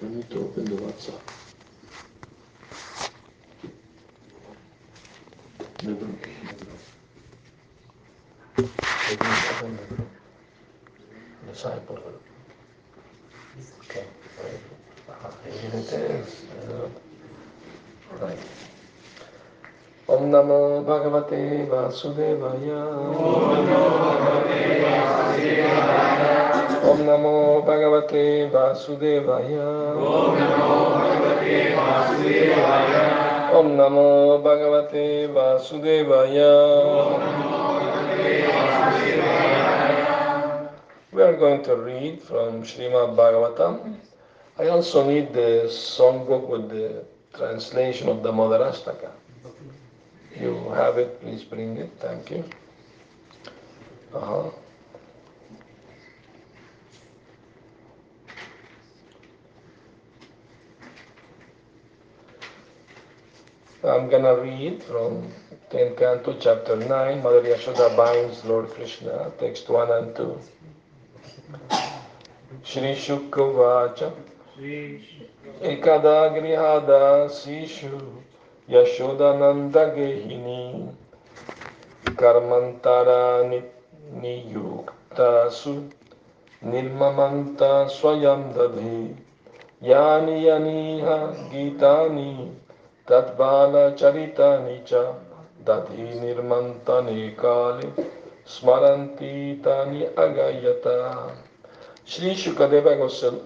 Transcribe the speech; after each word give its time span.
I 0.00 0.06
need 0.06 0.30
to 0.30 0.38
open 0.38 0.64
the 0.64 0.76
WhatsApp. 0.76 1.20
Never, 5.82 6.06
never. 6.06 6.16
Open 8.58 9.76
the 9.76 9.82
group. 9.94 10.08
Disciple 11.50 11.96
group. 11.96 12.22
Okay. 13.84 14.04
Uh, 15.08 15.30
here 15.44 15.70
it 15.74 15.92
is. 15.92 16.44
Uh, 16.68 16.88
right. 18.20 18.38
Om 20.08 20.30
Namo 20.30 20.84
Bhagavate. 20.86 21.68
Om 26.82 26.98
Namo 27.04 27.64
Bhagavate 27.64 28.50
Vasudevaya. 28.50 29.96
We 41.12 41.22
are 41.22 41.36
going 41.36 41.62
to 41.64 41.76
read 41.76 42.22
from 42.22 42.62
Srimad 42.62 43.16
Bhagavatam. 43.16 43.96
I 44.58 44.68
also 44.68 45.04
need 45.08 45.32
the 45.32 45.64
songbook 45.66 46.48
with 46.48 46.68
the 46.68 47.04
translation 47.36 48.08
of 48.08 48.22
the 48.22 48.30
Damodarashtaka. 48.30 49.10
You 50.40 50.70
have 50.70 50.98
it, 50.98 51.20
please 51.20 51.42
bring 51.42 51.76
it. 51.78 51.90
Thank 51.98 52.30
you. 52.30 52.44
Uh-huh. 54.14 54.50
I'm 63.84 64.10
gonna 64.10 64.34
read 64.34 64.82
from 64.82 65.32
10 65.70 65.94
Canto, 65.94 66.36
chapter 66.40 66.74
9. 66.74 67.22
Mother 67.22 67.42
Yashoda 67.42 67.96
binds 67.96 68.44
Lord 68.44 68.70
Krishna, 68.70 69.30
text 69.38 69.68
1 69.68 69.92
and 69.92 70.16
2. 70.16 70.40
Shri 72.64 72.96
Shukavacha 72.96 74.12
Ekada 75.62 76.34
Grihada 76.34 77.30
Sishu 77.30 78.02
Yashodananda 78.68 79.94
Gehini 79.94 80.92
Karmantara 82.16 83.62
Niyuktasu 84.12 85.88
Nirmamanta 86.64 87.88
Swayam 87.88 88.52
Dadhi 88.52 89.14
Yani 89.80 90.42
Yaniha 90.42 91.48
Gitani 91.52 92.50
Charitani 93.08 94.84
Cha 94.84 95.14
Dadhi 95.64 96.20
Nirmantane 96.20 97.34
Kali 97.36 97.90
Smaranti 98.46 99.62
Tani 99.62 100.04
Agayata. 100.14 101.32
Sri 102.04 102.34
Shukadeva 102.34 102.98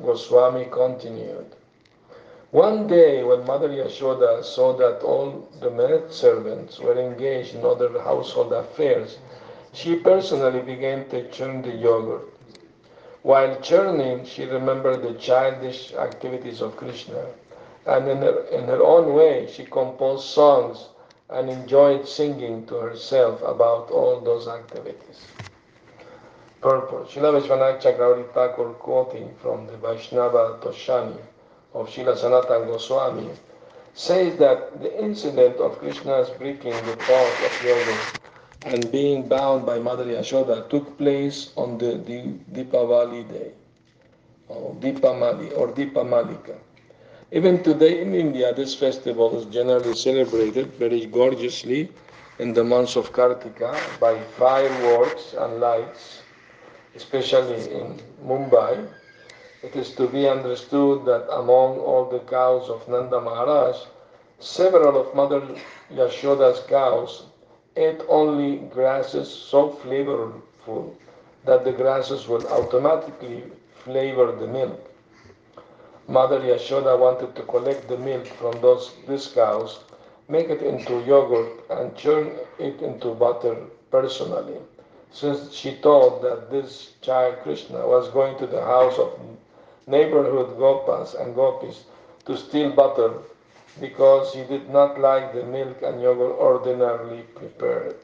Goswami 0.05 0.67
continued. 0.67 1.47
One 2.51 2.89
day, 2.89 3.23
when 3.23 3.47
Mother 3.47 3.69
Yashoda 3.69 4.43
saw 4.45 4.73
that 4.79 5.03
all 5.03 5.49
the 5.61 5.71
maid 5.71 6.13
servants 6.13 6.81
were 6.81 6.99
engaged 6.99 7.55
in 7.55 7.65
other 7.65 7.89
household 8.03 8.53
affairs, 8.53 9.19
she 9.73 9.95
personally 9.97 10.61
began 10.61 11.09
to 11.11 11.29
churn 11.31 11.63
the 11.63 11.71
yogurt. 11.71 12.29
While 13.23 13.61
churning, 13.61 14.25
she 14.25 14.45
remembered 14.45 15.03
the 15.03 15.15
childish 15.15 15.95
activities 15.95 16.61
of 16.61 16.77
Krishna, 16.77 17.27
and 17.87 18.09
in 18.09 18.19
her, 18.19 18.45
in 18.47 18.65
her 18.65 18.83
own 18.83 19.15
way, 19.15 19.49
she 19.51 19.65
composed 19.65 20.25
songs 20.25 20.89
and 21.31 21.49
enjoyed 21.51 22.07
singing 22.07 22.67
to 22.67 22.77
herself 22.77 23.41
about 23.43 23.91
all 23.91 24.21
those 24.21 24.47
activities. 24.49 25.27
Purpose. 26.61 27.13
Srila 27.13 27.41
Vishwanath 27.41 27.83
Chakravarti 27.83 28.33
Thakur 28.33 28.73
quoting 28.75 29.35
from 29.41 29.67
the 29.67 29.77
Vaishnava 29.79 30.59
Toshani 30.63 31.17
of 31.75 31.89
Srila 31.89 32.17
Sanatana 32.17 32.67
Goswami 32.67 33.31
says 33.95 34.37
that 34.39 34.81
the 34.81 35.03
incident 35.03 35.57
of 35.57 35.79
Krishna's 35.79 36.31
breaking 36.39 36.73
the 36.87 36.97
pot 36.97 37.45
of 37.45 37.65
yoga 37.65 37.99
and 38.65 38.93
being 38.93 39.29
bound 39.29 39.67
by 39.67 39.79
Mother 39.79 40.05
Yashoda 40.05 40.69
took 40.71 40.97
place 40.97 41.53
on 41.57 41.79
the 41.79 41.95
Deepavali 42.53 43.29
day, 43.31 43.53
or 44.49 44.75
Deepamali, 44.77 45.57
or 45.59 45.69
Deepamalika. 45.69 46.57
Even 47.35 47.63
today 47.63 48.03
in 48.03 48.15
India, 48.15 48.53
this 48.53 48.75
festival 48.75 49.35
is 49.39 49.47
generally 49.47 49.95
celebrated 49.95 50.67
very 50.75 51.07
gorgeously 51.07 51.89
in 52.39 52.53
the 52.53 52.63
months 52.63 52.95
of 52.95 53.11
Kartika 53.11 53.73
by 53.99 54.21
fireworks 54.37 55.33
and 55.33 55.59
lights, 55.59 56.21
especially 56.95 57.73
in 57.73 57.99
Mumbai, 58.23 58.87
it 59.63 59.75
is 59.75 59.95
to 59.95 60.07
be 60.09 60.29
understood 60.29 61.07
that 61.07 61.27
among 61.33 61.79
all 61.79 62.05
the 62.05 62.19
cows 62.19 62.69
of 62.69 62.87
Nanda 62.87 63.19
Maharaj, 63.19 63.77
several 64.39 65.01
of 65.01 65.15
Mother 65.15 65.41
Yashoda's 65.91 66.61
cows 66.69 67.23
ate 67.77 68.03
only 68.11 68.57
grasses 68.69 69.31
so 69.31 69.71
flavorful 69.71 70.95
that 71.47 71.65
the 71.65 71.73
grasses 71.73 72.29
would 72.29 72.45
automatically 72.45 73.45
flavor 73.85 74.33
the 74.33 74.47
milk. 74.47 74.92
Mother 76.09 76.41
Yashoda 76.41 76.99
wanted 76.99 77.37
to 77.37 77.43
collect 77.43 77.87
the 77.87 77.97
milk 77.97 78.27
from 78.27 78.61
those 78.61 78.93
these 79.07 79.29
cows, 79.29 79.79
make 80.29 80.49
it 80.51 80.61
into 80.61 81.01
yogurt, 81.05 81.63
and 81.71 81.95
churn 81.97 82.39
it 82.59 82.83
into 82.83 83.15
butter 83.15 83.57
personally, 83.91 84.59
since 85.13 85.53
she 85.53 85.77
thought 85.77 86.21
that 86.23 86.51
this 86.51 86.95
child 87.03 87.37
Krishna 87.45 87.87
was 87.87 88.09
going 88.09 88.37
to 88.39 88.47
the 88.47 88.63
house 88.63 88.99
of 88.99 89.13
neighborhood 89.87 90.59
gopas 90.59 91.15
and 91.15 91.37
gopis 91.37 91.85
to 92.27 92.37
steal 92.37 92.71
butter 92.71 93.13
because 93.81 94.35
he 94.35 94.43
did 94.45 94.69
not 94.71 94.99
like 94.99 95.33
the 95.33 95.45
milk 95.45 95.83
and 95.83 96.03
yogurt 96.03 96.37
ordinarily 96.39 97.23
prepared. 97.35 97.97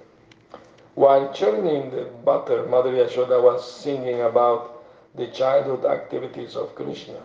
While 0.95 1.33
churning 1.33 1.91
the 1.91 2.05
butter, 2.25 2.65
Mother 2.67 2.93
Yashoda 2.93 3.43
was 3.43 3.69
singing 3.71 4.21
about 4.23 4.85
the 5.15 5.27
childhood 5.27 5.85
activities 5.85 6.57
of 6.57 6.75
Krishna. 6.75 7.21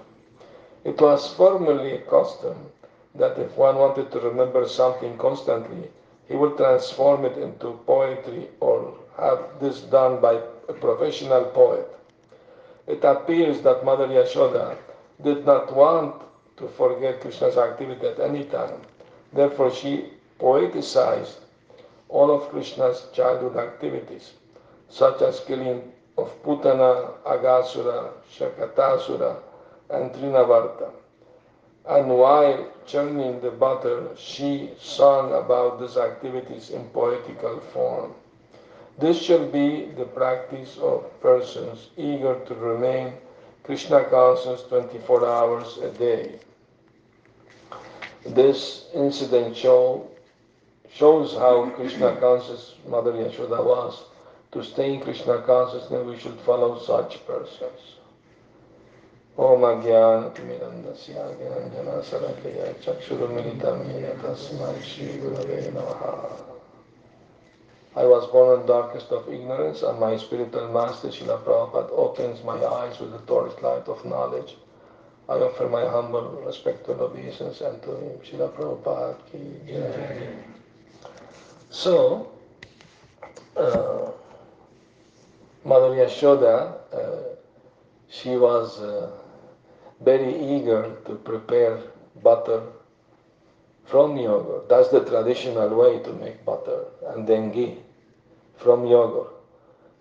It 0.84 1.00
was 1.02 1.34
formerly 1.34 1.94
a 1.96 2.02
custom 2.02 2.72
that 3.16 3.38
if 3.40 3.58
one 3.58 3.78
wanted 3.78 4.12
to 4.12 4.20
remember 4.20 4.68
something 4.68 5.18
constantly, 5.18 5.90
he 6.28 6.36
would 6.36 6.58
transform 6.58 7.26
it 7.26 7.38
into 7.38 7.80
poetry 7.86 8.50
or 8.60 8.94
have 9.18 9.60
this 9.60 9.82
done 9.82 10.20
by 10.20 10.42
a 10.68 10.74
professional 10.74 11.46
poet 11.46 11.88
it 12.86 13.04
appears 13.06 13.62
that 13.62 13.86
Mother 13.86 14.08
Yashoda 14.08 14.76
did 15.22 15.46
not 15.46 15.74
want 15.74 16.22
to 16.58 16.68
forget 16.68 17.22
Krishna's 17.22 17.58
activity 17.58 18.08
at 18.08 18.20
any 18.20 18.44
time. 18.44 18.82
Therefore, 19.32 19.72
she 19.72 20.12
poeticized 20.40 21.36
all 22.10 22.30
of 22.30 22.50
Krishna's 22.50 23.08
childhood 23.14 23.56
activities, 23.58 24.34
such 24.90 25.22
as 25.22 25.40
killing 25.40 25.94
of 26.18 26.30
Putana, 26.44 27.12
Aghasura, 27.26 28.10
Shakatasura, 28.30 29.38
and 29.90 30.12
Trinavarta. 30.12 30.92
And 31.88 32.10
while 32.10 32.72
churning 32.86 33.42
the 33.42 33.52
butter, 33.52 34.10
she 34.16 34.72
sung 34.80 35.34
about 35.34 35.80
these 35.80 35.98
activities 35.98 36.70
in 36.70 36.86
poetical 36.90 37.60
form. 37.74 38.14
This 38.98 39.22
shall 39.22 39.46
be 39.46 39.86
the 39.98 40.06
practice 40.06 40.78
of 40.78 41.10
persons 41.22 41.90
eager 41.98 42.40
to 42.46 42.56
remain 42.56 43.14
Krishna 43.64 44.04
conscious 44.06 44.62
24 44.64 45.28
hours 45.28 45.78
a 45.78 45.90
day. 45.92 46.40
This 48.26 48.86
incident 48.94 49.58
show, 49.58 50.08
shows 50.94 51.34
how 51.34 51.70
Krishna 51.72 52.16
conscious 52.18 52.76
Mother 52.88 53.12
Yashoda 53.12 53.64
was. 53.64 54.04
To 54.52 54.64
stay 54.64 54.94
in 54.94 55.02
Krishna 55.02 55.42
consciousness, 55.42 56.06
we 56.06 56.18
should 56.20 56.40
follow 56.42 56.80
such 56.80 57.26
persons. 57.26 57.98
Shri 64.84 65.08
Gurave 65.18 65.74
Namaha 65.74 66.54
I 67.96 68.06
was 68.06 68.28
born 68.32 68.62
in 68.62 68.68
darkest 68.68 69.12
of 69.12 69.28
ignorance, 69.32 69.82
and 69.82 70.00
my 70.00 70.18
spiritual 70.18 70.68
master 70.70 71.08
Srila 71.08 71.44
Prabhupada 71.44 71.90
opens 71.92 72.44
my 72.44 72.64
eyes 72.64 73.00
with 73.00 73.12
the 73.12 73.20
torchlight 73.20 73.88
of 73.88 74.06
knowledge. 74.06 74.56
I 75.28 75.34
offer 75.34 75.68
my 75.68 75.86
humble, 75.88 76.44
respectful 76.46 77.02
obeisance 77.02 77.62
unto 77.62 77.96
him, 77.98 78.20
Srila 78.20 78.52
Prabhupada 78.52 79.16
ki. 79.32 79.42
So, 81.72 82.32
uh, 83.58 84.12
Yashoda, 85.66 86.78
uh, 86.94 87.36
she 88.10 88.36
was 88.38 88.80
uh, 88.80 89.10
very 90.04 90.34
eager 90.56 90.96
to 91.06 91.16
prepare 91.16 91.80
butter 92.22 92.62
from 93.86 94.18
yogurt. 94.18 94.70
That's 94.70 94.90
the 94.90 95.04
traditional 95.04 95.70
way 95.76 96.00
to 96.00 96.14
make 96.14 96.44
butter, 96.46 96.86
and 97.08 97.28
then 97.28 97.52
ghee 97.52 97.78
from 98.58 98.86
yogurt. 98.86 99.34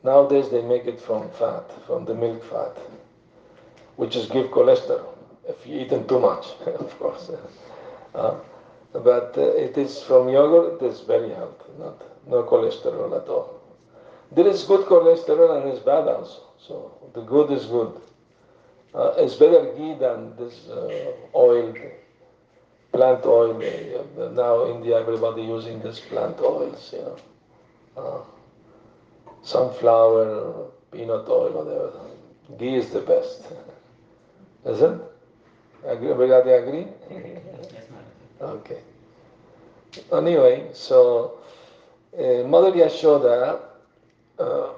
Nowadays 0.03 0.51
they 0.51 0.63
make 0.63 0.87
it 0.87 1.01
from 1.01 1.31
fat, 1.31 1.71
from 1.87 2.05
the 2.05 2.15
milk 2.15 2.43
fat, 2.45 2.77
which 3.97 4.17
is 4.17 4.27
give 4.27 4.49
cholesterol 4.49 5.13
if 5.49 5.67
you 5.67 5.81
eat 5.81 6.09
too 6.09 6.19
much, 6.21 6.47
of 6.67 6.99
course. 6.99 7.31
Uh, 8.15 8.35
but 8.93 9.35
uh, 9.37 9.41
it 9.41 9.77
is 9.79 10.03
from 10.03 10.29
yogurt, 10.29 10.83
it 10.83 10.87
is 10.87 11.01
very 11.01 11.31
healthy, 11.31 11.71
not 11.79 12.03
no 12.27 12.43
cholesterol 12.45 13.21
at 13.21 13.29
all. 13.29 13.61
There 14.31 14.47
is 14.47 14.65
good 14.65 14.87
cholesterol 14.87 15.61
and 15.61 15.71
it's 15.73 15.81
bad 15.81 16.09
also. 16.09 16.41
So 16.59 16.93
the 17.15 17.23
good 17.23 17.51
is 17.51 17.67
good. 17.67 18.01
Uh, 18.95 19.15
it's 19.17 19.35
better 19.37 19.73
ghee 19.77 19.95
than 19.95 20.37
this 20.37 20.69
uh, 20.69 21.13
oil, 21.35 21.75
plant 22.93 23.25
oil. 23.25 23.57
Uh, 23.57 24.29
now 24.29 24.67
India, 24.67 24.99
everybody 24.99 25.43
using 25.43 25.81
this 25.81 26.01
plant 26.01 26.39
oils, 26.41 26.93
you 26.93 27.01
know. 27.01 27.17
Uh, 27.97 28.21
sunflower, 29.43 30.67
peanut 30.93 31.27
oil, 31.29 31.51
whatever. 31.53 31.93
Ghee 32.59 32.77
is 32.77 32.91
the 32.91 33.01
best. 33.01 33.43
Isn't? 34.67 35.03
Agree? 35.87 36.11
Everybody 36.11 36.51
agree? 36.51 36.87
yes, 37.11 37.43
Okay. 38.41 38.79
Anyway, 40.13 40.71
so 40.73 41.39
uh, 42.19 42.47
Mother 42.47 42.73
Yashoda, 42.73 43.61
uh, 44.39 44.69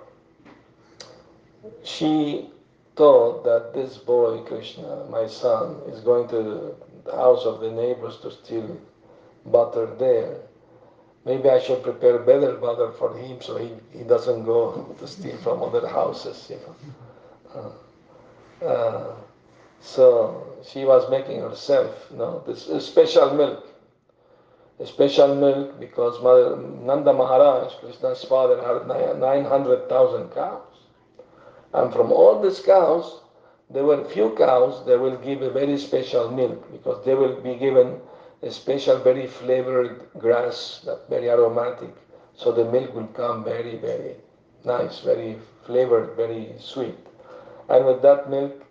she 1.83 2.51
thought 2.97 3.45
that 3.45 3.75
this 3.75 3.99
boy, 3.99 4.39
Krishna, 4.43 5.05
my 5.11 5.27
son, 5.27 5.81
is 5.89 6.01
going 6.01 6.29
to 6.29 6.75
the 7.05 7.13
house 7.13 7.45
of 7.45 7.61
the 7.61 7.71
neighbors 7.71 8.19
to 8.19 8.31
steal 8.31 8.81
butter 9.47 9.87
there. 9.99 10.41
Maybe 11.25 11.49
I 11.49 11.59
should 11.59 11.83
prepare 11.83 12.19
better 12.19 12.55
butter 12.55 12.93
for 12.93 13.17
him 13.17 13.41
so 13.41 13.57
he, 13.57 13.73
he 13.93 14.05
doesn't 14.05 14.45
go 14.45 14.95
to 14.99 15.07
steal 15.07 15.37
from 15.39 15.63
other 15.63 15.87
houses, 15.87 16.51
you 16.51 16.61
know. 17.55 17.73
Uh, 18.63 18.65
uh, 18.65 19.15
so 19.81 20.57
she 20.67 20.85
was 20.85 21.11
making 21.11 21.41
herself, 21.41 22.09
you 22.11 22.19
know, 22.19 22.43
this 22.47 22.67
special 22.87 23.35
milk. 23.35 23.67
Special 24.85 25.35
milk 25.37 25.79
because 25.79 26.21
Mother, 26.23 26.57
Nanda 26.57 27.13
Maharaj, 27.13 27.75
Krishna's 27.77 28.25
father, 28.25 28.61
had 28.61 28.89
900,000 29.19 30.31
cows. 30.31 30.74
And 31.75 31.93
from 31.93 32.13
all 32.13 32.41
these 32.41 32.61
cows, 32.61 33.21
there 33.69 33.85
were 33.85 34.05
few 34.05 34.31
cows 34.37 34.87
that 34.87 35.01
will 35.01 35.17
give 35.17 35.43
a 35.43 35.51
very 35.51 35.77
special 35.77 36.31
milk 36.31 36.71
because 36.71 37.05
they 37.05 37.15
will 37.15 37.41
be 37.41 37.57
given 37.57 38.01
a 38.43 38.51
special, 38.51 38.99
very 38.99 39.27
flavored 39.27 40.07
grass, 40.19 40.83
that 40.87 41.09
very 41.09 41.29
aromatic. 41.29 41.93
So 42.37 42.53
the 42.53 42.65
milk 42.65 42.95
will 42.95 43.09
come 43.09 43.43
very, 43.43 43.77
very 43.77 44.15
nice, 44.65 45.01
very 45.01 45.37
flavored, 45.67 46.15
very 46.17 46.55
sweet. 46.61 46.97
And 47.69 47.87
with 47.87 48.03
that 48.03 48.31
milk, 48.31 48.65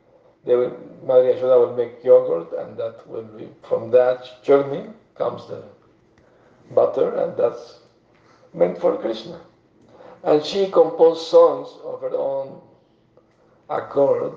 they 0.45 0.55
will, 0.55 0.77
Maria 1.03 1.41
will 1.41 1.75
make 1.75 2.03
yogurt, 2.03 2.53
and 2.57 2.77
that 2.77 3.05
will 3.07 3.23
be, 3.23 3.50
from 3.67 3.91
that 3.91 4.44
journey 4.44 4.88
comes 5.15 5.47
the 5.47 5.63
butter, 6.71 7.15
and 7.15 7.35
that's 7.35 7.79
meant 8.53 8.79
for 8.79 8.97
Krishna. 8.97 9.41
And 10.23 10.44
she 10.44 10.69
composed 10.69 11.27
songs 11.27 11.67
of 11.83 12.01
her 12.01 12.15
own 12.15 12.61
accord 13.78 14.34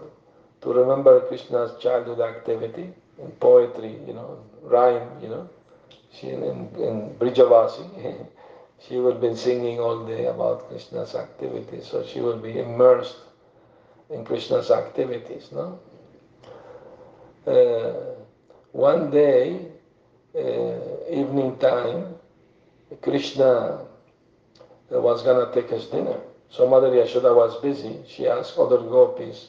to 0.62 0.72
remember 0.72 1.20
Krishna's 1.20 1.80
childhood 1.80 2.20
activity 2.20 2.92
in 3.22 3.30
poetry, 3.32 3.98
you 4.06 4.14
know, 4.14 4.38
rhyme, 4.62 5.08
you 5.22 5.28
know. 5.28 5.48
She 6.12 6.28
in, 6.30 6.42
in 6.78 7.14
Brijavasi, 7.18 8.26
she 8.78 8.96
will 8.96 9.18
be 9.18 9.34
singing 9.36 9.80
all 9.80 10.06
day 10.06 10.26
about 10.26 10.68
Krishna's 10.68 11.14
activities, 11.14 11.86
so 11.86 12.04
she 12.04 12.20
will 12.20 12.38
be 12.38 12.58
immersed 12.58 13.16
in 14.10 14.24
Krishna's 14.24 14.70
activities, 14.70 15.50
no? 15.52 15.78
uh, 17.46 17.92
one 18.72 19.10
day, 19.10 19.66
uh, 20.34 21.10
evening 21.10 21.56
time, 21.58 22.14
Krishna 23.02 23.86
was 24.90 25.22
gonna 25.22 25.52
take 25.52 25.70
his 25.70 25.86
dinner. 25.86 26.20
So 26.50 26.68
Mother 26.68 26.90
Yashoda 26.90 27.34
was 27.34 27.60
busy. 27.60 27.98
She 28.06 28.26
asked 28.28 28.58
other 28.58 28.78
gopis 28.78 29.48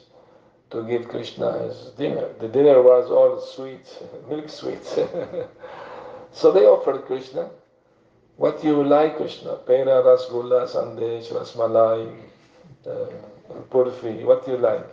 to 0.70 0.82
give 0.82 1.08
Krishna 1.08 1.58
his 1.62 1.90
dinner. 1.96 2.28
The 2.40 2.48
dinner 2.48 2.82
was 2.82 3.10
all 3.10 3.40
sweets, 3.40 3.98
milk 4.28 4.48
sweets. 4.48 4.98
so 6.32 6.52
they 6.52 6.66
offered 6.66 7.04
Krishna, 7.06 7.50
what 8.36 8.62
you 8.62 8.84
like, 8.84 9.16
Krishna? 9.16 9.56
Pera, 9.56 10.02
rasgulla, 10.02 10.68
sandesh, 10.68 11.32
rasmalai, 11.32 12.14
uh, 12.86 13.06
purfi, 13.70 14.24
what 14.24 14.46
you 14.46 14.58
like? 14.58 14.86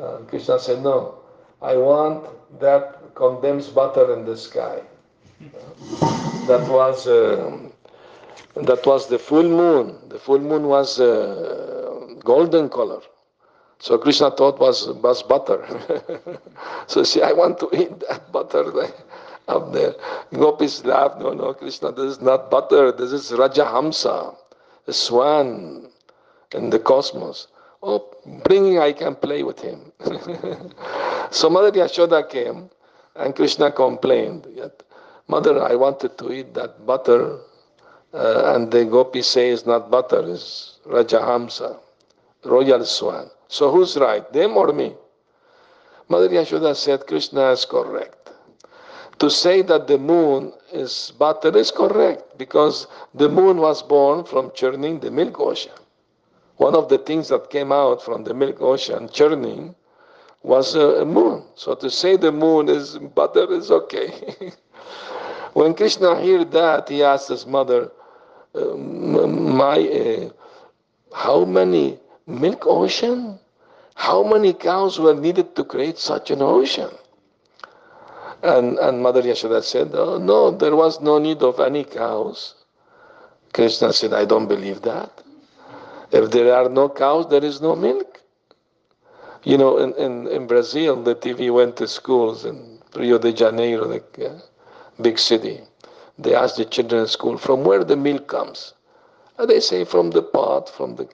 Uh, 0.00 0.18
Krishna 0.28 0.58
said, 0.58 0.82
no, 0.82 1.18
I 1.60 1.76
want 1.76 2.26
that 2.60 3.14
condensed 3.16 3.74
butter 3.74 4.14
in 4.14 4.24
the 4.24 4.36
sky. 4.36 4.82
That 6.46 6.66
was 6.68 7.06
uh, 7.08 7.67
that 8.66 8.86
was 8.86 9.08
the 9.08 9.18
full 9.18 9.48
moon. 9.48 9.96
The 10.08 10.18
full 10.18 10.38
moon 10.38 10.66
was 10.66 11.00
uh, 11.00 12.14
golden 12.24 12.68
color. 12.68 13.00
So 13.78 13.96
Krishna 13.98 14.30
thought 14.32 14.58
was 14.58 14.88
was 14.88 15.22
butter. 15.22 15.64
so 16.86 17.02
see, 17.04 17.22
I 17.22 17.32
want 17.32 17.58
to 17.60 17.70
eat 17.72 18.00
that 18.08 18.32
butter 18.32 18.64
up 19.46 19.72
there. 19.72 19.94
Gopis 20.32 20.84
laughed. 20.84 21.20
No, 21.20 21.32
no, 21.32 21.54
Krishna, 21.54 21.92
this 21.92 22.18
is 22.18 22.20
not 22.20 22.50
butter. 22.50 22.92
This 22.92 23.12
is 23.12 23.30
Rajahamsa, 23.30 24.36
a 24.86 24.92
swan 24.92 25.88
in 26.52 26.70
the 26.70 26.78
cosmos. 26.78 27.48
Oh, 27.82 28.10
bringing 28.42 28.78
I 28.80 28.92
can 28.92 29.14
play 29.14 29.44
with 29.44 29.60
him. 29.60 29.92
so 31.30 31.48
Mother 31.48 31.70
Yashoda 31.70 32.28
came 32.28 32.70
and 33.14 33.34
Krishna 33.34 33.70
complained. 33.70 34.46
Mother, 35.28 35.62
I 35.62 35.76
wanted 35.76 36.18
to 36.18 36.32
eat 36.32 36.54
that 36.54 36.84
butter. 36.84 37.38
Uh, 38.14 38.54
and 38.54 38.70
the 38.70 38.84
gopi 38.84 39.22
says 39.22 39.66
not 39.66 39.90
butter, 39.90 40.22
is 40.26 40.78
Rajahamsa, 40.86 41.78
royal 42.44 42.84
swan. 42.84 43.30
So 43.48 43.70
who's 43.70 43.96
right, 43.96 44.30
them 44.32 44.56
or 44.56 44.72
me? 44.72 44.94
Mother 46.08 46.28
Yashoda 46.28 46.74
said 46.74 47.06
Krishna 47.06 47.50
is 47.50 47.66
correct. 47.66 48.30
To 49.18 49.28
say 49.28 49.62
that 49.62 49.88
the 49.88 49.98
moon 49.98 50.52
is 50.72 51.12
butter 51.18 51.56
is 51.56 51.70
correct 51.70 52.38
because 52.38 52.86
the 53.14 53.28
moon 53.28 53.58
was 53.58 53.82
born 53.82 54.24
from 54.24 54.52
churning 54.54 55.00
the 55.00 55.10
milk 55.10 55.38
ocean. 55.40 55.72
One 56.56 56.74
of 56.74 56.88
the 56.88 56.98
things 56.98 57.28
that 57.28 57.50
came 57.50 57.72
out 57.72 58.02
from 58.02 58.24
the 58.24 58.32
milk 58.32 58.60
ocean 58.60 59.08
churning 59.12 59.74
was 60.42 60.74
a 60.74 61.04
moon. 61.04 61.44
So 61.56 61.74
to 61.74 61.90
say 61.90 62.16
the 62.16 62.32
moon 62.32 62.68
is 62.68 62.96
butter 62.98 63.52
is 63.52 63.70
okay. 63.70 64.10
when 65.52 65.74
Krishna 65.74 66.14
heard 66.14 66.50
that, 66.52 66.88
he 66.88 67.02
asked 67.02 67.28
his 67.28 67.44
mother, 67.46 67.90
"My, 68.54 69.78
uh, 69.78 70.30
how 71.14 71.44
many 71.44 71.98
milk 72.26 72.66
ocean? 72.66 73.38
How 73.94 74.22
many 74.22 74.52
cows 74.52 74.98
were 74.98 75.14
needed 75.14 75.56
to 75.56 75.64
create 75.64 75.98
such 75.98 76.30
an 76.30 76.42
ocean?" 76.42 76.90
And, 78.42 78.78
and 78.78 79.02
Mother 79.02 79.22
Yashoda 79.22 79.62
said, 79.62 79.90
oh, 79.94 80.18
No, 80.18 80.50
there 80.50 80.76
was 80.76 81.00
no 81.00 81.18
need 81.18 81.42
of 81.42 81.58
any 81.58 81.84
cows. 81.84 82.54
Krishna 83.52 83.92
said, 83.92 84.12
I 84.12 84.24
don't 84.24 84.46
believe 84.46 84.82
that. 84.82 85.10
If 86.12 86.30
there 86.30 86.54
are 86.54 86.68
no 86.68 86.88
cows, 86.88 87.28
there 87.28 87.44
is 87.44 87.60
no 87.60 87.74
milk. 87.74 88.20
You 89.42 89.58
know, 89.58 89.78
in, 89.78 89.94
in, 89.94 90.26
in 90.28 90.46
Brazil, 90.46 91.02
the 91.02 91.14
TV 91.14 91.52
went 91.52 91.76
to 91.78 91.88
schools 91.88 92.44
in 92.44 92.78
Rio 92.94 93.18
de 93.18 93.32
Janeiro, 93.32 93.88
the 93.88 94.30
uh, 94.30 94.38
big 95.00 95.18
city. 95.18 95.60
They 96.18 96.34
ask 96.34 96.56
the 96.56 96.64
children 96.64 97.02
in 97.02 97.06
school, 97.06 97.38
from 97.38 97.64
where 97.64 97.84
the 97.84 97.96
milk 97.96 98.26
comes? 98.26 98.74
And 99.38 99.48
they 99.48 99.60
say, 99.60 99.84
from 99.84 100.10
the 100.10 100.22
pot, 100.22 100.68
from 100.68 100.96
the 100.96 101.08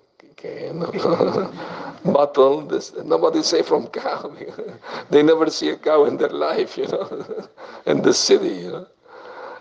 can, 0.44 0.80
bottle. 2.12 2.60
This, 2.66 2.92
nobody 3.04 3.42
say 3.42 3.62
from 3.62 3.86
cow. 3.88 4.32
they 5.10 5.22
never 5.22 5.48
see 5.50 5.70
a 5.70 5.76
cow 5.76 6.04
in 6.04 6.16
their 6.16 6.34
life, 6.48 6.76
you 6.76 6.86
know, 6.86 7.48
in 7.86 8.02
the 8.02 8.12
city, 8.12 8.54
you 8.64 8.72
know. 8.72 8.86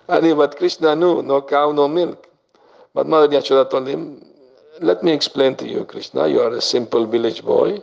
And 0.09 0.38
but 0.38 0.57
Krishna 0.57 0.95
knew, 0.95 1.21
no 1.21 1.41
cow, 1.41 1.71
no 1.71 1.88
milk. 1.88 2.27
But 2.93 3.07
Mother 3.07 3.29
Yashoda 3.29 3.69
told 3.69 3.88
him, 3.88 4.25
let 4.81 5.03
me 5.03 5.13
explain 5.13 5.55
to 5.55 5.67
you, 5.67 5.85
Krishna. 5.85 6.27
You 6.27 6.41
are 6.41 6.53
a 6.53 6.62
simple 6.62 7.05
village 7.05 7.43
boy. 7.43 7.79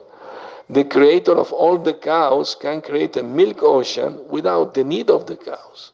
The 0.68 0.84
creator 0.84 1.36
of 1.36 1.52
all 1.52 1.78
the 1.78 1.94
cows 1.94 2.54
can 2.54 2.80
create 2.82 3.16
a 3.16 3.22
milk 3.22 3.62
ocean 3.62 4.20
without 4.28 4.74
the 4.74 4.84
need 4.84 5.10
of 5.10 5.26
the 5.26 5.36
cows. 5.36 5.92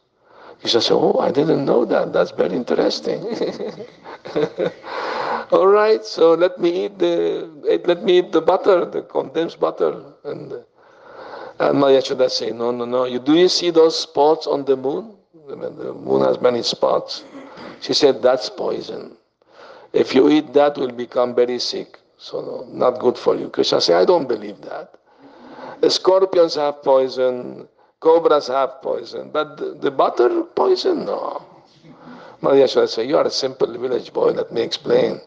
Krishna 0.67 0.81
said, 0.81 0.95
Oh, 0.95 1.21
I 1.21 1.31
didn't 1.31 1.65
know 1.65 1.85
that. 1.85 2.13
That's 2.13 2.33
very 2.33 2.57
interesting. 2.57 3.23
all 5.53 5.69
right, 5.69 6.05
so 6.05 6.35
let 6.35 6.59
me 6.59 6.87
eat 6.87 6.99
the 6.99 7.49
eh, 7.71 7.79
let 7.85 8.03
me 8.03 8.19
eat 8.19 8.33
the 8.33 8.41
butter, 8.41 8.85
the 8.85 9.03
condensed 9.03 9.61
butter, 9.61 10.03
and 10.25 10.65
And 11.59 11.79
Mother 11.79 12.01
Yashoda 12.01 12.31
say, 12.31 12.51
no, 12.51 12.71
no, 12.71 12.85
no. 12.85 13.05
You, 13.05 13.19
do 13.19 13.35
you 13.35 13.49
see 13.49 13.71
those 13.71 13.99
spots 13.99 14.47
on 14.47 14.65
the 14.65 14.77
moon? 14.77 15.15
The 15.49 15.95
moon 15.95 16.23
has 16.27 16.41
many 16.41 16.63
spots. 16.63 17.25
She 17.81 17.95
said, 17.95 18.21
that's 18.21 18.51
poison. 18.51 19.17
If 19.93 20.15
you 20.15 20.29
eat 20.29 20.53
that, 20.53 20.77
you'll 20.77 20.93
become 20.93 21.35
very 21.35 21.59
sick. 21.59 21.99
So 22.19 22.41
no, 22.43 22.67
not 22.71 23.01
good 23.01 23.17
for 23.17 23.37
you. 23.37 23.49
Krishna 23.49 23.81
said, 23.81 23.97
I 23.97 24.05
don't 24.05 24.27
believe 24.27 24.61
that. 24.63 24.95
The 25.81 25.91
scorpions 25.91 26.55
have 26.57 26.83
poison, 26.83 27.69
cobras 28.01 28.49
have 28.49 28.83
poison, 28.83 29.31
but 29.31 29.57
the, 29.57 29.77
the 29.81 29.91
butter 29.91 30.43
poison, 30.43 31.05
no. 31.07 31.45
Yashoda 32.43 32.89
said, 32.89 33.09
you 33.09 33.17
are 33.17 33.27
a 33.27 33.31
simple 33.31 33.67
village 33.79 34.13
boy, 34.13 34.31
let 34.31 34.53
me 34.53 34.63
explain. 34.63 35.21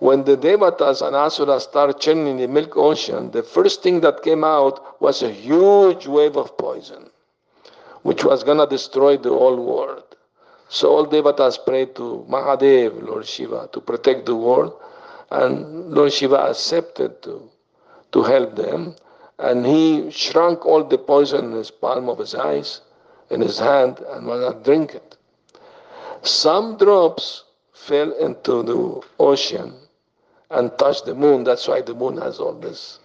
When 0.00 0.24
the 0.24 0.36
Devatas 0.36 1.00
and 1.06 1.14
Asuras 1.14 1.62
started 1.62 2.00
churning 2.00 2.36
the 2.36 2.48
milk 2.48 2.76
ocean, 2.76 3.30
the 3.30 3.42
first 3.42 3.82
thing 3.82 4.00
that 4.00 4.22
came 4.22 4.42
out 4.44 5.00
was 5.00 5.22
a 5.22 5.30
huge 5.30 6.06
wave 6.06 6.36
of 6.36 6.58
poison, 6.58 7.10
which 8.02 8.24
was 8.24 8.42
going 8.42 8.58
to 8.58 8.66
destroy 8.66 9.16
the 9.16 9.30
whole 9.30 9.56
world. 9.56 10.04
So 10.68 10.90
all 10.90 11.06
Devatas 11.06 11.64
prayed 11.64 11.94
to 11.96 12.26
Mahadev, 12.28 13.02
Lord 13.06 13.26
Shiva, 13.26 13.68
to 13.72 13.80
protect 13.80 14.26
the 14.26 14.34
world, 14.34 14.74
and 15.30 15.92
Lord 15.92 16.12
Shiva 16.12 16.50
accepted 16.50 17.22
to, 17.22 17.48
to 18.10 18.22
help 18.22 18.56
them, 18.56 18.96
and 19.38 19.66
he 19.66 20.10
shrunk 20.10 20.64
all 20.66 20.84
the 20.84 20.98
poison 20.98 21.46
in 21.46 21.52
his 21.52 21.70
palm 21.70 22.08
of 22.08 22.18
his 22.18 22.34
eyes, 22.34 22.80
in 23.30 23.40
his 23.40 23.58
hand, 23.58 23.98
and 24.10 24.26
would 24.26 24.40
not 24.40 24.64
drink 24.64 24.94
it. 24.94 25.16
Some 26.22 26.76
drops 26.76 27.44
fell 27.72 28.12
into 28.12 28.62
the 28.62 29.00
ocean 29.18 29.74
and 30.50 30.76
touched 30.78 31.06
the 31.06 31.14
moon. 31.14 31.44
That's 31.44 31.66
why 31.66 31.80
the 31.80 31.94
moon 31.94 32.18
has 32.18 32.38
all 32.38 32.52
this. 32.52 33.00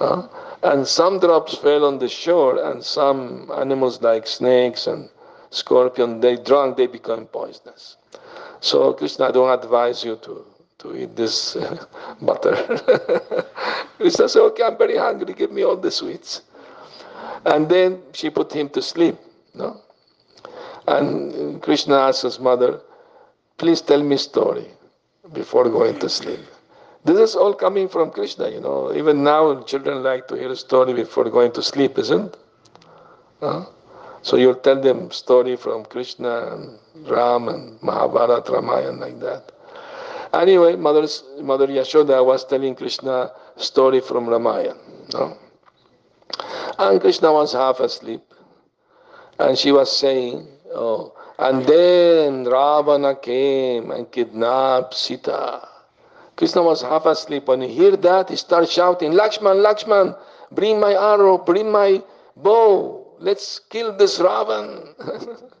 Uh, 0.00 0.26
and 0.62 0.86
some 0.86 1.18
drops 1.20 1.56
fell 1.56 1.84
on 1.84 1.98
the 1.98 2.08
shore, 2.08 2.62
and 2.64 2.82
some 2.84 3.50
animals 3.54 4.00
like 4.00 4.26
snakes 4.26 4.86
and 4.86 5.10
scorpion, 5.50 6.20
they 6.20 6.36
drunk, 6.36 6.76
they 6.76 6.86
become 6.86 7.26
poisonous. 7.26 7.96
So 8.60 8.92
Krishna, 8.94 9.26
I 9.26 9.30
don't 9.32 9.50
advise 9.50 10.04
you 10.04 10.16
to, 10.22 10.44
to 10.82 10.96
eat 10.96 11.16
this 11.16 11.56
uh, 11.56 11.84
butter. 12.22 12.54
Krishna 13.96 14.28
said, 14.28 14.42
okay, 14.42 14.64
I'm 14.64 14.76
very 14.76 14.96
hungry, 14.96 15.32
give 15.34 15.52
me 15.52 15.62
all 15.64 15.76
the 15.76 15.90
sweets. 15.90 16.42
And 17.44 17.68
then 17.68 18.02
she 18.12 18.30
put 18.30 18.52
him 18.52 18.68
to 18.70 18.82
sleep. 18.82 19.16
No? 19.54 19.80
And 20.86 21.62
Krishna 21.62 21.96
asked 21.96 22.22
his 22.22 22.40
mother, 22.40 22.80
please 23.58 23.80
tell 23.80 24.02
me 24.02 24.16
story 24.16 24.66
before 25.32 25.68
going 25.68 25.98
to 26.00 26.08
sleep. 26.08 26.40
This 27.04 27.18
is 27.18 27.36
all 27.36 27.54
coming 27.54 27.88
from 27.88 28.10
Krishna, 28.10 28.48
you 28.48 28.60
know. 28.60 28.92
Even 28.94 29.22
now, 29.24 29.62
children 29.62 30.02
like 30.02 30.28
to 30.28 30.36
hear 30.36 30.50
a 30.50 30.56
story 30.56 30.92
before 30.94 31.28
going 31.30 31.52
to 31.52 31.62
sleep, 31.62 31.98
isn't? 31.98 32.36
Uh, 33.40 33.64
so 34.22 34.36
you'll 34.36 34.54
tell 34.54 34.80
them 34.80 35.10
story 35.10 35.56
from 35.56 35.84
Krishna 35.84 36.54
and 36.54 36.78
Ram 37.08 37.48
and 37.48 37.82
Mahabharata, 37.82 38.52
Ramayana, 38.52 39.00
like 39.00 39.18
that. 39.20 39.51
Anyway, 40.32 40.76
Mother 40.76 41.02
Yashoda 41.02 42.24
was 42.24 42.44
telling 42.44 42.74
Krishna 42.74 43.32
story 43.56 44.00
from 44.00 44.28
Ramayana. 44.28 44.78
No? 45.12 45.36
And 46.78 47.00
Krishna 47.00 47.32
was 47.32 47.52
half 47.52 47.80
asleep. 47.80 48.22
And 49.38 49.58
she 49.58 49.72
was 49.72 49.94
saying, 49.94 50.48
oh, 50.74 51.14
and 51.38 51.64
then 51.66 52.44
Ravana 52.44 53.16
came 53.16 53.90
and 53.90 54.10
kidnapped 54.10 54.94
Sita. 54.94 55.68
Krishna 56.36 56.62
was 56.62 56.82
half 56.82 57.04
asleep. 57.04 57.48
When 57.48 57.60
he 57.60 57.76
heard 57.76 58.00
that, 58.02 58.30
he 58.30 58.36
started 58.36 58.70
shouting, 58.70 59.12
Lakshman, 59.12 59.62
Lakshman, 59.62 60.16
bring 60.50 60.80
my 60.80 60.92
arrow, 60.92 61.38
bring 61.38 61.70
my 61.70 62.02
bow, 62.36 63.06
let's 63.18 63.58
kill 63.58 63.96
this 63.96 64.18
Ravan. 64.18 64.94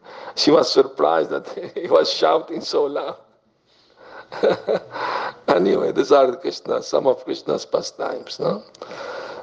she 0.36 0.50
was 0.50 0.72
surprised 0.72 1.30
that 1.30 1.72
he 1.74 1.88
was 1.88 2.12
shouting 2.12 2.60
so 2.60 2.84
loud. 2.84 3.16
anyway, 5.48 5.92
these 5.92 6.12
are 6.12 6.36
Krishna, 6.36 6.82
some 6.82 7.06
of 7.06 7.24
Krishna's 7.24 7.66
pastimes. 7.66 8.38
No? 8.40 8.62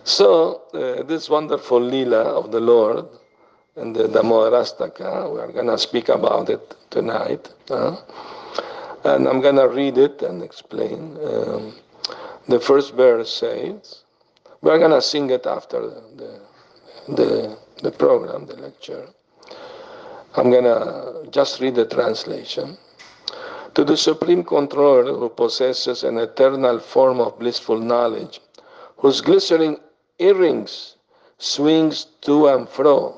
So, 0.03 0.61
uh, 0.73 1.03
this 1.03 1.29
wonderful 1.29 1.79
Leela 1.79 2.25
of 2.25 2.51
the 2.51 2.59
Lord 2.59 3.05
in 3.75 3.93
the 3.93 4.07
Damodarastaka, 4.07 5.31
we 5.33 5.39
are 5.39 5.51
going 5.51 5.67
to 5.67 5.77
speak 5.77 6.09
about 6.09 6.49
it 6.49 6.75
tonight. 6.89 7.49
And 7.69 9.27
I'm 9.27 9.41
going 9.41 9.55
to 9.55 9.67
read 9.67 9.97
it 9.97 10.21
and 10.21 10.43
explain. 10.43 11.17
Um, 11.23 11.75
the 12.47 12.59
first 12.59 12.93
verse 12.95 13.33
says, 13.33 14.03
we're 14.61 14.79
going 14.79 14.91
to 14.91 15.01
sing 15.01 15.29
it 15.29 15.45
after 15.45 15.79
the, 16.15 16.41
the, 17.07 17.57
the 17.81 17.91
program, 17.91 18.45
the 18.47 18.55
lecture. 18.55 19.07
I'm 20.35 20.49
going 20.51 20.65
to 20.65 21.29
just 21.31 21.61
read 21.61 21.75
the 21.75 21.85
translation. 21.85 22.77
To 23.79 23.85
the 23.85 23.95
Supreme 23.95 24.43
Controller 24.43 25.13
who 25.13 25.29
possesses 25.29 26.03
an 26.03 26.17
eternal 26.17 26.79
form 26.79 27.21
of 27.21 27.39
blissful 27.39 27.77
knowledge, 27.77 28.41
whose 28.97 29.21
glittering 29.21 29.79
earrings 30.17 30.97
swings 31.37 32.07
to 32.23 32.47
and 32.49 32.67
fro, 32.67 33.13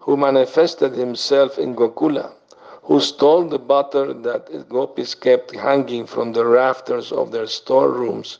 who 0.00 0.18
manifested 0.18 0.92
himself 0.92 1.58
in 1.58 1.74
Gokula, 1.74 2.32
who 2.82 3.00
stole 3.00 3.44
the 3.44 3.58
butter 3.58 4.12
that 4.12 4.68
gopis 4.68 5.14
kept 5.14 5.54
hanging 5.56 6.04
from 6.04 6.34
the 6.34 6.44
rafters 6.44 7.10
of 7.10 7.30
their 7.32 7.46
storerooms, 7.46 8.36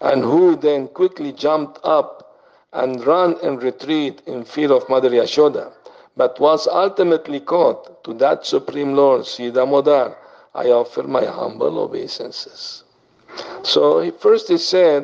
and 0.00 0.22
who 0.22 0.54
then 0.54 0.86
quickly 0.86 1.32
jumped 1.32 1.80
up 1.82 2.38
and 2.72 3.04
ran 3.04 3.36
and 3.42 3.60
retreat 3.60 4.22
in 4.26 4.44
fear 4.44 4.70
of 4.72 4.88
Mother 4.88 5.10
Yashoda, 5.10 5.72
but 6.16 6.38
was 6.38 6.68
ultimately 6.68 7.40
caught 7.40 8.04
to 8.04 8.14
that 8.14 8.46
Supreme 8.46 8.94
Lord, 8.94 9.26
Sri 9.26 9.50
Damodar, 9.50 10.16
I 10.58 10.66
offer 10.80 11.04
my 11.04 11.24
humble 11.24 11.78
obeisances. 11.86 12.84
So 13.62 14.00
he 14.00 14.10
first 14.10 14.48
he 14.48 14.58
said, 14.58 15.02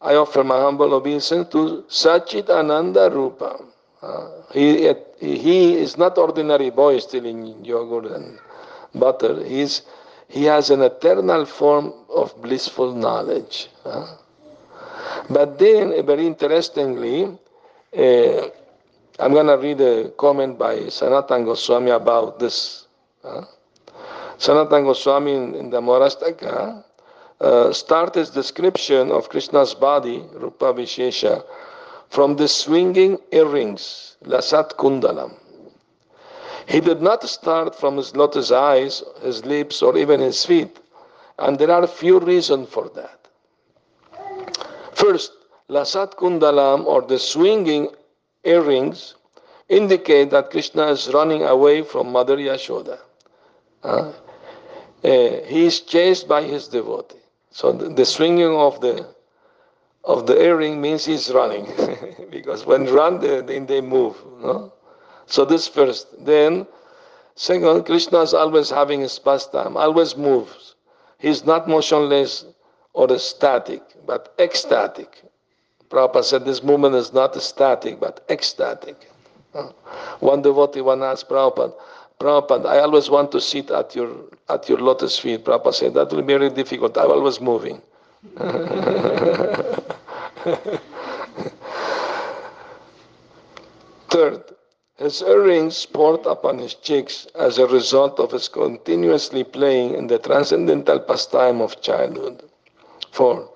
I 0.00 0.14
offer 0.14 0.44
my 0.44 0.58
humble 0.60 0.94
obeisance 0.94 1.48
to 1.50 1.84
Sachit 1.88 2.48
Ananda 2.50 3.10
Rupa. 3.10 3.58
Uh, 4.00 4.28
he, 4.52 4.94
he 5.18 5.74
is 5.74 5.98
not 5.98 6.16
ordinary 6.18 6.70
boy 6.70 6.98
stealing 7.00 7.64
yogurt 7.64 8.12
and 8.12 8.38
butter. 8.94 9.44
He's, 9.44 9.82
he 10.28 10.44
has 10.44 10.70
an 10.70 10.82
eternal 10.82 11.44
form 11.44 11.92
of 12.08 12.40
blissful 12.40 12.94
knowledge. 12.94 13.70
Uh. 13.84 14.06
But 15.28 15.58
then, 15.58 16.06
very 16.06 16.26
interestingly, 16.26 17.24
uh, 17.24 18.48
I'm 19.18 19.32
going 19.32 19.46
to 19.48 19.58
read 19.58 19.80
a 19.80 20.10
comment 20.10 20.58
by 20.58 20.88
Sanatan 20.90 21.44
Goswami 21.44 21.90
about 21.90 22.38
this. 22.38 22.86
Sanatan 24.38 24.84
Goswami 24.84 25.34
in, 25.34 25.54
in 25.54 25.70
the 25.70 25.80
Damodarashtaka 25.80 26.84
uh, 27.40 27.72
starts 27.72 28.16
his 28.16 28.30
description 28.30 29.10
of 29.10 29.28
Krishna's 29.28 29.74
body, 29.74 30.24
Rupa 30.32 30.72
Vishesha, 30.72 31.44
from 32.08 32.36
the 32.36 32.46
swinging 32.46 33.18
earrings, 33.32 34.16
Lasat 34.24 34.76
Kundalam. 34.76 35.34
He 36.66 36.80
did 36.80 37.02
not 37.02 37.22
start 37.24 37.74
from 37.74 37.96
his 37.96 38.14
lotus 38.14 38.52
eyes, 38.52 39.02
his 39.22 39.44
lips, 39.44 39.82
or 39.82 39.96
even 39.98 40.20
his 40.20 40.44
feet, 40.44 40.78
and 41.38 41.58
there 41.58 41.70
are 41.70 41.82
a 41.82 41.88
few 41.88 42.20
reasons 42.20 42.68
for 42.68 42.88
that. 42.94 43.28
First, 44.92 45.32
Lasat 45.68 46.14
Kundalam, 46.14 46.86
or 46.86 47.02
the 47.02 47.18
swinging 47.18 47.88
earrings, 48.44 49.16
indicate 49.68 50.30
that 50.30 50.50
Krishna 50.50 50.86
is 50.86 51.12
running 51.12 51.42
away 51.42 51.82
from 51.82 52.12
Mother 52.12 52.36
Yashoda. 52.36 52.98
Uh, 53.82 54.12
Uh, 55.04 55.44
he 55.46 55.66
is 55.66 55.80
chased 55.80 56.26
by 56.26 56.42
his 56.42 56.68
devotee. 56.68 57.16
So 57.50 57.72
the, 57.72 57.88
the 57.88 58.04
swinging 58.04 58.54
of 58.54 58.80
the 58.80 59.06
of 60.04 60.26
the 60.26 60.40
earring 60.40 60.80
means 60.80 61.04
he's 61.04 61.30
running. 61.30 61.66
Because 62.30 62.64
when 62.64 62.86
run 62.86 63.20
they, 63.20 63.40
they, 63.40 63.58
they 63.58 63.80
move 63.80 64.16
no? 64.40 64.72
so 65.26 65.44
this 65.44 65.68
first. 65.68 66.06
Then 66.24 66.66
second 67.34 67.84
krishna 67.84 68.20
is 68.22 68.34
always 68.34 68.70
having 68.70 69.00
his 69.00 69.18
pastime 69.18 69.76
always 69.76 70.16
moves. 70.16 70.74
He's 71.18 71.44
not 71.44 71.68
motionless 71.68 72.44
or 72.92 73.18
static 73.18 73.82
but 74.06 74.34
ecstatic. 74.38 75.22
Prabhupada 75.90 76.24
said 76.24 76.44
this 76.44 76.62
movement 76.62 76.94
is 76.94 77.12
not 77.12 77.34
static 77.40 78.00
but 78.00 78.24
ecstatic. 78.28 79.08
One 80.20 80.42
devotee 80.42 80.80
one 80.80 81.02
asked 81.02 81.28
Prabhupada 81.28 81.72
Prabhupada, 82.20 82.66
I 82.66 82.80
always 82.80 83.08
want 83.08 83.30
to 83.32 83.40
sit 83.40 83.70
at 83.70 83.94
your 83.94 84.10
at 84.48 84.68
your 84.68 84.78
lotus 84.78 85.18
feet. 85.18 85.44
Prabhupada 85.44 85.74
said 85.74 85.94
that 85.94 86.10
will 86.10 86.22
be 86.22 86.34
very 86.34 86.50
difficult. 86.50 86.98
I'm 86.98 87.10
always 87.10 87.40
moving. 87.40 87.80
Third, 94.10 94.42
his 94.96 95.22
earrings 95.22 95.76
sport 95.76 96.26
upon 96.26 96.58
his 96.58 96.74
cheeks 96.74 97.28
as 97.36 97.58
a 97.58 97.66
result 97.68 98.18
of 98.18 98.32
his 98.32 98.48
continuously 98.48 99.44
playing 99.44 99.94
in 99.94 100.08
the 100.08 100.18
transcendental 100.18 100.98
pastime 100.98 101.60
of 101.60 101.80
childhood. 101.80 102.42
Four, 103.12 103.48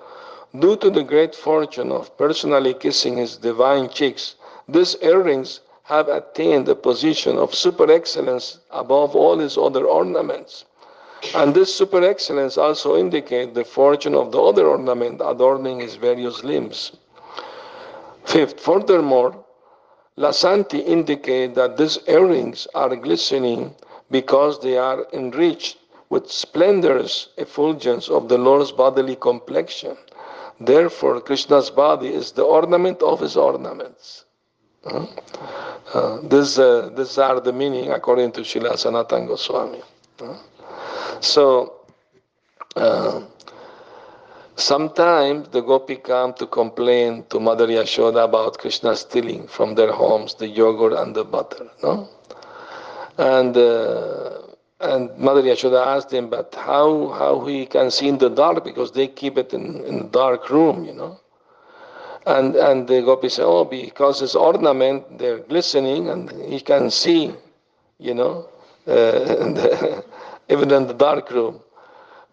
due 0.56 0.76
to 0.76 0.90
the 0.90 1.02
great 1.02 1.34
fortune 1.34 1.90
of 1.90 2.16
personally 2.16 2.74
kissing 2.74 3.16
his 3.16 3.36
divine 3.38 3.88
cheeks 3.88 4.36
These 4.68 4.96
earrings 5.02 5.60
have 5.84 6.08
attained 6.08 6.66
the 6.66 6.76
position 6.76 7.36
of 7.36 7.54
super 7.54 7.90
excellence 7.90 8.58
above 8.70 9.16
all 9.16 9.38
his 9.38 9.58
other 9.58 9.86
ornaments. 9.86 10.64
And 11.34 11.54
this 11.54 11.74
super 11.74 12.02
excellence 12.02 12.56
also 12.58 12.96
indicates 12.96 13.54
the 13.54 13.64
fortune 13.64 14.14
of 14.14 14.32
the 14.32 14.42
other 14.42 14.66
ornament 14.66 15.20
adorning 15.24 15.80
his 15.80 15.96
various 15.96 16.42
limbs. 16.42 16.92
Fifth, 18.24 18.60
furthermore, 18.60 19.44
Lasanti 20.18 20.84
indicate 20.84 21.54
that 21.54 21.76
these 21.76 21.98
earrings 22.06 22.68
are 22.74 22.94
glistening 22.96 23.74
because 24.10 24.60
they 24.60 24.76
are 24.76 25.06
enriched 25.12 25.78
with 26.10 26.30
splendorous 26.30 27.28
effulgence 27.38 28.08
of 28.08 28.28
the 28.28 28.36
Lord's 28.36 28.70
bodily 28.70 29.16
complexion. 29.16 29.96
Therefore, 30.60 31.20
Krishna's 31.20 31.70
body 31.70 32.12
is 32.12 32.32
the 32.32 32.42
ornament 32.42 33.02
of 33.02 33.20
his 33.20 33.36
ornaments. 33.36 34.26
This, 36.22 36.58
uh, 36.58 36.90
these 36.96 37.18
are 37.18 37.40
the 37.40 37.52
meaning 37.52 37.92
according 37.92 38.32
to 38.32 38.40
Srila 38.42 38.74
Sanatana 38.74 39.26
Goswami. 39.26 39.82
Uh, 40.20 40.36
so, 41.20 41.78
Sometimes 44.56 45.48
the 45.48 45.60
gopi 45.62 45.96
come 45.96 46.34
to 46.34 46.46
complain 46.46 47.24
to 47.30 47.40
Mother 47.40 47.66
Yashoda 47.66 48.24
about 48.24 48.58
Krishna 48.58 48.94
stealing 48.94 49.48
from 49.48 49.74
their 49.74 49.92
homes 49.92 50.34
the 50.34 50.46
yogurt 50.46 50.92
and 50.92 51.14
the 51.16 51.24
butter, 51.24 51.68
no? 51.82 52.08
And 53.18 53.56
uh, 53.56 54.38
and 54.80 55.16
Mother 55.18 55.42
Yashoda 55.42 55.86
asked 55.86 56.12
him, 56.12 56.28
but 56.28 56.54
how 56.54 57.08
how 57.08 57.44
he 57.46 57.66
can 57.66 57.90
see 57.90 58.08
in 58.08 58.18
the 58.18 58.28
dark 58.28 58.62
because 58.64 58.92
they 58.92 59.08
keep 59.08 59.38
it 59.38 59.52
in 59.52 59.82
in 59.84 60.00
a 60.00 60.04
dark 60.04 60.50
room, 60.50 60.84
you 60.84 60.92
know? 60.92 61.18
And 62.26 62.54
and 62.56 62.86
the 62.86 63.02
gopi 63.02 63.28
said, 63.28 63.44
oh, 63.44 63.64
because 63.64 64.20
his 64.20 64.36
ornament 64.36 65.18
they're 65.18 65.40
glistening 65.40 66.08
and 66.08 66.30
he 66.30 66.60
can 66.60 66.90
see, 66.90 67.34
you 67.98 68.14
know, 68.14 68.48
uh, 68.86 70.00
even 70.48 70.70
in 70.70 70.86
the 70.86 70.94
dark 70.94 71.30
room. 71.30 71.60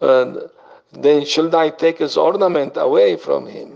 And, 0.01 0.49
then 0.91 1.25
should 1.25 1.53
I 1.53 1.69
take 1.69 1.99
his 1.99 2.17
ornament 2.17 2.73
away 2.75 3.15
from 3.15 3.45
him? 3.45 3.75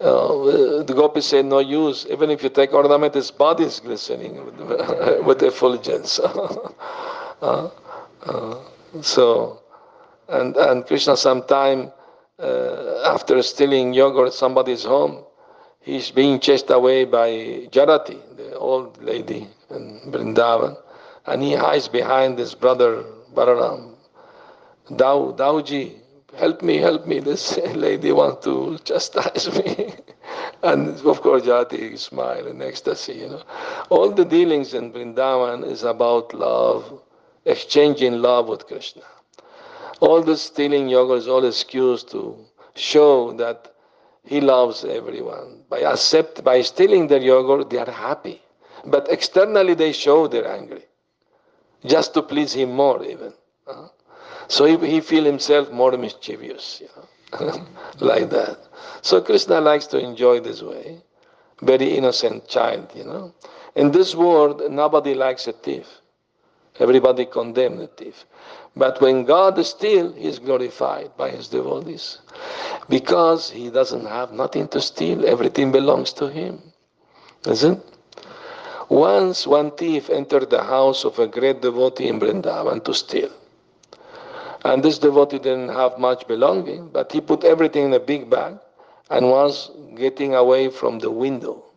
Uh, 0.00 0.82
the 0.82 0.94
gopi 0.94 1.20
said, 1.20 1.44
no 1.44 1.58
use. 1.58 2.06
Even 2.10 2.30
if 2.30 2.42
you 2.42 2.48
take 2.48 2.72
ornament, 2.72 3.14
his 3.14 3.30
body 3.30 3.64
is 3.64 3.80
glistening 3.80 4.44
with, 4.44 5.24
with 5.26 5.42
effulgence. 5.42 6.18
uh, 7.42 7.70
uh, 8.22 8.58
so, 9.02 9.60
and, 10.28 10.56
and 10.56 10.86
Krishna 10.86 11.16
sometime 11.16 11.92
uh, 12.40 13.02
after 13.14 13.42
stealing 13.42 13.92
yogurt 13.92 14.32
somebody's 14.32 14.84
home, 14.84 15.24
he's 15.80 16.10
being 16.10 16.40
chased 16.40 16.70
away 16.70 17.04
by 17.04 17.28
Jarati, 17.70 18.18
the 18.36 18.56
old 18.56 19.02
lady 19.02 19.46
in 19.70 20.00
Vrindavan, 20.12 20.76
and 21.26 21.42
he 21.42 21.54
hides 21.54 21.88
behind 21.88 22.38
his 22.38 22.54
brother 22.54 23.04
Balaram. 23.34 23.94
Dau, 24.96 25.32
Dauji, 25.36 25.94
help 26.36 26.62
me, 26.62 26.76
help 26.78 27.06
me, 27.06 27.20
this 27.20 27.56
lady 27.74 28.12
wants 28.12 28.44
to 28.44 28.78
chastise 28.84 29.48
me. 29.58 29.94
and 30.62 30.98
of 31.06 31.20
course, 31.20 31.42
Jati 31.42 31.98
smile 31.98 32.46
in 32.46 32.62
ecstasy, 32.62 33.14
you 33.14 33.28
know. 33.28 33.42
All 33.90 34.10
the 34.10 34.24
dealings 34.24 34.74
in 34.74 34.92
Vrindavan 34.92 35.64
is 35.70 35.82
about 35.84 36.34
love, 36.34 37.00
exchanging 37.44 38.20
love 38.22 38.48
with 38.48 38.66
Krishna. 38.66 39.02
All 40.00 40.22
this 40.22 40.42
stealing 40.42 40.88
yoga 40.88 41.14
is 41.14 41.28
all 41.28 41.44
excuse 41.44 42.02
to 42.04 42.36
show 42.74 43.32
that 43.34 43.74
he 44.24 44.40
loves 44.40 44.84
everyone. 44.84 45.62
By 45.68 45.80
accept, 45.80 46.42
by 46.42 46.62
stealing 46.62 47.06
their 47.06 47.20
yoga, 47.20 47.64
they 47.64 47.78
are 47.78 47.90
happy. 47.90 48.42
But 48.84 49.10
externally 49.10 49.74
they 49.74 49.92
show 49.92 50.26
they're 50.26 50.50
angry. 50.50 50.84
Just 51.84 52.14
to 52.14 52.22
please 52.22 52.52
him 52.52 52.72
more 52.72 53.04
even. 53.04 53.32
So 54.48 54.64
he, 54.64 54.76
he 54.86 55.00
feel 55.00 55.24
himself 55.24 55.70
more 55.70 55.92
mischievous, 55.96 56.80
you 56.82 56.88
know, 57.40 57.66
like 58.00 58.30
that. 58.30 58.58
So 59.00 59.20
Krishna 59.20 59.60
likes 59.60 59.86
to 59.88 59.98
enjoy 59.98 60.40
this 60.40 60.60
way. 60.60 61.02
Very 61.62 61.96
innocent 61.96 62.48
child, 62.48 62.90
you 62.94 63.04
know. 63.04 63.32
In 63.76 63.92
this 63.92 64.14
world, 64.14 64.62
nobody 64.70 65.14
likes 65.14 65.46
a 65.46 65.52
thief. 65.52 65.99
Everybody 66.80 67.26
condemn 67.26 67.80
a 67.80 67.86
thief. 67.86 68.24
But 68.74 69.00
when 69.02 69.24
God 69.24 69.64
still, 69.66 70.12
he 70.14 70.26
is 70.26 70.38
glorified 70.38 71.10
by 71.16 71.28
his 71.30 71.48
devotees. 71.48 72.18
Because 72.88 73.50
he 73.50 73.68
doesn't 73.70 74.06
have 74.06 74.32
nothing 74.32 74.66
to 74.68 74.80
steal, 74.80 75.26
everything 75.26 75.70
belongs 75.70 76.12
to 76.14 76.28
him. 76.28 76.62
Isn't 77.46 77.82
Once 78.88 79.46
one 79.46 79.70
thief 79.72 80.10
entered 80.10 80.50
the 80.50 80.64
house 80.64 81.04
of 81.04 81.18
a 81.18 81.26
great 81.26 81.62
devotee 81.62 82.08
in 82.08 82.18
Vrindavan 82.18 82.82
to 82.84 82.94
steal. 82.94 83.30
And 84.64 84.82
this 84.82 84.98
devotee 84.98 85.38
didn't 85.38 85.68
have 85.68 85.98
much 85.98 86.26
belonging, 86.26 86.88
but 86.88 87.12
he 87.12 87.20
put 87.20 87.44
everything 87.44 87.84
in 87.86 87.92
a 87.94 88.00
big 88.00 88.28
bag 88.28 88.58
and 89.10 89.30
was 89.30 89.70
getting 89.94 90.34
away 90.34 90.70
from 90.70 90.98
the 90.98 91.10
window. 91.10 91.69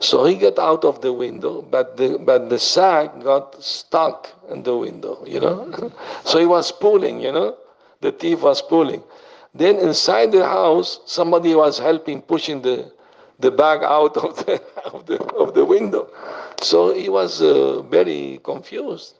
So 0.00 0.24
he 0.24 0.34
got 0.36 0.58
out 0.58 0.84
of 0.84 1.00
the 1.00 1.12
window, 1.12 1.62
but 1.62 1.96
the, 1.96 2.18
but 2.18 2.48
the 2.50 2.58
sack 2.58 3.20
got 3.22 3.62
stuck 3.62 4.28
in 4.50 4.62
the 4.62 4.76
window, 4.76 5.24
you 5.26 5.40
know? 5.40 5.92
so 6.24 6.38
he 6.38 6.46
was 6.46 6.70
pulling, 6.72 7.20
you 7.20 7.32
know? 7.32 7.56
The 8.00 8.12
thief 8.12 8.42
was 8.42 8.60
pulling. 8.60 9.02
Then 9.54 9.76
inside 9.76 10.32
the 10.32 10.44
house, 10.44 11.00
somebody 11.06 11.54
was 11.54 11.78
helping 11.78 12.20
pushing 12.20 12.60
the, 12.60 12.92
the 13.38 13.50
bag 13.50 13.82
out 13.82 14.16
of 14.26 14.36
the, 14.44 14.60
of 14.92 15.06
the, 15.06 15.22
of 15.34 15.54
the 15.54 15.64
window. 15.64 16.08
So 16.60 16.92
he 16.92 17.08
was 17.08 17.40
uh, 17.40 17.82
very 17.82 18.40
confused. 18.42 19.14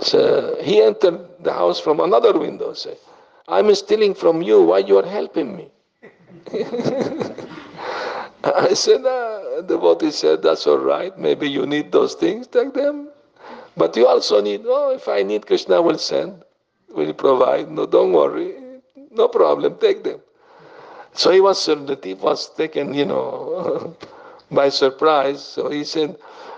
So 0.00 0.56
he 0.62 0.80
entered 0.82 1.26
the 1.42 1.52
house 1.52 1.80
from 1.80 2.00
another 2.00 2.38
window. 2.38 2.72
Say, 2.74 2.96
I'm 3.48 3.74
stealing 3.74 4.14
from 4.14 4.42
you. 4.42 4.62
Why 4.62 4.78
you 4.78 4.98
are 4.98 5.06
helping 5.06 5.56
me? 5.56 5.70
I 8.42 8.72
said, 8.74 9.02
ah, 9.04 9.29
the 9.62 9.76
devotee 9.76 10.10
said, 10.10 10.42
that's 10.42 10.66
all 10.66 10.78
right. 10.78 11.16
Maybe 11.18 11.48
you 11.48 11.66
need 11.66 11.92
those 11.92 12.14
things, 12.14 12.46
take 12.46 12.74
them. 12.74 13.08
But 13.76 13.96
you 13.96 14.06
also 14.06 14.40
need, 14.40 14.62
oh, 14.66 14.92
if 14.94 15.08
I 15.08 15.22
need, 15.22 15.46
Krishna 15.46 15.80
will 15.80 15.98
send, 15.98 16.42
will 16.88 17.12
provide. 17.14 17.70
No, 17.70 17.86
don't 17.86 18.12
worry. 18.12 18.54
No 19.10 19.28
problem, 19.28 19.76
take 19.78 20.02
them. 20.04 20.20
So 21.14 21.30
he 21.30 21.40
was, 21.40 21.64
the 21.66 21.96
thief 22.00 22.18
was 22.20 22.54
taken, 22.54 22.94
you 22.94 23.04
know, 23.04 23.96
by 24.50 24.68
surprise. 24.68 25.42
So 25.42 25.70
he 25.70 25.84
said, 25.84 26.16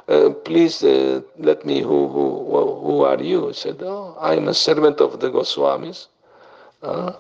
uh, 0.09 0.31
please 0.31 0.83
uh, 0.83 1.23
let 1.39 1.65
me, 1.65 1.81
who, 1.83 2.09
who, 2.09 2.45
who 2.81 3.03
are 3.05 3.23
you? 3.23 3.49
He 3.49 3.55
said, 3.55 3.79
oh, 3.83 4.17
I'm 4.21 4.49
a 4.49 4.55
servant 4.55 5.01
of 5.01 5.21
the 5.21 5.31
Goswamis. 5.31 6.09
Uh, 6.83 7.13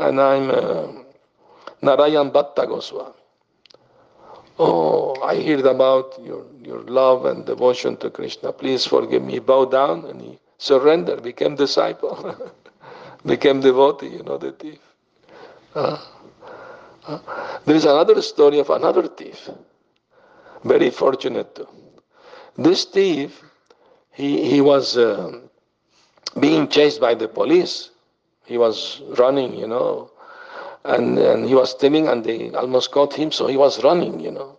and 0.00 0.20
I'm 0.20 1.04
Narayan 1.82 2.30
Bhatta 2.30 2.66
Goswami. 2.66 3.23
Oh, 4.58 5.20
I 5.22 5.42
heard 5.42 5.66
about 5.66 6.18
your, 6.22 6.46
your 6.62 6.80
love 6.82 7.24
and 7.26 7.44
devotion 7.44 7.96
to 7.98 8.10
Krishna. 8.10 8.52
Please 8.52 8.86
forgive 8.86 9.22
me. 9.22 9.38
Bow 9.40 9.64
down 9.64 10.04
and 10.06 10.20
he 10.20 10.38
surrendered, 10.58 11.22
became 11.22 11.56
disciple, 11.56 12.52
became 13.26 13.60
devotee, 13.60 14.08
you 14.08 14.22
know, 14.22 14.38
the 14.38 14.52
thief. 14.52 14.78
Uh, 15.74 15.98
uh, 17.06 17.18
there 17.64 17.74
is 17.74 17.84
another 17.84 18.22
story 18.22 18.60
of 18.60 18.70
another 18.70 19.08
thief 19.08 19.50
very 20.64 20.90
fortunate 20.90 21.54
too. 21.54 21.68
This 22.56 22.84
thief, 22.84 23.42
he, 24.12 24.48
he 24.48 24.60
was 24.60 24.96
uh, 24.96 25.40
being 26.40 26.68
chased 26.68 27.00
by 27.00 27.14
the 27.14 27.28
police. 27.28 27.90
He 28.46 28.58
was 28.58 29.02
running, 29.18 29.54
you 29.54 29.66
know, 29.66 30.10
and, 30.84 31.18
and 31.18 31.46
he 31.46 31.54
was 31.54 31.70
stealing 31.70 32.08
and 32.08 32.24
they 32.24 32.50
almost 32.50 32.90
caught 32.92 33.14
him, 33.14 33.32
so 33.32 33.46
he 33.46 33.56
was 33.56 33.82
running, 33.82 34.20
you 34.20 34.30
know. 34.30 34.58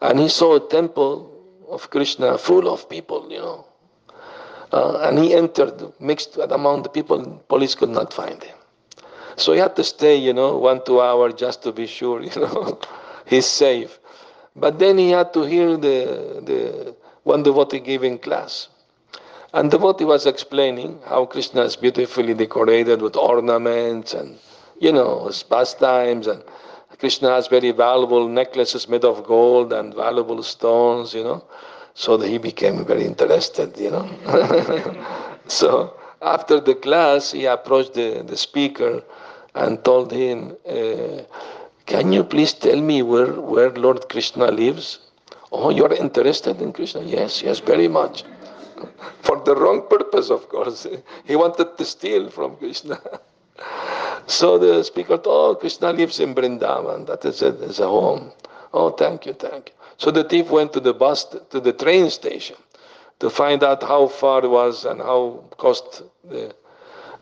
And 0.00 0.18
he 0.18 0.28
saw 0.28 0.56
a 0.56 0.68
temple 0.68 1.30
of 1.68 1.90
Krishna 1.90 2.38
full 2.38 2.68
of 2.72 2.88
people, 2.88 3.30
you 3.30 3.38
know. 3.38 3.66
Uh, 4.72 4.98
and 5.00 5.18
he 5.18 5.34
entered, 5.34 5.92
mixed 6.00 6.36
among 6.38 6.82
the 6.82 6.88
people, 6.88 7.42
police 7.48 7.74
could 7.74 7.90
not 7.90 8.12
find 8.12 8.42
him. 8.42 8.56
So 9.36 9.52
he 9.52 9.58
had 9.58 9.76
to 9.76 9.84
stay, 9.84 10.16
you 10.16 10.32
know, 10.32 10.56
one, 10.56 10.84
two 10.84 11.00
hours 11.00 11.34
just 11.34 11.62
to 11.64 11.72
be 11.72 11.86
sure, 11.86 12.22
you 12.28 12.40
know, 12.40 12.78
he's 13.26 13.46
safe. 13.46 13.98
But 14.56 14.78
then 14.78 14.98
he 14.98 15.10
had 15.10 15.32
to 15.34 15.42
hear 15.42 15.76
the, 15.76 16.42
the 16.44 16.94
one 17.24 17.42
devotee 17.42 17.80
giving 17.80 18.18
class. 18.18 18.68
And 19.52 19.70
the 19.70 19.78
devotee 19.78 20.04
was 20.04 20.26
explaining 20.26 21.00
how 21.06 21.26
Krishna 21.26 21.62
is 21.62 21.76
beautifully 21.76 22.34
decorated 22.34 23.02
with 23.02 23.16
ornaments 23.16 24.14
and, 24.14 24.38
you 24.80 24.90
know, 24.90 25.26
his 25.26 25.42
pastimes. 25.44 26.26
And 26.26 26.42
Krishna 26.98 27.30
has 27.30 27.46
very 27.46 27.70
valuable 27.70 28.28
necklaces 28.28 28.88
made 28.88 29.04
of 29.04 29.24
gold 29.24 29.72
and 29.72 29.94
valuable 29.94 30.42
stones, 30.42 31.14
you 31.14 31.22
know. 31.22 31.44
So 31.94 32.18
he 32.18 32.38
became 32.38 32.84
very 32.84 33.04
interested, 33.04 33.76
you 33.78 33.90
know. 33.90 34.08
so 35.46 35.94
after 36.22 36.60
the 36.60 36.74
class, 36.74 37.32
he 37.32 37.44
approached 37.44 37.94
the, 37.94 38.22
the 38.26 38.36
speaker 38.36 39.02
and 39.54 39.84
told 39.84 40.10
him, 40.10 40.56
uh, 40.68 41.22
can 41.86 42.12
you 42.12 42.24
please 42.24 42.52
tell 42.54 42.80
me 42.80 43.02
where, 43.02 43.32
where 43.32 43.70
Lord 43.70 44.08
Krishna 44.08 44.50
lives? 44.50 44.98
Oh, 45.52 45.70
you're 45.70 45.92
interested 45.92 46.62
in 46.62 46.72
Krishna? 46.72 47.02
Yes, 47.02 47.42
yes, 47.42 47.58
very 47.58 47.88
much. 47.88 48.24
For 49.22 49.42
the 49.44 49.56
wrong 49.56 49.86
purpose, 49.90 50.30
of 50.30 50.48
course. 50.48 50.86
He 51.24 51.36
wanted 51.36 51.76
to 51.76 51.84
steal 51.84 52.30
from 52.30 52.56
Krishna. 52.56 52.98
So 54.30 54.58
the 54.58 54.82
speaker 54.82 55.16
told, 55.18 55.56
oh, 55.56 55.58
Krishna 55.58 55.92
lives 55.92 56.20
in 56.20 56.34
Vrindavan. 56.34 57.06
That 57.06 57.24
is 57.24 57.42
a, 57.42 57.48
is 57.62 57.80
a 57.80 57.86
home. 57.86 58.32
Oh, 58.72 58.90
thank 58.90 59.26
you, 59.26 59.32
thank 59.34 59.68
you. 59.68 59.74
So 59.98 60.10
the 60.10 60.24
thief 60.24 60.50
went 60.50 60.72
to 60.74 60.80
the 60.80 60.94
bus, 60.94 61.24
to 61.50 61.60
the 61.60 61.72
train 61.72 62.10
station 62.10 62.56
to 63.20 63.28
find 63.30 63.62
out 63.62 63.82
how 63.82 64.08
far 64.08 64.44
it 64.44 64.48
was 64.48 64.84
and 64.84 65.00
how 65.00 65.44
cost 65.58 66.02
the, 66.24 66.48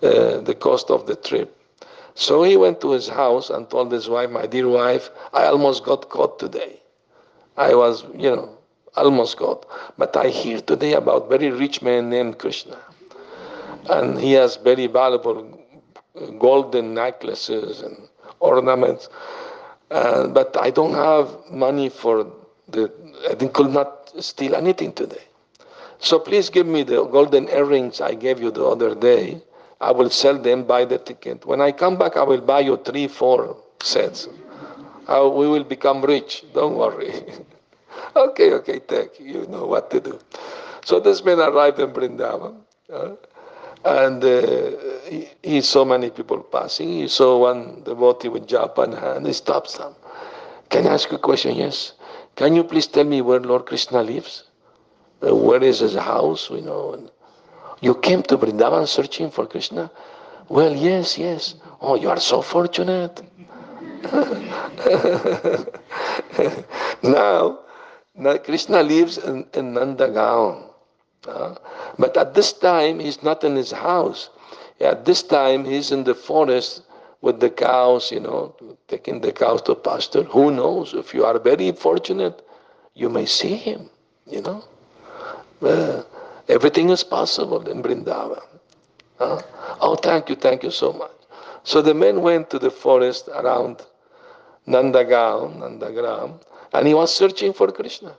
uh, 0.02 0.40
the 0.40 0.54
cost 0.54 0.90
of 0.90 1.06
the 1.06 1.16
trip. 1.16 1.54
So 2.14 2.42
he 2.42 2.56
went 2.56 2.80
to 2.80 2.92
his 2.92 3.08
house 3.08 3.50
and 3.50 3.68
told 3.68 3.92
his 3.92 4.08
wife, 4.08 4.30
My 4.30 4.46
dear 4.46 4.68
wife, 4.68 5.10
I 5.32 5.46
almost 5.46 5.84
got 5.84 6.08
caught 6.08 6.38
today. 6.38 6.80
I 7.56 7.74
was, 7.74 8.04
you 8.14 8.34
know, 8.34 8.58
almost 8.96 9.36
got. 9.38 9.66
But 9.96 10.16
I 10.16 10.28
hear 10.28 10.60
today 10.60 10.94
about 10.94 11.28
very 11.28 11.50
rich 11.50 11.82
man 11.82 12.10
named 12.10 12.38
Krishna. 12.38 12.78
And 13.88 14.18
he 14.18 14.32
has 14.32 14.56
very 14.56 14.86
valuable 14.86 15.57
golden 16.38 16.94
necklaces 16.94 17.82
and 17.82 17.96
ornaments. 18.40 19.08
Uh, 19.90 20.26
but 20.28 20.56
I 20.56 20.70
don't 20.70 20.94
have 20.94 21.30
money 21.50 21.88
for 21.88 22.30
the, 22.68 22.92
I 23.30 23.34
could 23.46 23.70
not 23.70 24.12
steal 24.20 24.54
anything 24.54 24.92
today. 24.92 25.24
So 25.98 26.18
please 26.18 26.50
give 26.50 26.66
me 26.66 26.82
the 26.82 27.04
golden 27.04 27.48
earrings 27.48 28.00
I 28.00 28.14
gave 28.14 28.40
you 28.40 28.50
the 28.50 28.64
other 28.64 28.94
day 28.94 29.42
I 29.80 29.92
will 29.92 30.10
sell 30.10 30.38
them, 30.38 30.64
buy 30.64 30.84
the 30.84 30.98
ticket. 30.98 31.46
When 31.46 31.60
I 31.60 31.72
come 31.72 31.96
back, 31.96 32.16
I 32.16 32.22
will 32.24 32.40
buy 32.40 32.60
you 32.60 32.76
three, 32.78 33.06
four 33.06 33.56
sets. 33.82 34.28
Uh, 35.06 35.30
we 35.32 35.48
will 35.48 35.64
become 35.64 36.02
rich. 36.02 36.44
Don't 36.52 36.76
worry. 36.76 37.12
okay, 38.16 38.52
okay, 38.54 38.80
take. 38.80 39.20
you. 39.20 39.46
Know 39.46 39.66
what 39.66 39.90
to 39.90 40.00
do. 40.00 40.18
So 40.84 40.98
this 41.00 41.24
man 41.24 41.38
arrived 41.38 41.78
in 41.78 41.92
Brindavan. 41.92 42.56
Uh, 42.92 43.10
and 43.84 44.24
uh, 44.24 44.70
he, 45.08 45.28
he, 45.42 45.60
saw 45.60 45.84
many 45.84 46.10
people 46.10 46.42
passing. 46.42 47.00
He 47.00 47.08
saw 47.08 47.38
one 47.38 47.82
devotee 47.84 48.28
with 48.28 48.46
japa 48.46 48.84
in 48.84 48.92
hand. 48.92 49.26
He 49.26 49.32
stops 49.32 49.78
them. 49.78 49.94
Can 50.68 50.86
I 50.86 50.94
ask 50.94 51.10
you 51.10 51.16
a 51.16 51.20
question? 51.20 51.56
Yes. 51.56 51.92
Can 52.36 52.54
you 52.54 52.64
please 52.64 52.86
tell 52.86 53.04
me 53.04 53.22
where 53.22 53.40
Lord 53.40 53.66
Krishna 53.66 54.02
lives? 54.02 54.44
Uh, 55.26 55.34
where 55.34 55.62
is 55.62 55.80
his 55.80 55.94
house? 55.94 56.50
You 56.50 56.62
know. 56.62 56.92
And, 56.94 57.10
you 57.80 57.94
came 57.94 58.22
to 58.24 58.36
Vrindavan 58.36 58.88
searching 58.88 59.30
for 59.30 59.46
Krishna? 59.46 59.90
Well, 60.48 60.74
yes, 60.74 61.18
yes. 61.18 61.54
Oh, 61.80 61.94
you 61.94 62.10
are 62.10 62.18
so 62.18 62.42
fortunate. 62.42 63.22
now, 67.02 67.60
now, 68.14 68.36
Krishna 68.38 68.82
lives 68.82 69.18
in, 69.18 69.46
in 69.54 69.74
Nandagaon. 69.74 70.67
But 71.22 72.16
at 72.16 72.34
this 72.34 72.52
time, 72.52 73.00
he's 73.00 73.22
not 73.22 73.44
in 73.44 73.56
his 73.56 73.70
house. 73.72 74.30
At 74.80 75.04
this 75.04 75.22
time, 75.22 75.64
he's 75.64 75.90
in 75.90 76.04
the 76.04 76.14
forest 76.14 76.82
with 77.20 77.40
the 77.40 77.50
cows, 77.50 78.12
you 78.12 78.20
know, 78.20 78.54
taking 78.86 79.20
the 79.20 79.32
cows 79.32 79.62
to 79.62 79.74
pasture. 79.74 80.22
Who 80.24 80.50
knows? 80.52 80.94
If 80.94 81.12
you 81.12 81.24
are 81.24 81.38
very 81.38 81.72
fortunate, 81.72 82.46
you 82.94 83.08
may 83.08 83.26
see 83.26 83.56
him, 83.56 83.90
you 84.26 84.40
know. 84.42 84.64
Uh, 85.60 86.02
Everything 86.48 86.88
is 86.88 87.04
possible 87.04 87.68
in 87.68 87.82
Vrindavan. 87.82 88.42
Huh? 89.18 89.42
Oh, 89.80 89.96
thank 89.96 90.30
you, 90.30 90.36
thank 90.36 90.62
you 90.62 90.70
so 90.70 90.92
much. 90.92 91.10
So 91.62 91.82
the 91.82 91.92
man 91.92 92.22
went 92.22 92.48
to 92.50 92.58
the 92.58 92.70
forest 92.70 93.28
around 93.28 93.84
Nandagaon, 94.66 95.58
Nandagram, 95.58 96.40
and 96.72 96.86
he 96.86 96.94
was 96.94 97.14
searching 97.14 97.52
for 97.52 97.70
Krishna. 97.70 98.16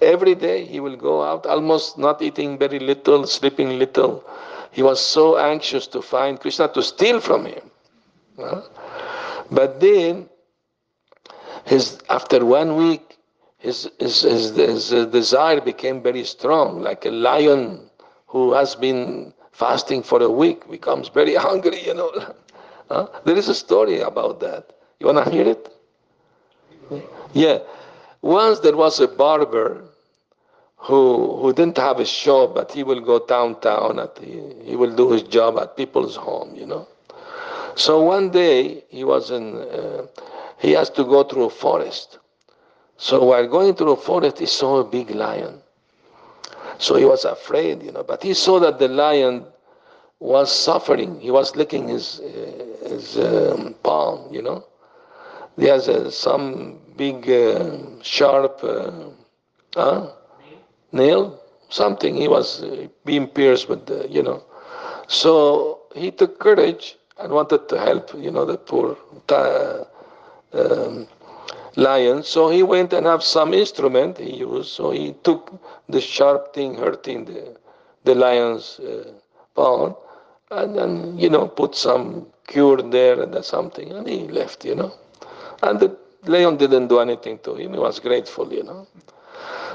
Every 0.00 0.34
day 0.34 0.64
he 0.64 0.80
will 0.80 0.96
go 0.96 1.22
out, 1.22 1.46
almost 1.46 1.98
not 1.98 2.20
eating 2.22 2.58
very 2.58 2.78
little, 2.78 3.26
sleeping 3.26 3.78
little. 3.78 4.24
He 4.70 4.82
was 4.82 5.00
so 5.00 5.38
anxious 5.38 5.86
to 5.88 6.02
find 6.02 6.38
Krishna 6.40 6.68
to 6.68 6.82
steal 6.82 7.20
from 7.20 7.46
him. 7.46 7.70
But 9.50 9.80
then, 9.80 10.28
his 11.64 11.98
after 12.10 12.44
one 12.44 12.76
week, 12.76 13.16
his, 13.58 13.90
his, 13.98 14.22
his, 14.22 14.54
his 14.56 15.06
desire 15.06 15.60
became 15.60 16.02
very 16.02 16.24
strong, 16.24 16.82
like 16.82 17.06
a 17.06 17.10
lion 17.10 17.88
who 18.26 18.52
has 18.52 18.74
been 18.74 19.32
fasting 19.52 20.02
for 20.02 20.22
a 20.22 20.30
week 20.30 20.70
becomes 20.70 21.08
very 21.08 21.34
hungry, 21.48 21.84
you 21.84 21.94
know. 21.94 22.12
Huh? 22.90 23.08
There 23.24 23.36
is 23.36 23.48
a 23.48 23.54
story 23.54 24.00
about 24.00 24.40
that. 24.40 24.72
You 25.00 25.06
want 25.06 25.24
to 25.24 25.30
hear 25.30 25.48
it? 25.48 25.72
Yeah. 27.32 27.58
Once 28.22 28.60
there 28.60 28.76
was 28.76 29.00
a 29.00 29.08
barber 29.08 29.84
who, 30.76 31.36
who 31.40 31.52
didn't 31.52 31.78
have 31.78 32.00
a 32.00 32.04
shop, 32.04 32.54
but 32.54 32.70
he 32.72 32.82
will 32.82 33.00
go 33.00 33.24
downtown, 33.26 33.98
at 33.98 34.18
he, 34.18 34.40
he 34.64 34.76
will 34.76 34.94
do 34.94 35.10
his 35.10 35.22
job 35.22 35.58
at 35.58 35.76
people's 35.76 36.16
home, 36.16 36.54
you 36.54 36.66
know. 36.66 36.86
So 37.74 38.02
one 38.02 38.30
day 38.30 38.84
he 38.88 39.04
was 39.04 39.30
in, 39.30 39.56
uh, 39.56 40.06
he 40.58 40.72
has 40.72 40.90
to 40.90 41.04
go 41.04 41.24
through 41.24 41.44
a 41.44 41.50
forest. 41.50 42.18
So 42.96 43.24
while 43.24 43.46
going 43.46 43.74
through 43.74 43.92
a 43.92 43.96
forest, 43.96 44.38
he 44.38 44.46
saw 44.46 44.78
a 44.78 44.84
big 44.84 45.10
lion. 45.10 45.60
So 46.78 46.96
he 46.96 47.04
was 47.04 47.24
afraid, 47.24 47.82
you 47.82 47.92
know, 47.92 48.02
but 48.02 48.22
he 48.22 48.34
saw 48.34 48.58
that 48.60 48.78
the 48.78 48.88
lion 48.88 49.44
was 50.20 50.50
suffering. 50.54 51.20
He 51.20 51.30
was 51.30 51.54
licking 51.56 51.88
his, 51.88 52.20
uh, 52.20 52.88
his 52.88 53.18
um, 53.18 53.74
palm, 53.82 54.32
you 54.32 54.42
know. 54.42 54.64
There's 55.56 55.88
uh, 55.88 56.10
some 56.10 56.78
big, 56.96 57.28
uh, 57.30 57.78
sharp 58.02 58.62
uh, 59.76 60.06
nail, 60.92 61.38
something. 61.68 62.16
He 62.16 62.28
was 62.28 62.62
uh, 62.62 62.88
being 63.04 63.26
pierced 63.28 63.68
with, 63.68 63.86
the, 63.86 64.08
you 64.08 64.22
know. 64.22 64.42
So 65.08 65.80
he 65.94 66.10
took 66.10 66.38
courage 66.38 66.96
and 67.18 67.32
wanted 67.32 67.68
to 67.68 67.78
help, 67.78 68.12
you 68.16 68.30
know, 68.30 68.44
the 68.44 68.58
poor 68.58 68.96
um, 70.52 71.06
lion. 71.76 72.22
So 72.22 72.48
he 72.48 72.62
went 72.62 72.92
and 72.92 73.06
have 73.06 73.22
some 73.22 73.54
instrument 73.54 74.18
he 74.18 74.36
used. 74.36 74.70
So 74.70 74.90
he 74.90 75.14
took 75.22 75.52
the 75.88 76.00
sharp 76.00 76.54
thing 76.54 76.74
hurting 76.76 77.26
the, 77.26 77.56
the 78.04 78.14
lion's 78.14 78.80
uh, 78.80 79.12
paw 79.54 79.94
and 80.50 80.76
then, 80.76 81.18
you 81.18 81.28
know, 81.28 81.46
put 81.48 81.74
some 81.74 82.26
cure 82.46 82.80
there 82.82 83.20
and 83.22 83.44
something. 83.44 83.92
And 83.92 84.06
he 84.08 84.28
left, 84.28 84.64
you 84.64 84.74
know. 84.74 84.92
And 85.62 85.80
the 85.80 85.96
lion 86.28 86.56
didn't 86.56 86.88
do 86.88 86.98
anything 87.00 87.38
to 87.40 87.54
him. 87.54 87.72
He 87.72 87.78
was 87.78 87.98
grateful, 88.00 88.52
you 88.52 88.62
know. 88.62 88.86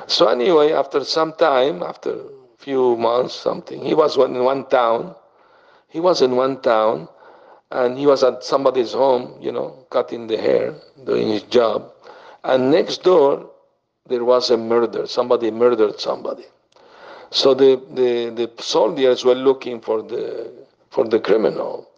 So 0.08 0.28
anyway, 0.28 0.74
after 0.74 1.04
some 1.04 1.34
time, 1.34 1.84
after 1.84 2.12
a 2.14 2.24
few 2.58 2.98
months, 2.98 3.36
something, 3.36 3.84
he 3.84 3.94
was 3.94 4.18
in 4.18 4.44
one 4.44 4.68
town. 4.68 5.16
He 5.88 6.00
was 6.00 6.22
in 6.22 6.36
one 6.36 6.62
town 6.62 7.08
and 7.72 7.98
he 7.98 8.06
was 8.06 8.24
at 8.24 8.44
somebody's 8.44 8.94
home, 8.94 9.38
you 9.42 9.52
know, 9.52 9.86
cutting 9.90 10.28
the 10.28 10.38
hair, 10.38 10.76
doing 11.06 11.30
his 11.30 11.44
job. 11.44 11.92
And 12.44 12.72
next 12.72 13.04
door, 13.04 13.50
there 14.08 14.26
was 14.26 14.50
a 14.50 14.58
murder. 14.58 15.08
Somebody 15.08 15.52
murdered 15.52 16.00
somebody. 16.00 16.46
So 17.30 17.54
the, 17.54 17.82
the, 17.94 18.30
the 18.36 18.64
soldiers 18.64 19.24
were 19.24 19.36
looking 19.36 19.80
for 19.80 20.02
the, 20.02 20.52
for 20.90 21.08
the 21.08 21.20
criminal, 21.20 21.90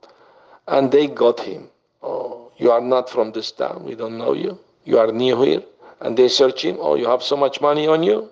and 0.67 0.91
they 0.91 1.07
got 1.07 1.39
him. 1.39 1.69
Oh, 2.03 2.42
you 2.57 2.71
are 2.71 2.81
not 2.81 3.09
from 3.09 3.31
this 3.31 3.51
town. 3.51 3.83
We 3.85 3.95
don't 3.95 4.17
know 4.17 4.33
you. 4.33 4.59
You 4.85 4.99
are 4.99 5.11
new 5.11 5.41
here. 5.41 5.63
And 6.01 6.17
they 6.17 6.27
search 6.27 6.63
him. 6.65 6.77
Oh, 6.79 6.95
you 6.95 7.07
have 7.07 7.23
so 7.23 7.35
much 7.37 7.61
money 7.61 7.87
on 7.87 8.03
you. 8.03 8.29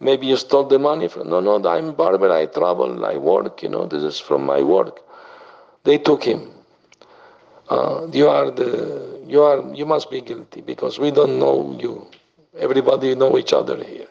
Maybe 0.00 0.26
you 0.26 0.36
stole 0.36 0.64
the 0.64 0.78
money 0.78 1.08
from. 1.08 1.30
No, 1.30 1.40
no, 1.40 1.56
I'm 1.68 1.94
barber. 1.94 2.30
I 2.30 2.46
travel. 2.46 3.04
I 3.06 3.16
work. 3.16 3.62
You 3.62 3.70
know, 3.70 3.86
this 3.86 4.02
is 4.02 4.18
from 4.20 4.44
my 4.44 4.60
work. 4.62 5.00
They 5.84 5.98
took 5.98 6.24
him. 6.24 6.50
Uh, 7.68 8.06
you 8.12 8.28
are 8.28 8.50
the 8.50 9.20
you 9.26 9.42
are 9.42 9.64
you 9.74 9.86
must 9.86 10.10
be 10.10 10.20
guilty 10.20 10.60
because 10.60 10.98
we 10.98 11.10
don't 11.10 11.38
know 11.38 11.76
you. 11.80 12.06
Everybody 12.58 13.14
know 13.14 13.38
each 13.38 13.52
other 13.54 13.82
here. 13.82 14.08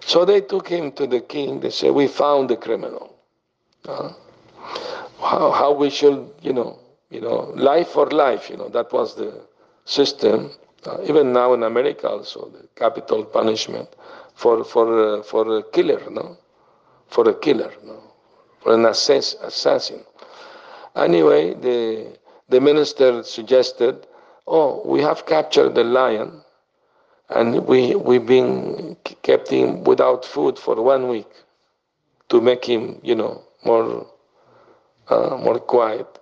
So 0.00 0.24
they 0.24 0.40
took 0.40 0.68
him 0.68 0.92
to 0.92 1.06
the 1.06 1.20
king. 1.20 1.60
They 1.60 1.70
said, 1.70 1.92
"We 1.92 2.06
found 2.08 2.48
the 2.48 2.56
criminal. 2.56 3.14
Uh, 3.86 4.12
how 5.20 5.50
how 5.50 5.72
we 5.72 5.90
should 5.90 6.30
you 6.40 6.54
know 6.54 6.78
you 7.10 7.20
know 7.20 7.52
life 7.56 7.88
for 7.88 8.06
life. 8.10 8.50
You 8.50 8.58
know 8.58 8.68
that 8.70 8.92
was 8.92 9.16
the 9.16 9.32
system. 9.84 10.52
Uh, 10.86 10.98
even 11.04 11.32
now 11.32 11.54
in 11.54 11.62
America 11.64 12.08
also 12.08 12.50
the 12.50 12.68
capital 12.76 13.24
punishment 13.24 13.88
for 14.34 14.64
for 14.64 15.18
uh, 15.18 15.22
for 15.22 15.58
a 15.58 15.62
killer, 15.64 16.02
no, 16.10 16.38
for 17.08 17.28
a 17.28 17.34
killer, 17.34 17.72
no, 17.84 17.98
for 18.60 18.74
an 18.74 18.84
assass- 18.86 19.36
assassin. 19.42 20.04
Anyway, 20.96 21.54
the 21.54 22.18
the 22.48 22.60
minister 22.60 23.22
suggested, 23.24 24.06
oh, 24.46 24.82
we 24.86 25.00
have 25.02 25.26
captured 25.26 25.74
the 25.74 25.84
lion 25.84 26.42
and 27.30 27.66
we, 27.66 27.96
we've 27.96 28.26
been 28.26 28.96
kept 29.22 29.48
him 29.50 29.84
without 29.84 30.24
food 30.24 30.58
for 30.58 30.80
one 30.82 31.08
week 31.08 31.28
to 32.30 32.40
make 32.40 32.64
him, 32.64 33.00
you 33.02 33.16
know, 33.16 33.42
more, 33.64 34.06
uh, 35.08 35.36
more 35.38 35.60
quiet. 35.60 36.19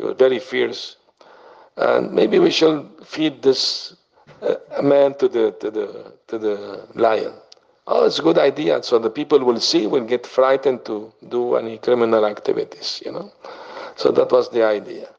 He 0.00 0.06
was 0.06 0.16
very 0.16 0.38
fierce. 0.38 0.96
and 1.76 2.10
maybe 2.10 2.38
we 2.38 2.50
shall 2.50 2.88
feed 3.04 3.42
this 3.42 3.94
uh, 4.40 4.54
man 4.82 5.12
to 5.18 5.28
the, 5.28 5.52
to, 5.60 5.70
the, 5.70 6.12
to 6.26 6.38
the 6.38 6.86
lion. 6.94 7.34
Oh, 7.86 8.06
it's 8.06 8.18
a 8.18 8.22
good 8.22 8.38
idea. 8.38 8.82
So 8.82 8.98
the 8.98 9.10
people 9.10 9.40
will 9.40 9.60
see, 9.60 9.86
will 9.86 10.04
get 10.04 10.26
frightened 10.26 10.86
to 10.86 11.12
do 11.28 11.56
any 11.56 11.76
criminal 11.76 12.24
activities, 12.24 13.02
you 13.04 13.12
know. 13.12 13.30
So 13.96 14.10
that 14.12 14.32
was 14.32 14.48
the 14.48 14.64
idea. 14.64 15.10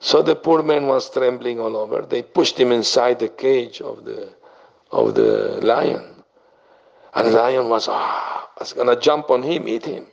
So 0.00 0.22
the 0.22 0.36
poor 0.36 0.62
man 0.62 0.86
was 0.86 1.10
trembling 1.10 1.60
all 1.60 1.76
over. 1.76 2.00
They 2.00 2.22
pushed 2.22 2.58
him 2.58 2.72
inside 2.72 3.18
the 3.18 3.28
cage 3.28 3.82
of 3.82 4.06
the 4.06 4.30
of 4.90 5.16
the 5.16 5.60
lion. 5.62 6.24
And 7.12 7.28
the 7.28 7.32
lion 7.32 7.68
was 7.68 7.88
ah, 7.90 8.48
was 8.58 8.72
gonna 8.72 8.98
jump 8.98 9.28
on 9.28 9.42
him, 9.42 9.68
eat 9.68 9.84
him. 9.84 10.06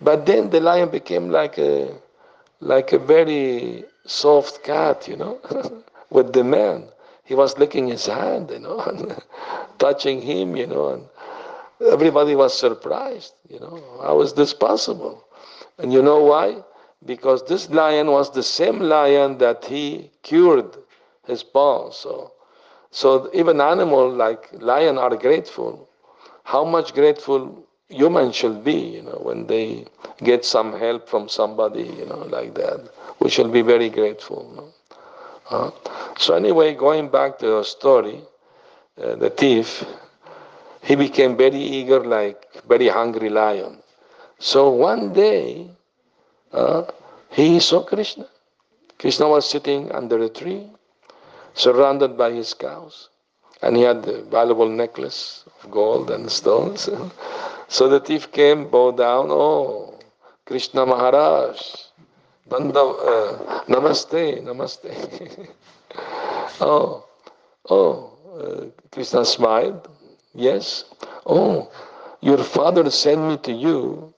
But 0.00 0.26
then 0.26 0.50
the 0.50 0.58
lion 0.58 0.88
became 0.90 1.30
like 1.30 1.58
a 1.58 1.94
like 2.60 2.92
a 2.92 2.98
very 2.98 3.84
soft 4.06 4.62
cat, 4.62 5.08
you 5.08 5.16
know, 5.16 5.38
with 6.10 6.32
the 6.32 6.44
man. 6.44 6.88
He 7.24 7.34
was 7.34 7.58
licking 7.58 7.88
his 7.88 8.06
hand, 8.06 8.50
you 8.50 8.58
know, 8.60 8.80
and 8.80 9.16
touching 9.78 10.20
him, 10.20 10.56
you 10.56 10.66
know, 10.66 10.88
and 10.88 11.08
everybody 11.92 12.34
was 12.34 12.56
surprised, 12.58 13.34
you 13.48 13.60
know, 13.60 13.82
how 14.02 14.20
is 14.20 14.32
this 14.34 14.52
possible? 14.54 15.24
And 15.78 15.92
you 15.92 16.02
know 16.02 16.22
why? 16.22 16.62
Because 17.04 17.42
this 17.44 17.70
lion 17.70 18.10
was 18.10 18.30
the 18.32 18.42
same 18.42 18.80
lion 18.80 19.38
that 19.38 19.64
he 19.64 20.10
cured 20.22 20.76
his 21.26 21.42
paw. 21.42 21.90
So, 21.90 22.32
so 22.90 23.30
even 23.32 23.60
animals 23.60 24.14
like 24.16 24.48
lion 24.60 24.98
are 24.98 25.16
grateful. 25.16 25.88
How 26.44 26.64
much 26.64 26.94
grateful 26.94 27.64
humans 27.90 28.36
shall 28.36 28.54
be, 28.54 28.72
you 28.72 29.02
know, 29.02 29.18
when 29.22 29.46
they 29.46 29.84
get 30.22 30.44
some 30.44 30.78
help 30.78 31.08
from 31.08 31.28
somebody, 31.28 31.82
you 31.82 32.06
know, 32.06 32.24
like 32.30 32.54
that. 32.54 32.88
We 33.20 33.30
shall 33.30 33.48
be 33.48 33.62
very 33.62 33.88
grateful. 33.90 34.48
You 34.50 34.56
know? 34.56 34.72
uh, 35.50 35.70
so 36.18 36.34
anyway, 36.34 36.74
going 36.74 37.08
back 37.08 37.38
to 37.40 37.46
the 37.46 37.62
story, 37.64 38.20
uh, 39.02 39.16
the 39.16 39.30
thief, 39.30 39.84
he 40.82 40.94
became 40.94 41.36
very 41.36 41.58
eager, 41.60 42.00
like 42.04 42.46
very 42.68 42.88
hungry 42.88 43.28
lion. 43.28 43.78
So 44.38 44.70
one 44.70 45.12
day, 45.12 45.70
uh, 46.52 46.84
he 47.30 47.60
saw 47.60 47.82
Krishna. 47.82 48.26
Krishna 48.98 49.28
was 49.28 49.48
sitting 49.48 49.90
under 49.92 50.18
a 50.22 50.28
tree, 50.28 50.68
surrounded 51.54 52.16
by 52.16 52.32
his 52.32 52.54
cows, 52.54 53.08
and 53.62 53.76
he 53.76 53.82
had 53.82 54.06
a 54.06 54.22
valuable 54.22 54.68
necklace 54.68 55.44
of 55.62 55.70
gold 55.70 56.10
and 56.10 56.30
stones. 56.30 56.88
so 57.70 57.88
the 57.88 58.00
thief 58.00 58.32
came, 58.32 58.68
bowed 58.68 58.96
down, 58.96 59.28
oh, 59.30 59.94
Krishna 60.44 60.84
Maharaj, 60.84 61.56
Banda, 62.48 62.80
uh, 62.80 63.64
namaste, 63.68 64.42
namaste. 64.42 64.90
oh, 66.60 67.06
oh, 67.70 68.18
uh, 68.34 68.64
Krishna 68.90 69.24
smiled. 69.24 69.88
Yes. 70.34 70.84
Oh, 71.24 71.70
your 72.20 72.38
father 72.38 72.90
sent 72.90 73.20
me 73.22 73.36
to 73.38 73.52
you. 73.52 74.12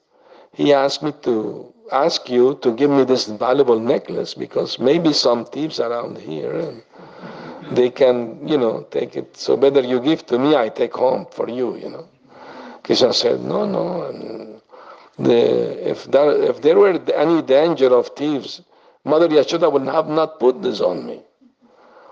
He 0.54 0.72
asked 0.72 1.02
me 1.02 1.12
to 1.22 1.74
ask 1.92 2.30
you 2.30 2.58
to 2.62 2.72
give 2.72 2.90
me 2.90 3.04
this 3.04 3.26
valuable 3.26 3.78
necklace 3.78 4.32
because 4.32 4.78
maybe 4.78 5.12
some 5.12 5.44
thieves 5.44 5.78
around 5.78 6.16
here 6.16 6.54
and 6.56 6.82
they 7.76 7.90
can, 7.90 8.48
you 8.48 8.56
know, 8.56 8.86
take 8.90 9.14
it. 9.14 9.36
So 9.36 9.58
better 9.58 9.82
you 9.82 10.00
give 10.00 10.24
to 10.26 10.38
me, 10.38 10.56
I 10.56 10.70
take 10.70 10.94
home 10.94 11.26
for 11.30 11.50
you, 11.50 11.76
you 11.76 11.90
know. 11.90 12.08
Krishna 12.82 13.12
said, 13.12 13.40
no, 13.40 13.64
no. 13.66 14.60
The, 15.18 15.90
if, 15.90 16.04
there, 16.10 16.42
if 16.42 16.62
there 16.62 16.78
were 16.78 16.98
any 17.14 17.42
danger 17.42 17.94
of 17.94 18.08
thieves, 18.16 18.62
Mother 19.04 19.28
Yashoda 19.28 19.70
would 19.70 19.82
have 19.82 20.08
not 20.08 20.40
put 20.40 20.62
this 20.62 20.80
on 20.80 21.06
me. 21.06 21.22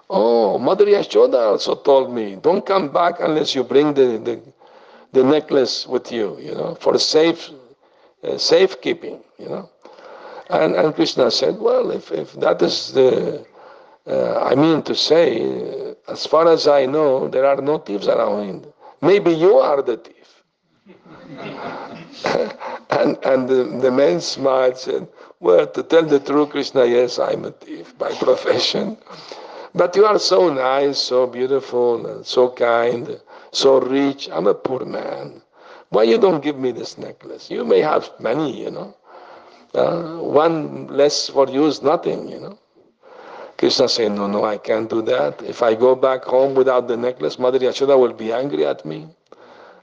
Oh, 0.09 0.59
Mother 0.59 0.87
Yashoda 0.87 1.51
also 1.53 1.77
told 1.77 2.13
me, 2.13 2.37
don't 2.37 2.65
come 2.67 2.93
back 2.93 3.15
unless 3.21 3.55
you 3.55 3.65
bring 3.65 3.95
the, 3.95 4.19
the, 4.19 4.41
the 5.13 5.25
necklace 5.25 5.87
with 5.87 6.11
you, 6.13 6.39
you 6.41 6.55
know, 6.55 6.75
for 6.77 6.99
safe 6.99 7.51
uh, 8.23 8.37
safekeeping, 8.37 9.21
you 9.39 9.49
know. 9.49 9.71
And, 10.51 10.75
and 10.75 10.95
Krishna 10.95 11.31
said, 11.31 11.59
well, 11.59 11.91
if, 11.91 12.11
if 12.11 12.33
that 12.35 12.61
is 12.61 12.93
the, 12.93 13.47
uh, 14.07 14.43
I 14.43 14.55
mean 14.57 14.83
to 14.83 14.95
say, 14.95 15.95
as 16.09 16.27
far 16.27 16.49
as 16.49 16.67
I 16.67 16.87
know, 16.87 17.29
there 17.29 17.47
are 17.47 17.61
no 17.63 17.79
thieves 17.79 18.09
around. 18.09 18.67
Maybe 19.01 19.31
you 19.33 19.59
are 19.59 19.81
the 19.81 19.97
thief. 19.97 20.20
and 22.91 23.19
and 23.25 23.49
the, 23.49 23.79
the 23.81 23.91
man 23.91 24.21
smiled 24.21 24.77
said, 24.77 25.07
well, 25.39 25.67
to 25.67 25.83
tell 25.83 26.05
the 26.05 26.21
truth, 26.21 26.51
Krishna, 26.51 26.85
yes, 26.87 27.19
I'm 27.19 27.45
a 27.45 27.53
thief 27.53 27.97
by 27.99 28.13
profession. 28.21 28.97
But 29.75 29.95
you 29.95 30.05
are 30.05 30.19
so 30.19 30.53
nice, 30.53 30.99
so 30.99 31.27
beautiful, 31.27 32.05
and 32.07 32.27
so 32.27 32.51
kind, 32.51 33.21
so 33.53 33.81
rich. 33.81 34.29
I'm 34.33 34.47
a 34.49 34.55
poor 34.55 34.85
man. 34.85 35.43
Why 35.91 36.03
you 36.05 36.19
don't 36.19 36.43
give 36.43 36.59
me 36.59 36.73
this 36.73 36.99
necklace? 36.99 37.51
You 37.51 37.65
may 37.65 37.81
have 37.81 38.11
many, 38.19 38.63
you 38.63 38.71
know. 38.71 38.97
Uh, 39.75 40.19
one 40.19 40.89
less 40.89 41.29
for 41.29 41.49
you 41.49 41.67
is 41.67 41.83
nothing, 41.83 42.29
you 42.29 42.41
know. 42.41 42.59
Krishna 43.59 43.89
said, 43.89 44.13
no, 44.13 44.27
no, 44.27 44.45
I 44.45 44.59
can't 44.59 44.91
do 44.91 45.03
that. 45.03 45.43
If 45.43 45.63
I 45.63 45.75
go 45.75 45.95
back 45.95 46.25
home 46.25 46.55
without 46.55 46.89
the 46.89 46.97
necklace, 46.97 47.39
Mother 47.39 47.59
Yashoda 47.59 47.99
will 47.99 48.15
be 48.15 48.33
angry 48.33 48.67
at 48.67 48.85
me. 48.85 49.07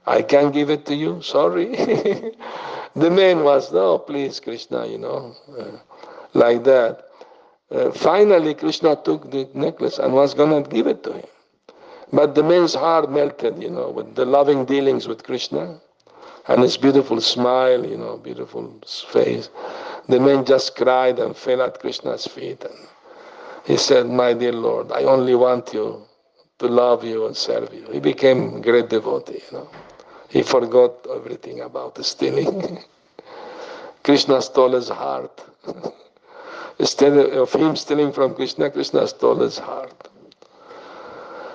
I 0.06 0.22
can't 0.22 0.52
give 0.52 0.70
it 0.70 0.86
to 0.86 0.94
you, 0.94 1.22
sorry. 1.22 1.66
the 2.96 3.10
man 3.10 3.44
was, 3.44 3.72
no, 3.72 3.98
please, 3.98 4.40
Krishna, 4.40 4.86
you 4.86 4.98
know, 4.98 5.34
uh, 5.58 5.78
like 6.34 6.64
that. 6.64 7.04
Uh, 7.70 7.90
finally, 7.92 8.54
Krishna 8.54 8.96
took 8.96 9.30
the 9.30 9.48
necklace 9.54 9.98
and 9.98 10.14
was 10.14 10.34
going 10.34 10.64
to 10.64 10.70
give 10.70 10.86
it 10.86 11.02
to 11.04 11.12
him. 11.12 11.26
But 12.12 12.34
the 12.34 12.42
man's 12.42 12.74
heart 12.74 13.10
melted, 13.10 13.62
you 13.62 13.68
know, 13.70 13.90
with 13.90 14.14
the 14.14 14.24
loving 14.24 14.64
dealings 14.64 15.06
with 15.06 15.24
Krishna 15.24 15.78
and 16.46 16.62
his 16.62 16.78
beautiful 16.78 17.20
smile, 17.20 17.84
you 17.84 17.98
know, 17.98 18.16
beautiful 18.16 18.80
face. 19.12 19.50
The 20.08 20.18
man 20.18 20.46
just 20.46 20.74
cried 20.74 21.18
and 21.18 21.36
fell 21.36 21.60
at 21.60 21.80
Krishna's 21.80 22.26
feet. 22.26 22.64
And 22.64 22.88
he 23.66 23.76
said, 23.76 24.06
My 24.06 24.32
dear 24.32 24.52
Lord, 24.52 24.90
I 24.90 25.02
only 25.02 25.34
want 25.34 25.74
you 25.74 26.02
to 26.58 26.66
love 26.66 27.04
you 27.04 27.26
and 27.26 27.36
serve 27.36 27.72
you. 27.72 27.86
He 27.92 28.00
became 28.00 28.56
a 28.56 28.60
great 28.60 28.88
devotee, 28.88 29.42
you 29.50 29.58
know. 29.58 29.70
He 30.28 30.42
forgot 30.42 31.06
everything 31.14 31.60
about 31.60 32.04
stealing. 32.04 32.78
Krishna 34.02 34.42
stole 34.42 34.72
his 34.72 34.88
heart. 34.88 35.44
Instead 36.78 37.16
of 37.16 37.52
him 37.52 37.76
stealing 37.76 38.12
from 38.12 38.34
Krishna, 38.34 38.70
Krishna 38.70 39.06
stole 39.08 39.40
his 39.40 39.58
heart. 39.58 40.08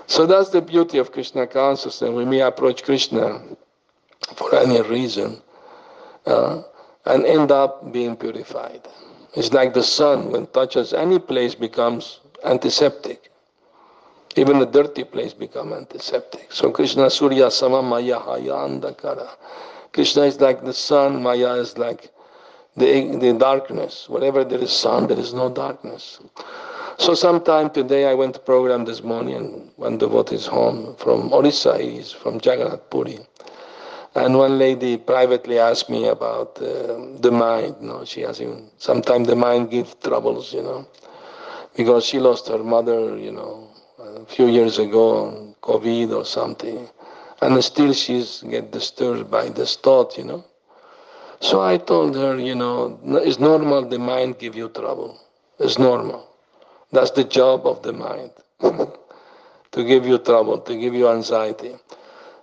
So 0.08 0.26
that's 0.26 0.50
the 0.50 0.62
beauty 0.62 0.98
of 0.98 1.12
Krishna 1.12 1.48
consciousness. 1.48 2.10
We 2.12 2.42
approach 2.42 2.84
Krishna, 2.84 3.42
for 4.36 4.54
any 4.56 4.82
reason 4.82 5.42
uh, 6.26 6.62
and 7.06 7.26
end 7.26 7.52
up 7.52 7.92
being 7.92 8.16
purified. 8.16 8.88
It's 9.36 9.52
like 9.52 9.74
the 9.74 9.84
sun, 9.84 10.32
when 10.32 10.48
touches 10.48 10.94
any 10.94 11.20
place, 11.20 11.56
becomes 11.56 12.20
antiseptic. 12.46 13.32
Even 14.36 14.62
a 14.62 14.66
dirty 14.66 15.04
place 15.04 15.34
become 15.34 15.74
antiseptic. 15.74 16.52
So 16.52 16.72
Krishna 16.72 17.10
Surya 17.10 17.52
Sama 17.52 17.82
Maya 17.84 18.20
Haya 18.20 18.54
Andakara. 18.68 19.30
Krishna 19.92 20.24
is 20.24 20.40
like 20.42 20.64
the 20.64 20.74
sun, 20.74 21.22
Maya 21.22 21.54
is 21.56 21.78
like 21.78 22.12
the, 22.76 23.16
the 23.18 23.34
darkness. 23.34 24.10
Wherever 24.10 24.44
there 24.44 24.60
is 24.60 24.72
sun, 24.72 25.08
there 25.08 25.20
is 25.20 25.34
no 25.34 25.50
darkness. 25.50 26.20
So 26.98 27.14
sometime 27.14 27.70
today 27.70 28.06
I 28.10 28.14
went 28.16 28.34
to 28.36 28.40
program 28.40 28.86
this 28.86 29.04
morning 29.04 29.36
and 29.36 29.72
one 29.76 29.98
devotee 29.98 30.36
is 30.36 30.46
home 30.48 30.96
from 30.98 31.32
Orissa, 31.32 31.78
he's 31.80 32.12
from 32.12 32.36
Jagannath 32.36 32.90
Puri. 32.90 33.20
And 34.16 34.38
one 34.38 34.60
lady 34.60 34.98
privately 34.98 35.58
asked 35.58 35.90
me 35.90 36.08
about 36.08 36.62
uh, 36.62 37.00
the 37.20 37.32
mind. 37.32 37.76
You 37.82 37.88
know, 37.88 38.06
she 38.06 38.22
has 38.22 38.40
even 38.40 38.70
sometimes 38.78 39.28
the 39.28 39.36
mind 39.36 39.72
gives 39.72 39.96
troubles. 39.96 40.54
You 40.54 40.62
know, 40.62 40.88
because 41.76 42.06
she 42.06 42.20
lost 42.20 42.48
her 42.50 42.60
mother. 42.64 43.18
You 43.18 43.32
know, 43.32 43.70
a 44.16 44.26
few 44.26 44.48
years 44.48 44.80
ago 44.80 45.56
COVID 45.62 46.16
or 46.16 46.26
something, 46.26 46.90
and 47.42 47.64
still 47.64 47.94
she's 47.94 48.44
get 48.50 48.72
disturbed 48.72 49.30
by 49.32 49.50
this 49.50 49.76
thought. 49.78 50.18
You 50.18 50.26
know. 50.26 50.46
So 51.40 51.62
I 51.62 51.78
told 51.78 52.16
her, 52.16 52.38
you 52.40 52.56
know, 52.56 53.00
it's 53.04 53.40
normal 53.40 53.88
the 53.88 54.00
mind 54.00 54.40
give 54.40 54.56
you 54.56 54.70
trouble. 54.70 55.20
It's 55.60 55.78
normal. 55.78 56.30
That's 56.94 57.12
the 57.12 57.26
job 57.26 57.68
of 57.68 57.84
the 57.84 57.92
mind. 57.92 58.32
to 58.62 59.84
give 59.84 60.06
you 60.06 60.20
trouble, 60.20 60.60
to 60.60 60.76
give 60.80 60.94
you 60.94 61.10
anxiety. 61.10 61.76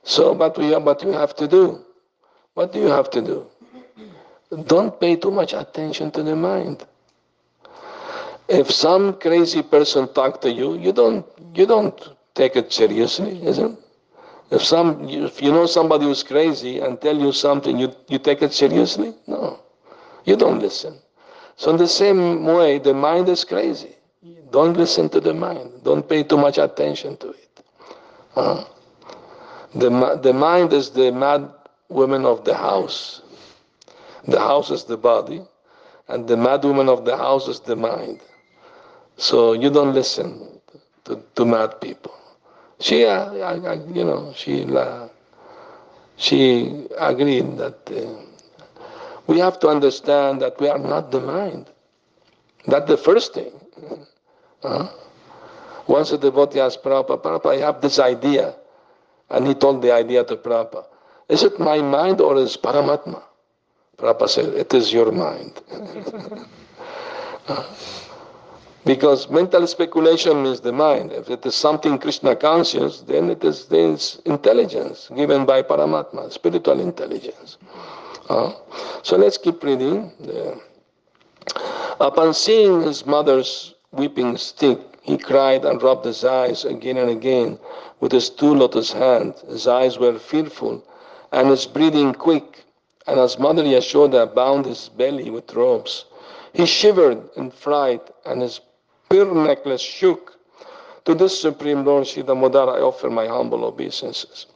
So, 0.03 0.35
but 0.35 0.59
we, 0.59 0.75
what 0.77 1.03
you 1.03 1.13
have 1.13 1.35
to 1.37 1.49
do? 1.49 1.85
What 2.55 2.73
do 2.73 2.81
you 2.81 2.89
have 2.89 3.09
to 3.11 3.23
do? 3.23 3.47
Don't 4.67 4.99
pay 5.01 5.17
too 5.17 5.31
much 5.31 5.53
attention 5.55 6.11
to 6.11 6.23
the 6.23 6.35
mind. 6.35 6.85
If 8.51 8.71
some 8.73 9.15
crazy 9.15 9.63
person 9.63 10.13
talk 10.13 10.41
to 10.41 10.51
you, 10.53 10.77
you 10.77 10.93
don't 10.93 11.25
you 11.55 11.67
don't 11.67 11.97
take 12.35 12.57
it 12.57 12.73
seriously, 12.73 13.41
isn't 13.47 13.79
it? 13.79 13.85
If 14.51 14.65
some 14.65 15.09
if 15.09 15.41
you 15.41 15.53
know 15.53 15.67
somebody 15.67 16.05
who's 16.07 16.25
crazy 16.25 16.81
and 16.81 17.01
tell 17.01 17.17
you 17.17 17.33
something, 17.33 17.79
you, 17.79 17.93
you 18.09 18.19
take 18.19 18.43
it 18.43 18.53
seriously? 18.53 19.15
No. 19.29 19.61
You 20.25 20.35
don't 20.37 20.59
listen. 20.59 20.99
So 21.57 21.71
in 21.71 21.77
the 21.77 21.87
same 21.87 22.45
way, 22.45 22.79
the 22.79 22.93
mind 22.93 23.29
is 23.29 23.45
crazy. 23.45 23.95
Don't 24.51 24.77
listen 24.77 25.09
to 25.11 25.21
the 25.21 25.33
mind. 25.33 25.85
Don't 25.85 26.09
pay 26.09 26.25
too 26.25 26.37
much 26.37 26.59
attention 26.59 27.17
to 27.19 27.29
it. 27.31 27.65
Uh, 28.35 28.65
the, 29.75 30.19
the 30.23 30.33
mind 30.33 30.73
is 30.73 30.91
the 30.91 31.13
mad 31.13 31.49
woman 31.89 32.25
of 32.25 32.45
the 32.45 32.57
house. 32.57 33.23
The 34.27 34.41
house 34.41 34.71
is 34.71 34.85
the 34.85 34.97
body, 34.97 35.43
and 36.09 36.27
the 36.27 36.37
mad 36.37 36.65
woman 36.65 36.89
of 36.89 37.05
the 37.05 37.17
house 37.17 37.47
is 37.47 37.61
the 37.61 37.77
mind. 37.77 38.21
So 39.21 39.53
you 39.53 39.69
don't 39.69 39.93
listen 39.93 40.49
to, 41.05 41.23
to 41.35 41.45
mad 41.45 41.79
people. 41.83 42.15
She, 42.81 43.05
uh, 43.05 43.31
I, 43.35 43.53
I, 43.53 43.75
you 43.93 44.03
know, 44.03 44.33
she, 44.35 44.65
uh, 44.65 45.09
she 46.17 46.87
agreed 46.97 47.59
that 47.59 47.79
uh, 47.93 48.17
we 49.27 49.39
have 49.39 49.61
to 49.61 49.69
understand 49.69 50.41
that 50.41 50.59
we 50.59 50.69
are 50.69 50.79
not 50.79 51.11
the 51.11 51.21
mind. 51.21 51.67
That's 52.67 52.89
the 52.89 52.97
first 52.97 53.35
thing. 53.35 53.53
Uh-huh. 54.63 54.89
Once 55.87 56.13
a 56.13 56.19
devotee 56.19 56.61
asked 56.61 56.83
Prabhupada, 56.83 57.21
Prabhupada, 57.21 57.57
I 57.57 57.59
have 57.59 57.83
this 57.83 57.99
idea. 57.99 58.55
And 59.29 59.47
he 59.47 59.53
told 59.53 59.83
the 59.83 59.93
idea 59.93 60.25
to 60.25 60.37
Prabhupada. 60.37 60.87
Is 61.29 61.43
it 61.43 61.61
my 61.61 61.83
mind 61.83 62.23
or 62.23 62.39
is 62.39 62.57
Paramatma? 62.57 63.23
Prabhupada 63.99 64.29
said, 64.31 64.55
it 64.55 64.73
is 64.73 64.95
your 64.95 65.13
mind. 65.13 65.61
because 68.85 69.29
mental 69.29 69.67
speculation 69.67 70.43
means 70.43 70.61
the 70.61 70.73
mind. 70.73 71.13
If 71.13 71.29
it 71.29 71.45
is 71.45 71.55
something 71.55 71.99
Krishna 71.99 72.35
conscious, 72.37 73.01
then 73.01 73.31
it 73.31 73.45
is 73.45 73.67
this 73.67 74.21
intelligence 74.25 75.11
given 75.15 75.45
by 75.45 75.63
Paramatma, 75.63 76.33
spiritual 76.33 76.81
intelligence. 76.81 77.59
Uh, 78.29 78.53
so 79.03 79.17
let's 79.17 79.37
keep 79.37 79.63
reading. 79.63 80.13
Upon 82.01 82.33
seeing 82.33 82.83
his 82.83 83.05
mother's 83.05 83.75
weeping 83.93 84.37
stick, 84.37 84.79
he 85.03 85.19
cried 85.19 85.65
and 85.65 85.83
rubbed 85.83 86.05
his 86.05 86.25
eyes 86.25 86.65
again 86.65 86.97
and 86.97 87.11
again 87.11 87.59
with 88.01 88.13
his 88.13 88.31
two 88.31 88.55
lotus 88.55 88.93
hands. 88.93 89.41
His 89.43 89.67
eyes 89.67 89.99
were 89.99 90.19
fearful 90.19 90.83
and 91.33 91.49
his 91.49 91.67
breathing 91.67 92.15
quick. 92.15 92.65
And 93.07 93.19
as 93.19 93.39
Mother 93.39 93.65
Yashoda 93.65 94.33
bound 94.35 94.67
his 94.67 94.89
belly 94.89 95.31
with 95.31 95.53
ropes, 95.55 96.05
he 96.53 96.67
shivered 96.67 97.29
in 97.37 97.51
fright 97.51 98.03
and 98.25 98.43
his 98.43 98.61
pearl 99.11 99.35
necklace 99.35 99.83
shook. 99.83 100.39
To 101.05 101.15
this 101.15 101.41
Supreme 101.41 101.85
Lord 101.85 102.07
Sri 102.07 102.23
Damodar 102.23 102.69
I 102.77 102.81
offer 102.81 103.11
my 103.11 103.27
humble 103.27 103.65
obeisances. 103.65 104.47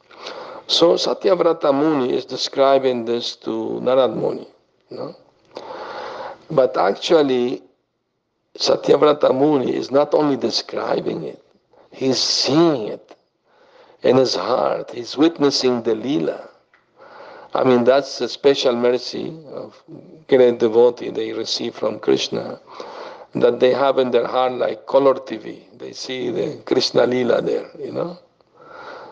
So 0.66 0.94
Satyavrata 0.94 1.74
Muni 1.74 2.14
is 2.14 2.24
describing 2.24 3.04
this 3.04 3.36
to 3.36 3.80
Narad 3.82 4.14
Muni. 4.14 4.46
No? 4.90 5.16
But 6.50 6.76
actually, 6.76 7.62
Satyavrata 8.56 9.34
Muni 9.34 9.74
is 9.74 9.90
not 9.90 10.14
only 10.14 10.36
describing 10.36 11.24
it, 11.24 11.42
he's 11.90 12.18
seeing 12.18 12.88
it 12.88 13.16
in 14.02 14.16
his 14.16 14.34
heart. 14.34 14.90
He's 14.90 15.16
witnessing 15.16 15.82
the 15.82 15.94
lila. 15.94 16.48
I 17.54 17.64
mean, 17.64 17.84
that's 17.84 18.20
a 18.20 18.28
special 18.28 18.76
mercy 18.76 19.36
of 19.48 19.82
great 20.28 20.58
devotee 20.58 21.10
they 21.10 21.32
receive 21.32 21.74
from 21.74 21.98
Krishna 21.98 22.60
that 23.34 23.60
they 23.60 23.72
have 23.72 23.98
in 23.98 24.10
their 24.10 24.26
heart 24.26 24.52
like 24.52 24.86
color 24.86 25.14
TV. 25.14 25.62
They 25.78 25.92
see 25.92 26.30
the 26.30 26.62
Krishna 26.64 27.06
lila 27.06 27.42
there, 27.42 27.70
you 27.78 27.92
know. 27.92 28.18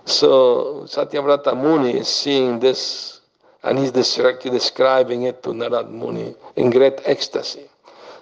So 0.05 0.85
Satyavrata 0.87 1.55
Muni 1.61 1.99
is 1.99 2.09
seeing 2.09 2.59
this 2.59 3.21
and 3.63 3.79
he's 3.79 3.93
describing 3.93 5.23
it 5.23 5.43
to 5.45 5.51
Narad 5.51 5.91
Muni 5.91 6.35
in 6.57 6.71
great 6.71 7.01
ecstasy. 7.05 7.69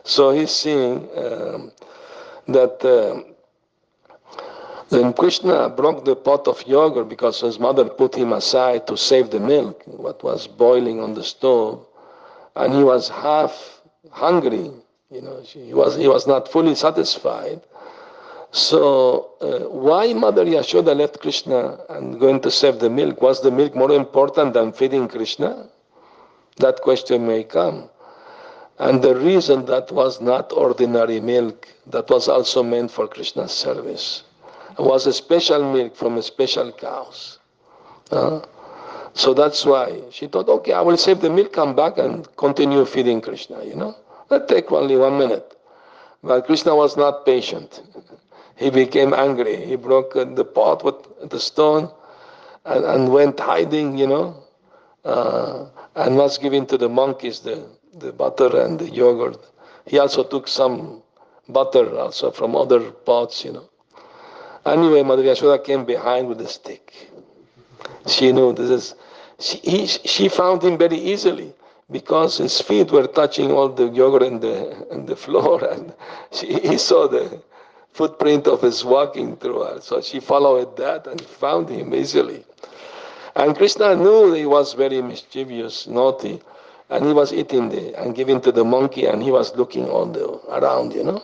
So 0.05 0.31
he's 0.31 0.51
seeing 0.51 1.09
um, 1.17 1.73
that 2.49 2.85
uh, 2.85 3.23
then 4.91 5.13
Krishna 5.13 5.69
broke 5.69 6.05
the 6.05 6.17
pot 6.17 6.49
of 6.49 6.67
yogurt 6.67 7.09
because 7.09 7.41
his 7.41 7.59
mother 7.59 7.85
put 7.85 8.15
him 8.15 8.33
aside 8.33 8.87
to 8.89 8.97
save 8.97 9.31
the 9.31 9.39
milk, 9.39 9.83
what 9.87 10.23
was 10.25 10.47
boiling 10.49 11.01
on 11.01 11.15
the 11.15 11.23
stove, 11.23 11.87
and 12.57 12.75
he 12.75 12.83
was 12.83 13.09
half 13.09 13.81
hungry. 14.11 14.71
You 15.11 15.23
know, 15.23 15.41
he 15.43 15.75
was 15.75 15.97
he 15.97 16.07
was 16.07 16.27
not 16.29 16.47
fully 16.49 16.77
satisfied. 16.77 17.61
So 18.53 19.33
uh, 19.41 19.69
why 19.69 20.13
Mother 20.13 20.45
Yashoda 20.45 20.97
left 20.97 21.21
Krishna 21.21 21.79
and 21.89 22.19
going 22.21 22.41
to 22.43 22.51
save 22.51 22.79
the 22.79 22.91
milk? 22.91 23.21
Was 23.21 23.43
the 23.43 23.51
milk 23.51 23.75
more 23.75 23.93
important 23.93 24.55
than 24.55 24.73
feeding 24.73 25.09
Krishna? 25.09 25.69
That 26.57 26.81
question 26.83 27.27
may 27.27 27.43
come. 27.43 27.89
And 28.79 29.03
the 29.03 29.17
reason 29.17 29.67
that 29.67 29.91
was 29.93 30.21
not 30.21 30.53
ordinary 30.53 31.21
milk, 31.21 31.69
that 31.89 32.09
was 32.09 32.29
also 32.29 32.63
meant 32.63 32.91
for 32.91 33.07
Krishna's 33.07 33.53
service, 33.53 34.23
it 34.79 34.83
was 34.83 35.07
a 35.07 35.13
special 35.13 35.73
milk 35.73 35.95
from 35.97 36.17
a 36.19 36.23
special 36.23 36.73
cows. 36.73 37.39
Uh, 38.11 38.41
so 39.13 39.35
that's 39.35 39.65
why 39.67 40.01
she 40.11 40.29
thought, 40.29 40.49
okay, 40.49 40.73
I 40.73 40.81
will 40.81 40.97
save 40.97 41.21
the 41.21 41.31
milk, 41.31 41.53
come 41.53 41.75
back 41.75 41.99
and 41.99 42.27
continue 42.37 42.85
feeding 42.85 43.21
Krishna, 43.21 43.65
you 43.65 43.75
know. 43.75 43.97
That 44.31 44.47
take 44.47 44.71
only 44.73 44.97
one 44.97 45.19
minute. 45.19 45.57
But 46.23 46.47
Krishna 46.47 46.75
was 46.75 46.97
not 46.97 47.27
patient. 47.27 47.83
He 48.57 48.71
became 48.71 49.13
angry. 49.13 49.57
He 49.67 49.77
broke 49.77 50.15
the 50.15 50.45
pot 50.45 50.85
with 50.85 51.31
the 51.31 51.41
stone 51.41 51.91
and, 52.65 52.85
and 52.85 53.13
went 53.13 53.41
hiding, 53.41 53.99
you 53.99 54.07
know, 54.07 54.37
uh, 55.05 55.67
and 55.97 56.17
was 56.17 56.39
giving 56.39 56.67
to 56.67 56.79
the 56.79 56.89
monkeys 56.89 57.41
the, 57.41 57.67
the 57.95 58.13
butter 58.13 58.61
and 58.61 58.79
the 58.79 58.89
yogurt. 58.91 59.39
He 59.87 59.99
also 59.99 60.23
took 60.23 60.47
some 60.47 61.03
butter 61.49 61.99
also 61.99 62.31
from 62.31 62.55
other 62.55 62.93
pots, 62.93 63.45
you 63.45 63.53
know. 63.53 63.69
Anyway, 64.65 65.03
Mother 65.03 65.23
Yashoda 65.23 65.65
came 65.65 65.85
behind 65.85 66.29
with 66.29 66.41
a 66.41 66.49
stick. 66.49 67.09
She 68.07 68.31
knew 68.31 68.53
this 68.53 68.71
is, 68.71 68.95
she, 69.41 69.57
he, 69.59 69.87
she 69.87 70.29
found 70.29 70.63
him 70.63 70.79
very 70.79 70.99
easily 70.99 71.55
because 71.91 72.39
his 72.39 72.61
feet 72.61 72.91
were 72.91 73.07
touching 73.07 73.51
all 73.51 73.69
the 73.69 73.89
yogurt 73.89 74.23
and 74.23 74.41
the, 74.41 74.87
and 74.91 75.07
the 75.07 75.17
floor 75.17 75.65
and 75.73 75.93
she, 76.33 76.61
he 76.61 76.79
saw 76.79 77.09
the 77.09 77.43
footprint 77.93 78.47
of 78.47 78.63
his 78.63 78.85
walking 78.85 79.37
through 79.37 79.61
her. 79.65 79.81
So 79.81 80.01
she 80.01 80.21
followed 80.21 80.77
that 80.77 81.07
and 81.07 81.21
found 81.21 81.69
him 81.69 81.95
easily. 81.95 82.45
And 83.35 83.57
Krishna 83.57 83.97
knew 83.97 84.33
he 84.33 84.47
was 84.47 84.75
very 84.75 85.03
mischievous, 85.03 85.87
naughty 85.87 86.41
and 86.91 87.07
he 87.07 87.13
was 87.13 87.33
eating 87.33 87.69
the, 87.69 87.95
and 88.01 88.15
giving 88.15 88.41
to 88.41 88.53
the 88.53 88.65
monkey, 88.65 89.07
and 89.07 89.23
he 89.23 89.31
was 89.31 89.55
looking 89.55 89.89
all 89.89 90.07
the, 90.07 90.27
around, 90.49 90.93
you 90.93 91.05
know. 91.05 91.23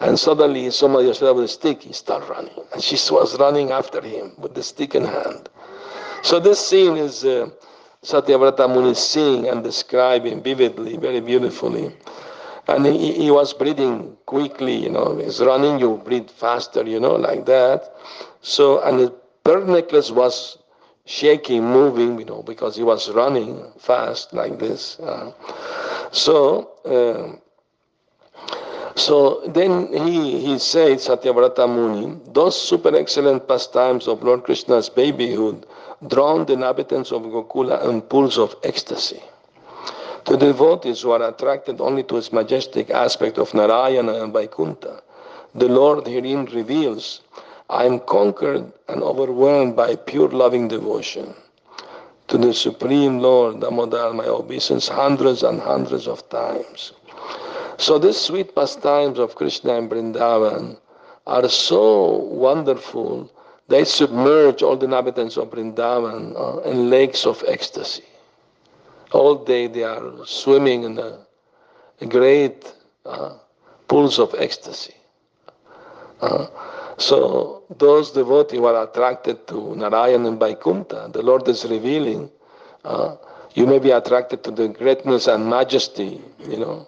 And 0.00 0.18
suddenly 0.18 0.70
somebody 0.72 1.06
was 1.06 1.20
with 1.20 1.38
a 1.38 1.48
stick, 1.48 1.82
he 1.82 1.92
started 1.92 2.28
running. 2.28 2.52
And 2.72 2.82
she 2.82 2.96
was 3.12 3.38
running 3.38 3.70
after 3.70 4.00
him 4.00 4.32
with 4.36 4.54
the 4.54 4.62
stick 4.62 4.94
in 4.94 5.04
hand. 5.04 5.48
So 6.22 6.40
this 6.40 6.58
scene 6.58 6.96
is 6.96 7.24
uh, 7.24 7.48
Satyavrata 8.02 8.68
Muni 8.72 8.94
seeing 8.94 9.48
and 9.48 9.64
describing 9.64 10.42
vividly, 10.42 10.96
very 10.96 11.20
beautifully. 11.20 11.94
And 12.68 12.84
he, 12.86 13.12
he 13.12 13.30
was 13.30 13.52
breathing 13.54 14.16
quickly, 14.26 14.74
you 14.74 14.90
know, 14.90 15.16
he's 15.16 15.40
running, 15.40 15.78
you 15.78 16.00
breathe 16.04 16.30
faster, 16.30 16.82
you 16.82 16.98
know, 16.98 17.14
like 17.14 17.46
that. 17.46 17.94
So, 18.40 18.82
and 18.82 18.98
the 18.98 19.10
pearl 19.44 19.64
necklace 19.66 20.10
was 20.10 20.58
shaking, 21.04 21.64
moving, 21.64 22.18
you 22.18 22.24
know, 22.24 22.42
because 22.42 22.76
he 22.76 22.82
was 22.82 23.10
running 23.10 23.64
fast 23.78 24.32
like 24.32 24.58
this. 24.58 24.98
Uh, 24.98 25.32
so, 26.10 26.70
uh, 26.84 27.36
so 28.96 29.42
then 29.48 29.92
he, 29.92 30.40
he 30.40 30.58
said, 30.58 30.98
Satyavrata 30.98 31.68
Muni, 31.68 32.18
those 32.32 32.60
super 32.60 32.94
excellent 32.96 33.46
pastimes 33.46 34.08
of 34.08 34.22
Lord 34.22 34.42
Krishna's 34.42 34.88
babyhood 34.88 35.66
drowned 36.08 36.48
the 36.48 36.52
inhabitants 36.52 37.12
of 37.12 37.22
Gokula 37.22 37.88
in 37.88 38.02
pools 38.02 38.38
of 38.38 38.56
ecstasy. 38.62 39.22
To 40.26 40.36
devotees 40.36 41.02
who 41.02 41.12
are 41.12 41.28
attracted 41.28 41.80
only 41.80 42.02
to 42.04 42.16
his 42.16 42.32
majestic 42.32 42.90
aspect 42.90 43.38
of 43.38 43.54
Narayana 43.54 44.22
and 44.22 44.32
Vaikuntha, 44.32 45.02
the 45.54 45.68
Lord 45.68 46.06
herein 46.06 46.46
reveals 46.46 47.22
I 47.70 47.84
am 47.84 48.00
conquered 48.00 48.72
and 48.88 49.02
overwhelmed 49.02 49.76
by 49.76 49.96
pure 49.96 50.28
loving 50.28 50.68
devotion. 50.68 51.34
To 52.28 52.38
the 52.38 52.52
Supreme 52.52 53.20
Lord 53.20 53.60
Damodar, 53.60 54.12
my 54.12 54.26
obeisance 54.26 54.88
hundreds 54.88 55.42
and 55.42 55.60
hundreds 55.60 56.06
of 56.08 56.28
times. 56.28 56.92
So 57.78 57.98
these 57.98 58.16
sweet 58.16 58.54
pastimes 58.54 59.18
of 59.18 59.34
Krishna 59.34 59.78
and 59.78 59.90
Vrindavan 59.90 60.76
are 61.26 61.48
so 61.48 62.16
wonderful, 62.16 63.30
they 63.68 63.84
submerge 63.84 64.62
all 64.62 64.76
the 64.76 64.86
inhabitants 64.86 65.36
of 65.36 65.50
Vrindavan 65.50 66.34
uh, 66.36 66.60
in 66.70 66.88
lakes 66.90 67.26
of 67.26 67.42
ecstasy. 67.48 68.04
All 69.12 69.34
day 69.44 69.66
they 69.66 69.82
are 69.82 70.24
swimming 70.24 70.84
in 70.84 70.98
a, 70.98 71.18
a 72.00 72.06
great 72.06 72.72
uh, 73.04 73.34
pools 73.88 74.18
of 74.18 74.34
ecstasy. 74.38 74.94
Uh, 76.20 76.46
so 76.98 77.62
those 77.78 78.10
devotees 78.10 78.58
who 78.58 78.66
are 78.66 78.84
attracted 78.84 79.46
to 79.48 79.74
Narayan 79.76 80.24
and 80.26 80.38
Vaikuntha, 80.38 81.10
the 81.12 81.22
Lord 81.22 81.46
is 81.48 81.64
revealing, 81.66 82.30
uh, 82.84 83.16
you 83.54 83.66
may 83.66 83.78
be 83.78 83.90
attracted 83.90 84.42
to 84.44 84.50
the 84.50 84.68
greatness 84.68 85.26
and 85.26 85.48
majesty, 85.48 86.20
you 86.48 86.58
know, 86.58 86.86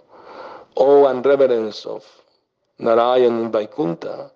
awe 0.76 1.08
and 1.08 1.24
reverence 1.24 1.84
of 1.84 2.04
Narayan 2.78 3.40
in 3.44 3.52
Vaikuntha, 3.52 4.30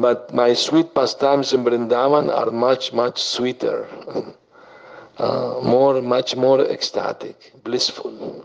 but 0.00 0.32
my 0.34 0.52
sweet 0.54 0.94
pastimes 0.94 1.52
in 1.52 1.64
Vrindavan 1.64 2.30
are 2.32 2.50
much, 2.50 2.92
much 2.92 3.22
sweeter, 3.22 3.86
uh, 5.18 5.60
more, 5.62 6.02
much 6.02 6.36
more 6.36 6.60
ecstatic, 6.60 7.52
blissful. 7.64 8.44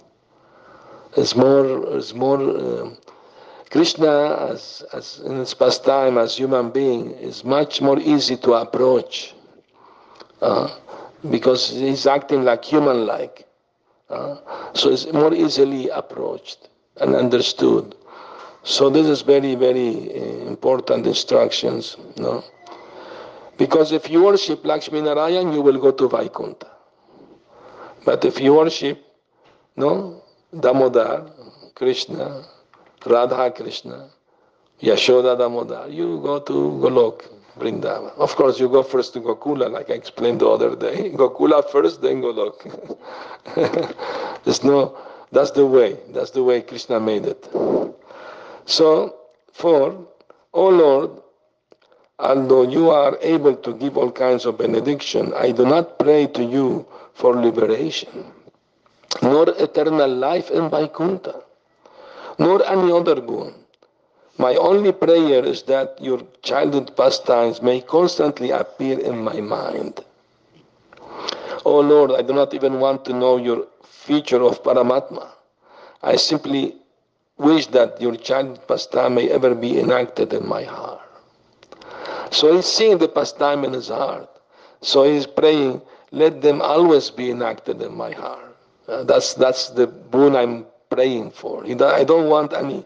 It's 1.17 1.35
more, 1.35 1.97
it's 1.97 2.13
more. 2.13 2.41
Uh, 2.41 2.89
Krishna, 3.69 4.49
as, 4.51 4.83
as 4.91 5.19
in 5.25 5.37
his 5.37 5.53
pastime 5.53 6.17
as 6.17 6.35
human 6.35 6.71
being, 6.71 7.11
is 7.11 7.45
much 7.45 7.81
more 7.81 7.99
easy 7.99 8.35
to 8.37 8.53
approach 8.53 9.33
uh, 10.41 10.67
because 11.29 11.69
he's 11.69 12.05
acting 12.05 12.43
like 12.43 12.65
human-like. 12.65 13.47
Uh, 14.09 14.35
so 14.73 14.89
it's 14.89 15.05
more 15.13 15.33
easily 15.33 15.87
approached 15.87 16.67
and 16.97 17.15
understood. 17.15 17.95
So 18.63 18.89
this 18.89 19.07
is 19.07 19.21
very, 19.21 19.55
very 19.55 20.11
uh, 20.13 20.47
important 20.47 21.07
instructions. 21.07 21.97
No? 22.17 22.43
Because 23.57 23.91
if 23.91 24.09
you 24.09 24.23
worship 24.23 24.65
Lakshmi 24.65 25.01
Narayan, 25.01 25.51
you 25.53 25.61
will 25.61 25.79
go 25.79 25.91
to 25.91 26.07
Vaikuntha. 26.07 26.67
But 28.05 28.25
if 28.25 28.39
you 28.39 28.53
worship 28.55 29.03
no, 29.75 30.21
Damodar, 30.59 31.31
Krishna, 31.75 32.43
Radha 33.05 33.51
Krishna, 33.51 34.09
Yashoda 34.81 35.37
Damodar, 35.37 35.87
you 35.87 36.19
go 36.21 36.39
to 36.39 36.53
Golok, 36.53 37.23
Vrindavan. 37.57 38.11
Of 38.17 38.35
course, 38.35 38.59
you 38.59 38.67
go 38.69 38.83
first 38.83 39.13
to 39.13 39.21
Gokula, 39.21 39.71
like 39.71 39.89
I 39.89 39.93
explained 39.93 40.41
the 40.41 40.47
other 40.47 40.75
day. 40.75 41.11
Gokula 41.15 41.69
first, 41.71 42.01
then 42.01 42.21
Golok. 42.21 42.57
There's 44.43 44.63
no, 44.63 44.97
that's 45.31 45.51
the 45.51 45.65
way. 45.65 45.97
That's 46.09 46.31
the 46.31 46.43
way 46.43 46.61
Krishna 46.61 46.99
made 46.99 47.25
it. 47.25 47.47
So, 48.65 49.15
for, 49.53 50.07
O 50.53 50.67
Lord, 50.69 51.11
although 52.19 52.63
you 52.63 52.89
are 52.89 53.17
able 53.21 53.55
to 53.55 53.73
give 53.73 53.97
all 53.97 54.11
kinds 54.11 54.45
of 54.45 54.57
benediction, 54.57 55.33
I 55.35 55.51
do 55.51 55.65
not 55.65 55.99
pray 55.99 56.27
to 56.27 56.43
you 56.43 56.85
for 57.13 57.35
liberation, 57.35 58.31
nor 59.21 59.49
eternal 59.57 60.09
life 60.09 60.49
in 60.51 60.69
Vaikuntha, 60.69 61.43
nor 62.39 62.65
any 62.65 62.91
other 62.91 63.19
boon. 63.21 63.53
My 64.37 64.55
only 64.55 64.91
prayer 64.91 65.45
is 65.45 65.63
that 65.63 66.01
your 66.01 66.21
childhood 66.41 66.95
pastimes 66.95 67.61
may 67.61 67.81
constantly 67.81 68.51
appear 68.51 68.99
in 68.99 69.23
my 69.23 69.39
mind. 69.41 70.03
Oh 71.65 71.79
Lord, 71.79 72.11
I 72.11 72.21
do 72.23 72.33
not 72.33 72.53
even 72.53 72.79
want 72.79 73.05
to 73.05 73.13
know 73.13 73.37
your 73.37 73.67
feature 73.83 74.41
of 74.41 74.63
Paramatma. 74.63 75.29
I 76.01 76.15
simply 76.15 76.80
wish 77.41 77.67
that 77.67 77.99
your 77.99 78.15
child 78.15 78.59
pastime 78.67 79.15
may 79.15 79.29
ever 79.29 79.55
be 79.55 79.79
enacted 79.79 80.33
in 80.33 80.47
my 80.47 80.63
heart. 80.63 81.01
So 82.31 82.55
he's 82.55 82.65
seeing 82.65 82.97
the 82.97 83.09
pastime 83.09 83.65
in 83.65 83.73
his 83.73 83.89
heart. 83.89 84.29
So 84.81 85.03
he's 85.03 85.27
praying, 85.27 85.81
let 86.11 86.41
them 86.41 86.61
always 86.61 87.09
be 87.09 87.31
enacted 87.31 87.81
in 87.81 87.93
my 87.93 88.11
heart. 88.11 88.55
Uh, 88.87 89.03
that's, 89.03 89.33
that's 89.33 89.69
the 89.69 89.87
boon 89.87 90.35
I'm 90.35 90.65
praying 90.89 91.31
for. 91.31 91.65
I 91.65 92.03
don't 92.03 92.29
want 92.29 92.53
any 92.53 92.85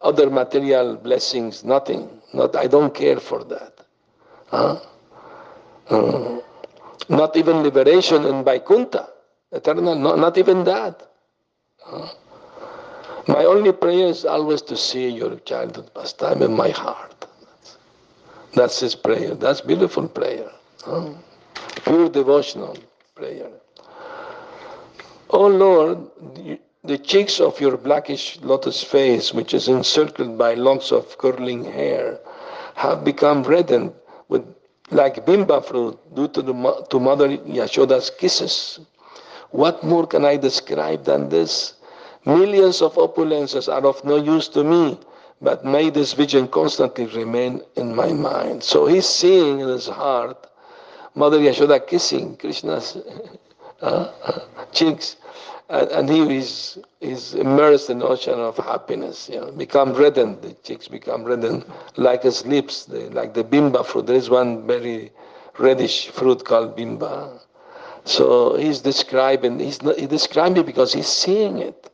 other 0.00 0.30
material 0.30 0.96
blessings, 0.96 1.64
nothing. 1.64 2.08
Not, 2.32 2.56
I 2.56 2.66
don't 2.66 2.94
care 2.94 3.20
for 3.20 3.44
that. 3.44 3.80
Huh? 4.48 4.80
Uh, 5.88 6.40
not 7.08 7.36
even 7.36 7.62
liberation 7.62 8.24
in 8.24 8.44
Vaikuntha, 8.44 9.08
eternal, 9.52 9.94
not, 9.96 10.38
even 10.38 10.64
that. 10.64 11.08
Huh? 11.80 12.08
My 13.30 13.44
only 13.44 13.70
prayer 13.70 14.08
is 14.08 14.24
always 14.24 14.60
to 14.62 14.76
see 14.76 15.08
your 15.08 15.36
childhood 15.50 15.94
pastime 15.94 16.42
in 16.42 16.52
my 16.52 16.70
heart. 16.70 17.26
That's 18.54 18.80
his 18.80 18.96
prayer. 18.96 19.36
That's 19.36 19.60
beautiful 19.60 20.08
prayer. 20.08 20.50
Huh? 20.84 21.10
Pure 21.84 22.08
devotional 22.08 22.76
prayer. 23.14 23.50
Oh 25.30 25.46
Lord, 25.46 26.10
the 26.82 26.98
cheeks 26.98 27.38
of 27.40 27.60
your 27.60 27.76
blackish 27.76 28.40
lotus 28.42 28.82
face, 28.82 29.32
which 29.32 29.54
is 29.54 29.68
encircled 29.68 30.36
by 30.36 30.54
locks 30.54 30.90
of 30.90 31.16
curling 31.18 31.64
hair, 31.64 32.18
have 32.74 33.04
become 33.04 33.44
reddened 33.44 33.92
with 34.28 34.44
like 34.90 35.24
bimba 35.24 35.64
fruit 35.64 35.96
due 36.16 36.26
to, 36.28 36.42
the, 36.42 36.86
to 36.90 36.98
Mother 36.98 37.28
Yashoda's 37.28 38.10
kisses. 38.10 38.80
What 39.50 39.84
more 39.84 40.06
can 40.06 40.24
I 40.24 40.36
describe 40.36 41.04
than 41.04 41.28
this? 41.28 41.74
Millions 42.24 42.82
of 42.82 42.94
opulences 42.94 43.72
are 43.72 43.86
of 43.86 44.04
no 44.04 44.16
use 44.16 44.48
to 44.48 44.62
me, 44.62 44.98
but 45.40 45.64
may 45.64 45.88
this 45.90 46.12
vision 46.12 46.48
constantly 46.48 47.06
remain 47.06 47.62
in 47.76 47.94
my 47.94 48.12
mind. 48.12 48.62
So 48.62 48.86
he's 48.86 49.06
seeing 49.06 49.60
in 49.60 49.68
his 49.68 49.86
heart 49.86 50.46
Mother 51.14 51.38
Yashoda 51.38 51.84
kissing 51.86 52.36
Krishna's 52.36 52.96
uh, 53.80 54.12
cheeks, 54.72 55.16
and, 55.68 55.90
and, 55.90 56.08
he 56.08 56.36
is, 56.36 56.78
is 57.00 57.34
immersed 57.34 57.90
in 57.90 58.00
the 58.00 58.06
ocean 58.06 58.38
of 58.38 58.56
happiness. 58.58 59.28
You 59.28 59.40
know, 59.40 59.52
become 59.52 59.92
reddened, 59.92 60.42
the 60.42 60.52
cheeks 60.62 60.88
become 60.88 61.24
reddened 61.24 61.64
like 61.96 62.22
his 62.22 62.44
lips, 62.46 62.84
the, 62.84 63.10
like 63.10 63.34
the 63.34 63.44
bimba 63.44 63.84
fruit. 63.84 64.06
There 64.06 64.16
is 64.16 64.30
one 64.30 64.66
very 64.66 65.10
reddish 65.58 66.08
fruit 66.08 66.44
called 66.44 66.76
bimba. 66.76 67.40
So 68.04 68.56
he's 68.56 68.80
describing, 68.80 69.58
he's, 69.58 69.82
not, 69.82 69.98
he's 69.98 70.08
describing 70.08 70.64
because 70.64 70.92
he's 70.92 71.08
seeing 71.08 71.58
it. 71.58 71.89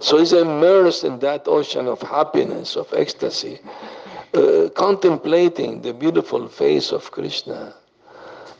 So 0.00 0.16
he's 0.18 0.32
immersed 0.32 1.04
in 1.04 1.18
that 1.20 1.46
ocean 1.46 1.86
of 1.86 2.00
happiness, 2.00 2.74
of 2.74 2.92
ecstasy, 2.94 3.60
uh, 4.32 4.70
contemplating 4.74 5.82
the 5.82 5.92
beautiful 5.92 6.48
face 6.48 6.90
of 6.90 7.10
Krishna 7.10 7.74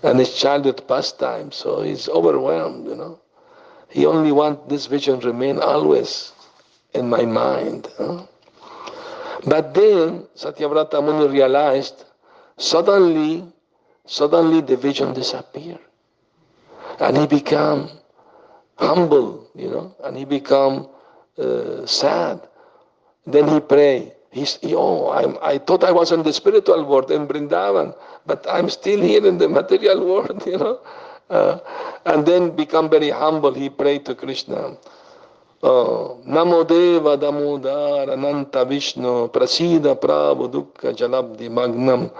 and 0.03 0.19
his 0.19 0.35
childhood 0.35 0.87
pastime. 0.87 1.51
So 1.51 1.81
he's 1.81 2.09
overwhelmed, 2.09 2.87
you 2.87 2.95
know. 2.95 3.19
He 3.89 4.05
only 4.07 4.33
wants 4.33 4.69
this 4.69 4.87
vision 4.87 5.19
remain 5.21 5.59
always 5.59 6.33
in 6.93 7.09
my 7.09 7.25
mind. 7.25 7.89
Huh? 7.97 8.27
But 9.47 9.75
then 9.75 10.27
Satyavrata 10.37 11.03
Muni 11.03 11.27
realized 11.33 12.05
suddenly, 12.59 13.45
suddenly 14.05 14.61
the 14.61 14.77
vision 14.77 15.15
disappeared. 15.15 15.81
And 17.01 17.17
he 17.17 17.27
became 17.27 17.89
humble, 18.77 19.49
you 19.55 19.71
know, 19.71 19.95
and 20.05 20.17
he 20.17 20.27
became 20.27 20.87
uh, 21.41 21.87
sad. 21.87 22.41
Then 23.27 23.49
he 23.49 23.61
pray. 23.61 24.13
He's, 24.31 24.57
he, 24.63 24.75
oh, 24.75 25.11
I'm, 25.11 25.39
I 25.43 25.59
thought 25.59 25.83
I 25.83 25.91
was 25.91 26.13
in 26.13 26.23
the 26.23 26.33
spiritual 26.33 26.85
world 26.85 27.11
in 27.11 27.27
Brindavan, 27.27 27.97
but 28.27 28.47
I'm 28.49 28.71
still 28.71 29.01
here 29.01 29.27
in 29.27 29.39
the 29.39 29.49
material 29.49 30.07
world, 30.07 30.43
you 30.47 30.59
know. 30.59 30.81
Uh, 31.29 31.59
and 32.07 32.27
then 32.27 32.51
become 32.55 32.91
very 32.91 33.11
humble. 33.11 33.55
He 33.55 33.71
prayed 33.71 34.05
to 34.07 34.15
Krishna. 34.15 34.77
Oh, 35.63 36.23
Namo 36.27 36.67
Deva 36.67 37.17
Damodar 37.19 38.11
Ananta 38.11 38.65
Vishnu 38.65 39.29
Prasida 39.29 39.95
Prabhu 39.95 40.51
Dukkha 40.51 40.97
Jalabdi 40.97 41.51
Magnam 41.51 42.11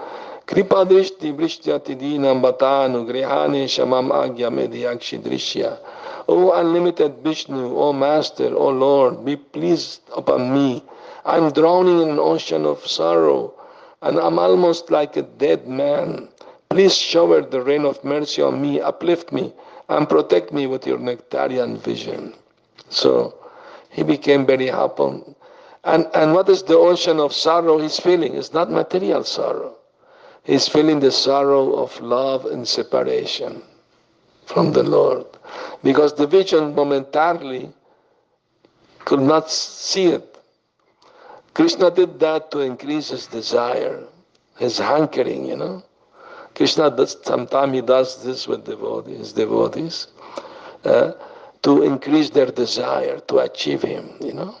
Kripa 0.45 0.85
Drishti 0.85 1.33
Vrishyati 1.33 1.97
Dinam 1.99 2.39
Batanu 2.39 3.03
Grihani 3.03 3.65
Shamam 3.65 4.11
Agya 4.11 4.51
Medyakshi 4.51 5.19
Drishya 5.23 5.79
O 6.27 6.51
unlimited 6.51 7.23
Vishnu, 7.23 7.77
O 7.77 7.93
Master, 7.93 8.55
O 8.55 8.69
Lord, 8.69 9.25
be 9.25 9.35
pleased 9.35 10.01
upon 10.15 10.53
me. 10.53 10.83
I'm 11.25 11.51
drowning 11.51 12.01
in 12.01 12.09
an 12.09 12.19
ocean 12.19 12.65
of 12.65 12.85
sorrow, 12.85 13.53
and 14.01 14.19
I'm 14.19 14.37
almost 14.37 14.91
like 14.91 15.17
a 15.17 15.23
dead 15.23 15.67
man. 15.67 16.29
Please 16.69 16.95
shower 16.95 17.41
the 17.41 17.61
rain 17.61 17.85
of 17.85 18.03
mercy 18.03 18.41
on 18.41 18.61
me, 18.61 18.79
uplift 18.79 19.31
me, 19.31 19.53
and 19.89 20.07
protect 20.07 20.53
me 20.53 20.67
with 20.67 20.85
your 20.85 20.99
nectarian 20.99 21.77
vision. 21.77 22.33
So 22.89 23.33
he 23.89 24.03
became 24.03 24.45
very 24.45 24.67
happy. 24.67 25.23
And, 25.83 26.07
and 26.13 26.33
what 26.33 26.49
is 26.49 26.63
the 26.63 26.77
ocean 26.77 27.19
of 27.19 27.33
sorrow 27.33 27.79
he's 27.79 27.99
feeling? 27.99 28.35
It's 28.35 28.53
not 28.53 28.71
material 28.71 29.23
sorrow. 29.23 29.75
He's 30.43 30.67
feeling 30.67 30.99
the 30.99 31.11
sorrow 31.11 31.73
of 31.73 31.99
love 31.99 32.45
and 32.45 32.67
separation 32.67 33.63
from 34.51 34.71
the 34.73 34.83
Lord. 34.83 35.25
Because 35.83 36.13
the 36.13 36.27
vision 36.27 36.75
momentarily 36.75 37.71
could 39.05 39.21
not 39.21 39.49
see 39.49 40.07
it. 40.07 40.37
Krishna 41.53 41.91
did 41.91 42.19
that 42.19 42.51
to 42.51 42.59
increase 42.59 43.09
his 43.09 43.27
desire, 43.27 44.03
his 44.57 44.77
hankering, 44.77 45.45
you 45.45 45.57
know. 45.57 45.83
Krishna 46.55 46.91
does, 46.91 47.17
sometimes 47.23 47.73
he 47.73 47.81
does 47.81 48.23
this 48.23 48.47
with 48.47 48.65
devotees, 48.65 49.33
devotees, 49.33 50.07
uh, 50.85 51.13
to 51.63 51.83
increase 51.83 52.29
their 52.29 52.47
desire 52.47 53.19
to 53.27 53.39
achieve 53.39 53.81
him, 53.81 54.09
you 54.19 54.33
know. 54.33 54.55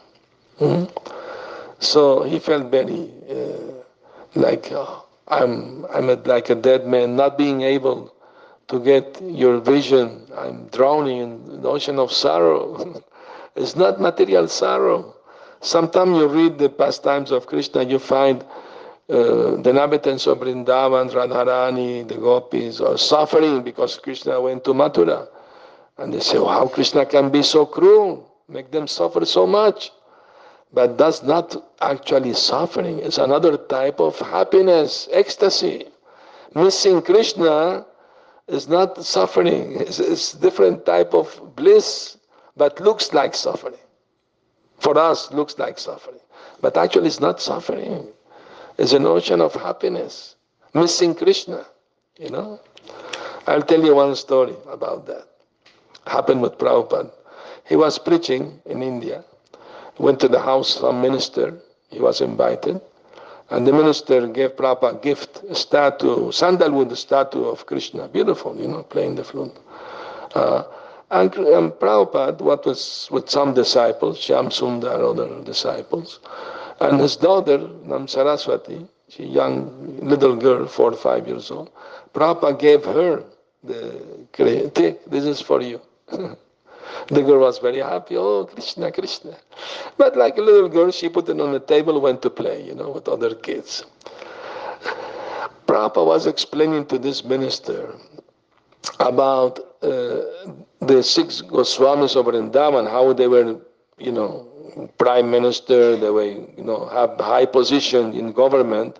Mm-hmm. 0.59 0.85
So 1.79 2.23
he 2.23 2.39
felt 2.39 2.71
very 2.71 3.11
uh, 3.29 3.71
like 4.35 4.71
uh, 4.71 4.99
I'm, 5.27 5.85
I'm 5.85 6.09
a, 6.09 6.15
like 6.15 6.49
a 6.49 6.55
dead 6.55 6.85
man, 6.85 7.15
not 7.15 7.37
being 7.37 7.61
able 7.61 8.13
to 8.71 8.79
get 8.79 9.21
your 9.21 9.59
vision. 9.59 10.25
I'm 10.35 10.67
drowning 10.67 11.19
in 11.19 11.61
the 11.61 11.67
ocean 11.67 11.99
of 11.99 12.11
sorrow. 12.11 13.03
it's 13.55 13.75
not 13.75 13.99
material 13.99 14.47
sorrow. 14.47 15.13
Sometimes 15.59 16.17
you 16.17 16.27
read 16.27 16.57
the 16.57 16.69
pastimes 16.69 17.31
of 17.31 17.45
Krishna, 17.45 17.83
you 17.83 17.99
find 17.99 18.41
uh, 19.09 19.57
the 19.61 19.69
inhabitants 19.69 20.25
of 20.25 20.39
Vrindavan, 20.39 21.11
Radharani, 21.11 22.07
the 22.07 22.15
gopis 22.15 22.79
are 22.79 22.97
suffering 22.97 23.61
because 23.61 23.97
Krishna 23.97 24.39
went 24.39 24.63
to 24.63 24.73
Mathura. 24.73 25.27
And 25.97 26.13
they 26.13 26.21
say, 26.21 26.37
oh, 26.37 26.47
how 26.47 26.67
Krishna 26.67 27.05
can 27.05 27.29
be 27.29 27.43
so 27.43 27.65
cruel, 27.65 28.33
make 28.47 28.71
them 28.71 28.87
suffer 28.87 29.25
so 29.25 29.45
much. 29.45 29.91
But 30.73 30.97
that's 30.97 31.21
not 31.21 31.55
actually 31.81 32.33
suffering. 32.33 32.99
It's 32.99 33.17
another 33.17 33.57
type 33.57 33.99
of 33.99 34.17
happiness, 34.17 35.09
ecstasy. 35.11 35.87
Missing 36.55 37.01
Krishna 37.01 37.85
is 38.51 38.67
not 38.67 39.03
suffering. 39.03 39.81
It's, 39.81 39.99
it's 39.99 40.33
different 40.33 40.85
type 40.85 41.13
of 41.13 41.55
bliss, 41.55 42.17
but 42.57 42.79
looks 42.79 43.13
like 43.13 43.33
suffering. 43.33 43.79
For 44.79 44.97
us, 44.97 45.31
looks 45.31 45.57
like 45.57 45.79
suffering. 45.79 46.19
But 46.61 46.77
actually, 46.77 47.07
it's 47.07 47.19
not 47.19 47.41
suffering. 47.41 48.07
It's 48.77 48.93
an 48.93 49.05
ocean 49.05 49.41
of 49.41 49.53
happiness. 49.53 50.35
Missing 50.73 51.15
Krishna, 51.15 51.65
you 52.17 52.29
know. 52.29 52.59
I'll 53.47 53.61
tell 53.61 53.83
you 53.83 53.95
one 53.95 54.15
story 54.15 54.55
about 54.69 55.05
that. 55.07 55.27
Happened 56.07 56.41
with 56.41 56.57
Prabhupada. 56.57 57.11
He 57.65 57.75
was 57.75 57.97
preaching 57.99 58.59
in 58.65 58.83
India 58.83 59.23
went 60.01 60.19
to 60.19 60.27
the 60.27 60.39
house 60.39 60.77
of 60.77 60.83
a 60.83 60.93
minister. 60.93 61.59
He 61.89 61.99
was 61.99 62.21
invited. 62.21 62.81
And 63.51 63.67
the 63.67 63.73
minister 63.73 64.27
gave 64.27 64.57
a 64.57 64.99
gift, 65.01 65.43
a 65.49 65.55
statue, 65.55 66.31
sandalwood 66.31 66.97
statue 66.97 67.43
of 67.43 67.65
Krishna. 67.65 68.07
Beautiful, 68.07 68.55
you 68.55 68.67
know, 68.67 68.83
playing 68.83 69.15
the 69.15 69.25
flute. 69.25 69.57
Uh, 70.33 70.63
and, 71.11 71.35
and 71.35 71.71
Prabhupada, 71.73 72.39
what 72.39 72.65
was 72.65 73.09
with 73.11 73.29
some 73.29 73.53
disciples, 73.53 74.19
Shyam 74.19 74.47
Sundar, 74.47 75.01
other 75.09 75.43
disciples, 75.43 76.21
and 76.79 77.01
his 77.01 77.17
daughter, 77.17 77.57
Nam 77.83 78.07
Saraswati, 78.07 78.87
she 79.09 79.25
young 79.25 79.99
little 80.01 80.37
girl, 80.37 80.65
four 80.65 80.93
or 80.93 80.95
five 80.95 81.27
years 81.27 81.51
old, 81.51 81.69
Prabhupada 82.13 82.57
gave 82.57 82.85
her 82.85 83.25
the, 83.63 84.01
take, 84.73 85.03
this 85.05 85.25
is 85.25 85.41
for 85.41 85.61
you. 85.61 85.81
The 87.07 87.21
girl 87.21 87.39
was 87.39 87.57
very 87.59 87.79
happy. 87.79 88.17
Oh, 88.17 88.45
Krishna, 88.45 88.91
Krishna. 88.91 89.37
But 89.97 90.15
like 90.15 90.37
a 90.37 90.41
little 90.41 90.69
girl, 90.69 90.91
she 90.91 91.09
put 91.09 91.29
it 91.29 91.39
on 91.39 91.51
the 91.51 91.59
table, 91.59 91.99
went 91.99 92.21
to 92.23 92.29
play, 92.29 92.63
you 92.63 92.75
know, 92.75 92.91
with 92.91 93.07
other 93.07 93.35
kids. 93.35 93.85
Prabhupada 95.67 96.05
was 96.05 96.25
explaining 96.27 96.85
to 96.87 96.97
this 96.97 97.23
minister 97.23 97.95
about 98.99 99.59
uh, 99.81 100.21
the 100.81 101.01
six 101.01 101.41
Goswamis 101.41 102.15
of 102.15 102.25
Vrindavan, 102.25 102.89
how 102.89 103.13
they 103.13 103.27
were, 103.27 103.59
you 103.97 104.11
know, 104.11 104.47
prime 104.97 105.29
minister, 105.29 105.95
they 105.95 106.09
were, 106.09 106.23
you 106.23 106.63
know, 106.63 106.87
have 106.87 107.19
high 107.19 107.45
position 107.45 108.13
in 108.13 108.31
government. 108.31 108.99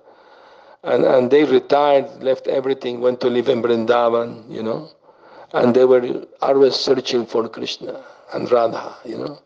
And, 0.84 1.04
and 1.06 1.30
they 1.30 1.44
retired, 1.44 2.24
left 2.24 2.48
everything, 2.48 3.02
went 3.02 3.22
to 3.22 3.30
live 3.30 3.50
in 3.50 3.62
Vrindavan, 3.62 4.50
you 4.50 4.64
know 4.64 4.90
and 5.54 5.76
they 5.76 5.86
were 5.86 6.26
always 6.42 6.76
searching 6.76 7.26
for 7.26 7.48
Krishna 7.50 8.04
and 8.34 8.52
Radha, 8.52 8.96
you 9.06 9.18
know. 9.18 9.40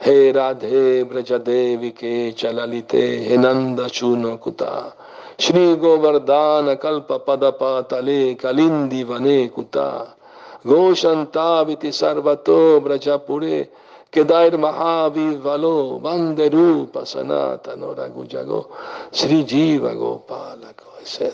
Hey 0.00 0.32
Radhe 0.32 1.04
Brajadevike 1.04 2.34
Chalalite 2.36 3.26
Hinanda 3.28 3.88
Chuna 3.88 4.38
Kuta 4.38 4.92
Shri 5.38 5.76
Govardhana 5.76 6.80
Kalpa 6.80 7.18
Padapatale 7.18 8.36
Kalindi 8.36 9.04
Vane 9.04 9.48
Kuta 9.50 10.14
Goshantaviti 10.64 11.90
Sarvato 11.92 12.80
Brajapure 12.80 13.68
Kedar 14.12 14.56
Mahavir 14.56 15.36
वालो 15.44 15.74
वंदे 16.04 16.46
रूप 16.48 16.96
सनातन 17.12 17.82
रघु 17.98 18.22
जगो 18.32 18.60
श्री 19.18 19.42
जीव 19.52 19.84
गोपाल 20.00 20.62
ऐसे 21.02 21.28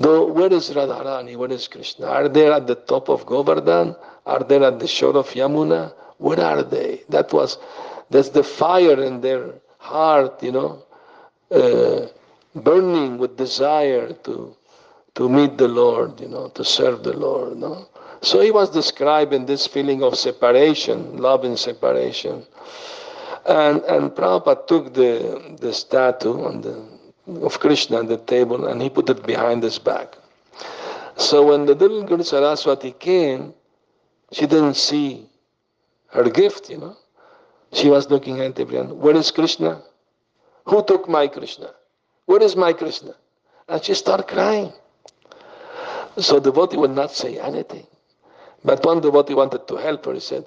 Though, 0.00 0.26
where 0.26 0.52
is 0.52 0.70
Radharani? 0.70 1.36
Where 1.36 1.52
is 1.52 1.68
Krishna? 1.68 2.06
Are 2.06 2.28
they 2.28 2.50
at 2.50 2.66
the 2.66 2.74
top 2.74 3.08
of 3.08 3.26
Govardhan? 3.26 3.94
Are 4.26 4.42
they 4.42 4.62
at 4.62 4.78
the 4.78 4.88
shore 4.88 5.16
of 5.16 5.28
Yamuna? 5.30 5.92
Where 6.18 6.40
are 6.40 6.62
they? 6.62 7.02
That 7.08 7.32
was, 7.32 7.58
that's 8.10 8.30
the 8.30 8.42
fire 8.42 9.02
in 9.02 9.20
their 9.20 9.54
heart, 9.78 10.42
you 10.42 10.52
know, 10.52 10.82
uh, 11.50 12.06
burning 12.54 13.18
with 13.18 13.36
desire 13.36 14.12
to, 14.24 14.56
to 15.14 15.28
meet 15.28 15.58
the 15.58 15.68
Lord, 15.68 16.20
you 16.20 16.28
know, 16.28 16.48
to 16.48 16.64
serve 16.64 17.04
the 17.04 17.12
Lord, 17.16 17.56
no? 17.56 17.88
So 18.22 18.40
he 18.40 18.50
was 18.50 18.70
describing 18.70 19.44
this 19.44 19.66
feeling 19.66 20.02
of 20.02 20.16
separation, 20.16 21.18
love 21.18 21.44
and 21.44 21.58
separation. 21.58 22.46
And, 23.44 23.82
and 23.82 24.10
Prabhupada 24.12 24.66
took 24.66 24.94
the, 24.94 25.56
the 25.60 25.72
statue 25.74 26.42
on 26.42 26.62
the 26.62 26.82
of 27.26 27.58
Krishna 27.60 27.98
on 27.98 28.06
the 28.06 28.18
table 28.18 28.66
and 28.66 28.82
he 28.82 28.90
put 28.90 29.08
it 29.08 29.26
behind 29.26 29.62
his 29.62 29.78
back. 29.78 30.16
So 31.16 31.46
when 31.46 31.66
the 31.66 31.74
little 31.74 32.02
girl 32.04 32.22
Saraswati 32.22 32.92
came, 32.92 33.54
she 34.32 34.46
didn't 34.46 34.74
see 34.74 35.26
her 36.08 36.28
gift, 36.28 36.70
you 36.70 36.78
know. 36.78 36.96
She 37.72 37.88
was 37.88 38.10
looking 38.10 38.40
at 38.40 38.58
everyone. 38.58 38.98
Where 38.98 39.16
is 39.16 39.30
Krishna? 39.30 39.82
Who 40.66 40.84
took 40.84 41.08
my 41.08 41.26
Krishna? 41.28 41.70
Where 42.26 42.42
is 42.42 42.56
my 42.56 42.72
Krishna? 42.72 43.14
And 43.68 43.82
she 43.82 43.94
started 43.94 44.28
crying. 44.28 44.72
So 46.16 46.38
the 46.38 46.50
devotee 46.52 46.76
would 46.76 46.92
not 46.92 47.10
say 47.10 47.38
anything. 47.38 47.86
But 48.64 48.84
one 48.84 49.00
devotee 49.00 49.34
wanted 49.34 49.66
to 49.68 49.76
help 49.76 50.04
her. 50.06 50.14
He 50.14 50.20
said, 50.20 50.46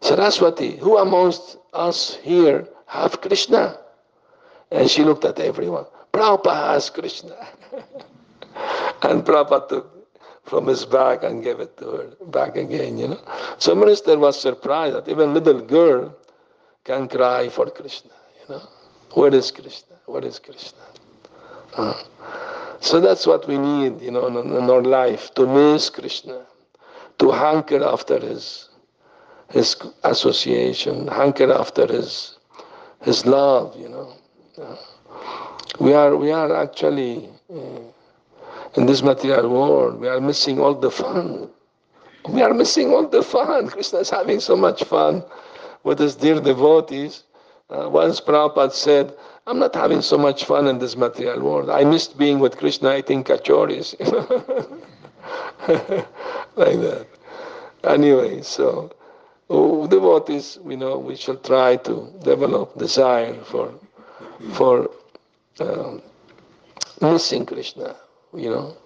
Saraswati, 0.00 0.76
who 0.76 0.98
amongst 0.98 1.58
us 1.72 2.16
here 2.22 2.66
have 2.86 3.20
Krishna? 3.20 3.78
And 4.70 4.90
she 4.90 5.04
looked 5.04 5.24
at 5.24 5.38
everyone. 5.38 5.84
Prabhupada 6.12 6.74
has 6.74 6.90
Krishna. 6.90 7.34
and 9.02 9.24
Prabhupada 9.24 9.68
took 9.68 10.02
from 10.44 10.66
his 10.66 10.84
bag 10.84 11.24
and 11.24 11.42
gave 11.42 11.60
it 11.60 11.76
to 11.78 11.84
her 11.90 12.06
back 12.26 12.56
again, 12.56 12.98
you 12.98 13.08
know. 13.08 13.20
So 13.58 13.74
minister 13.74 14.18
was 14.18 14.40
surprised 14.40 14.96
that 14.96 15.08
even 15.08 15.32
little 15.34 15.60
girl 15.60 16.14
can 16.84 17.08
cry 17.08 17.48
for 17.48 17.70
Krishna, 17.70 18.10
you 18.40 18.54
know. 18.54 18.62
Where 19.14 19.34
is 19.34 19.50
Krishna? 19.50 19.96
Where 20.06 20.24
is 20.24 20.38
Krishna? 20.38 20.78
Uh, 21.74 21.94
so 22.80 23.00
that's 23.00 23.26
what 23.26 23.46
we 23.46 23.56
need, 23.56 24.00
you 24.00 24.10
know, 24.10 24.26
in, 24.26 24.36
in 24.36 24.68
our 24.68 24.82
life, 24.82 25.32
to 25.34 25.46
miss 25.46 25.88
Krishna, 25.88 26.44
to 27.18 27.30
hanker 27.30 27.82
after 27.82 28.18
his 28.18 28.68
his 29.50 29.76
association, 30.04 31.06
hanker 31.08 31.52
after 31.52 31.86
his 31.86 32.38
his 33.02 33.24
love, 33.26 33.76
you 33.78 33.88
know. 33.88 34.12
Uh, 34.60 34.76
we 35.80 35.92
are, 35.92 36.16
we 36.16 36.30
are 36.30 36.54
actually 36.54 37.28
uh, 37.52 37.80
in 38.74 38.86
this 38.86 39.02
material 39.02 39.48
world, 39.48 40.00
we 40.00 40.08
are 40.08 40.20
missing 40.20 40.58
all 40.60 40.74
the 40.74 40.90
fun. 40.90 41.48
We 42.28 42.42
are 42.42 42.54
missing 42.54 42.90
all 42.92 43.06
the 43.06 43.22
fun. 43.22 43.68
Krishna 43.68 43.98
is 44.00 44.10
having 44.10 44.40
so 44.40 44.56
much 44.56 44.84
fun 44.84 45.24
with 45.82 45.98
his 45.98 46.14
dear 46.14 46.40
devotees. 46.40 47.24
Uh, 47.68 47.88
once 47.88 48.20
Prabhupada 48.20 48.72
said, 48.72 49.14
I'm 49.46 49.58
not 49.58 49.74
having 49.74 50.02
so 50.02 50.16
much 50.16 50.44
fun 50.44 50.68
in 50.68 50.78
this 50.78 50.96
material 50.96 51.40
world. 51.40 51.68
I 51.68 51.84
missed 51.84 52.16
being 52.16 52.38
with 52.38 52.56
Krishna 52.56 52.96
eating 52.96 53.24
kachoris. 53.24 53.98
like 56.56 56.80
that. 56.80 57.06
Anyway, 57.84 58.42
so 58.42 58.92
oh, 59.50 59.86
devotees, 59.88 60.58
you 60.66 60.76
know, 60.76 60.96
we 60.98 61.16
shall 61.16 61.36
try 61.36 61.76
to 61.76 62.08
develop 62.22 62.78
desire 62.78 63.34
for 63.44 63.74
for 64.52 64.88
um, 65.60 66.02
missing 67.00 67.46
Krishna, 67.46 67.96
you 68.34 68.50
know, 68.50 68.76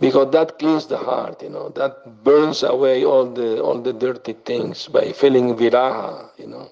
because 0.00 0.30
that 0.32 0.58
cleans 0.58 0.86
the 0.86 0.98
heart, 0.98 1.42
you 1.42 1.50
know, 1.50 1.68
that 1.70 2.24
burns 2.24 2.62
away 2.62 3.04
all 3.04 3.26
the 3.26 3.60
all 3.60 3.80
the 3.80 3.92
dirty 3.92 4.32
things 4.32 4.88
by 4.88 5.12
feeling 5.12 5.56
viraha, 5.56 6.30
you 6.38 6.46
know, 6.46 6.70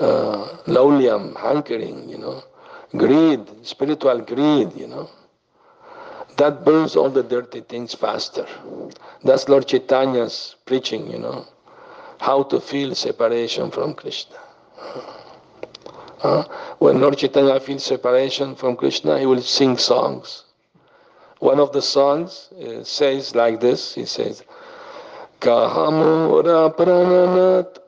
uh, 0.00 0.56
laulyam, 0.66 1.36
hankering, 1.36 2.08
you 2.08 2.18
know, 2.18 2.42
greed, 2.96 3.40
spiritual 3.66 4.20
greed, 4.20 4.72
you 4.74 4.86
know. 4.86 5.08
That 6.38 6.64
burns 6.64 6.96
all 6.96 7.10
the 7.10 7.22
dirty 7.22 7.60
things 7.60 7.94
faster. 7.94 8.46
That's 9.22 9.48
Lord 9.48 9.66
Chaitanya's 9.68 10.56
preaching, 10.64 11.10
you 11.10 11.18
know, 11.18 11.46
how 12.20 12.42
to 12.44 12.60
feel 12.60 12.94
separation 12.94 13.70
from 13.70 13.94
Krishna. 13.94 14.38
Uh, 16.22 16.44
when 16.78 17.00
Lord 17.00 17.18
Chaitanya 17.18 17.58
feels 17.58 17.82
separation 17.82 18.54
from 18.54 18.76
Krishna, 18.76 19.18
he 19.18 19.26
will 19.26 19.42
sing 19.42 19.76
songs. 19.76 20.44
One 21.40 21.58
of 21.58 21.72
the 21.72 21.82
songs 21.82 22.50
uh, 22.52 22.84
says 22.84 23.34
like 23.34 23.58
this, 23.60 23.96
he 23.96 24.04
says, 24.04 24.44
Kahamura 25.40 26.72
prananat 26.76 27.78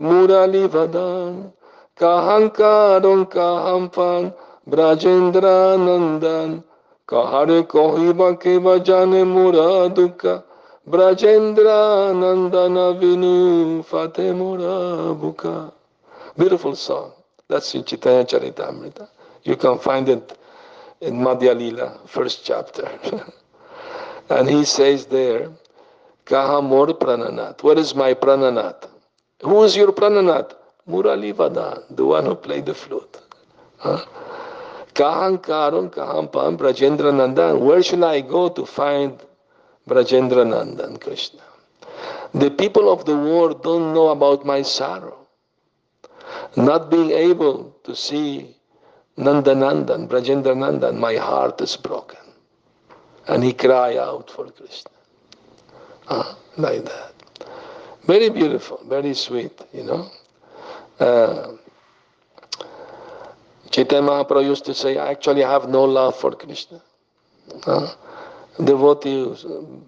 murali 0.00 0.66
vadan 0.68 1.52
kahankaron 1.96 3.30
kahampan 3.30 4.34
brajendra 4.68 5.78
nandan 5.78 6.64
kahare 7.06 7.62
kohiba 7.62 8.34
keva 8.42 8.82
jane 8.84 9.22
muraduka 9.22 10.42
brajendra 10.88 12.10
nandana 12.10 12.98
vinu 12.98 13.84
fate 13.84 14.34
murabuka. 14.34 15.72
Beautiful 16.36 16.74
song. 16.74 17.12
That's 17.48 17.74
in 17.74 17.84
Chaitanya 17.84 18.24
Charitamrita. 18.24 19.08
You 19.44 19.56
can 19.56 19.78
find 19.78 20.08
it 20.08 20.38
in 21.00 21.14
Madhya 21.14 21.56
Lila, 21.56 21.98
first 22.06 22.44
chapter. 22.44 22.88
and 24.30 24.48
he 24.48 24.64
says 24.64 25.06
there, 25.06 25.50
Kaha 26.26 26.62
mor 26.62 26.88
prananat. 26.88 27.62
Where 27.62 27.78
is 27.78 27.94
my 27.94 28.14
prananat? 28.14 28.88
Who 29.42 29.64
is 29.64 29.76
your 29.76 29.92
prananat? 29.92 30.54
Murali 30.88 31.34
Vadan, 31.34 31.84
the 31.96 32.04
one 32.04 32.24
who 32.24 32.34
played 32.34 32.66
the 32.66 32.74
flute. 32.74 33.18
Huh? 33.78 34.04
Kahan 34.94 35.38
Karum, 35.38 35.90
Kahan 35.90 36.32
Pam, 36.32 36.56
Brajendra 36.58 37.12
Nandan. 37.12 37.60
Where 37.60 37.82
should 37.82 38.02
I 38.02 38.20
go 38.20 38.48
to 38.48 38.66
find 38.66 39.18
Brajendra 39.86 40.44
Nandan, 40.44 41.00
Krishna? 41.00 41.42
The 42.34 42.50
people 42.50 42.90
of 42.92 43.04
the 43.04 43.16
world 43.16 43.62
don't 43.62 43.94
know 43.94 44.08
about 44.08 44.44
my 44.44 44.62
sorrow. 44.62 45.27
Not 46.56 46.90
being 46.90 47.10
able 47.10 47.76
to 47.84 47.94
see 47.94 48.56
Nandanandan, 49.18 50.08
Brajendra 50.08 50.54
Nandan, 50.54 50.98
my 50.98 51.16
heart 51.16 51.60
is 51.60 51.76
broken. 51.76 52.18
And 53.26 53.44
he 53.44 53.52
cry 53.52 53.96
out 53.96 54.30
for 54.30 54.50
Krishna. 54.50 54.90
Ah, 56.08 56.38
like 56.56 56.84
that. 56.84 57.12
Very 58.06 58.30
beautiful, 58.30 58.80
very 58.88 59.12
sweet, 59.14 59.60
you 59.72 59.84
know. 59.84 60.10
Uh, 60.98 61.52
Chaitanya 63.70 64.08
Mahaprabhu 64.08 64.44
used 64.46 64.64
to 64.64 64.74
say, 64.74 64.96
I 64.96 65.10
actually 65.10 65.42
have 65.42 65.68
no 65.68 65.84
love 65.84 66.16
for 66.16 66.32
Krishna. 66.32 66.80
Uh, 67.66 67.92
devotees 68.64 69.44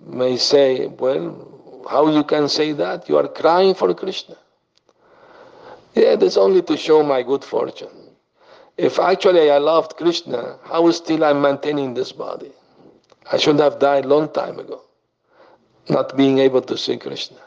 may 0.06 0.36
say, 0.36 0.86
well, 0.86 1.84
how 1.88 2.08
you 2.10 2.24
can 2.24 2.48
say 2.48 2.72
that? 2.72 3.08
You 3.08 3.16
are 3.16 3.28
crying 3.28 3.74
for 3.74 3.94
Krishna. 3.94 4.36
Yeah, 5.94 6.16
that's 6.16 6.36
only 6.36 6.62
to 6.62 6.76
show 6.76 7.02
my 7.02 7.22
good 7.22 7.44
fortune. 7.44 8.14
If 8.76 8.98
actually 8.98 9.50
I 9.50 9.58
loved 9.58 9.96
Krishna, 9.96 10.58
how 10.64 10.90
still 10.90 11.24
I'm 11.24 11.42
maintaining 11.42 11.94
this 11.94 12.12
body? 12.12 12.52
I 13.30 13.36
should 13.36 13.58
have 13.58 13.78
died 13.78 14.06
long 14.06 14.32
time 14.32 14.58
ago, 14.58 14.80
not 15.88 16.16
being 16.16 16.38
able 16.38 16.62
to 16.62 16.76
see 16.76 16.96
Krishna. 16.96 17.38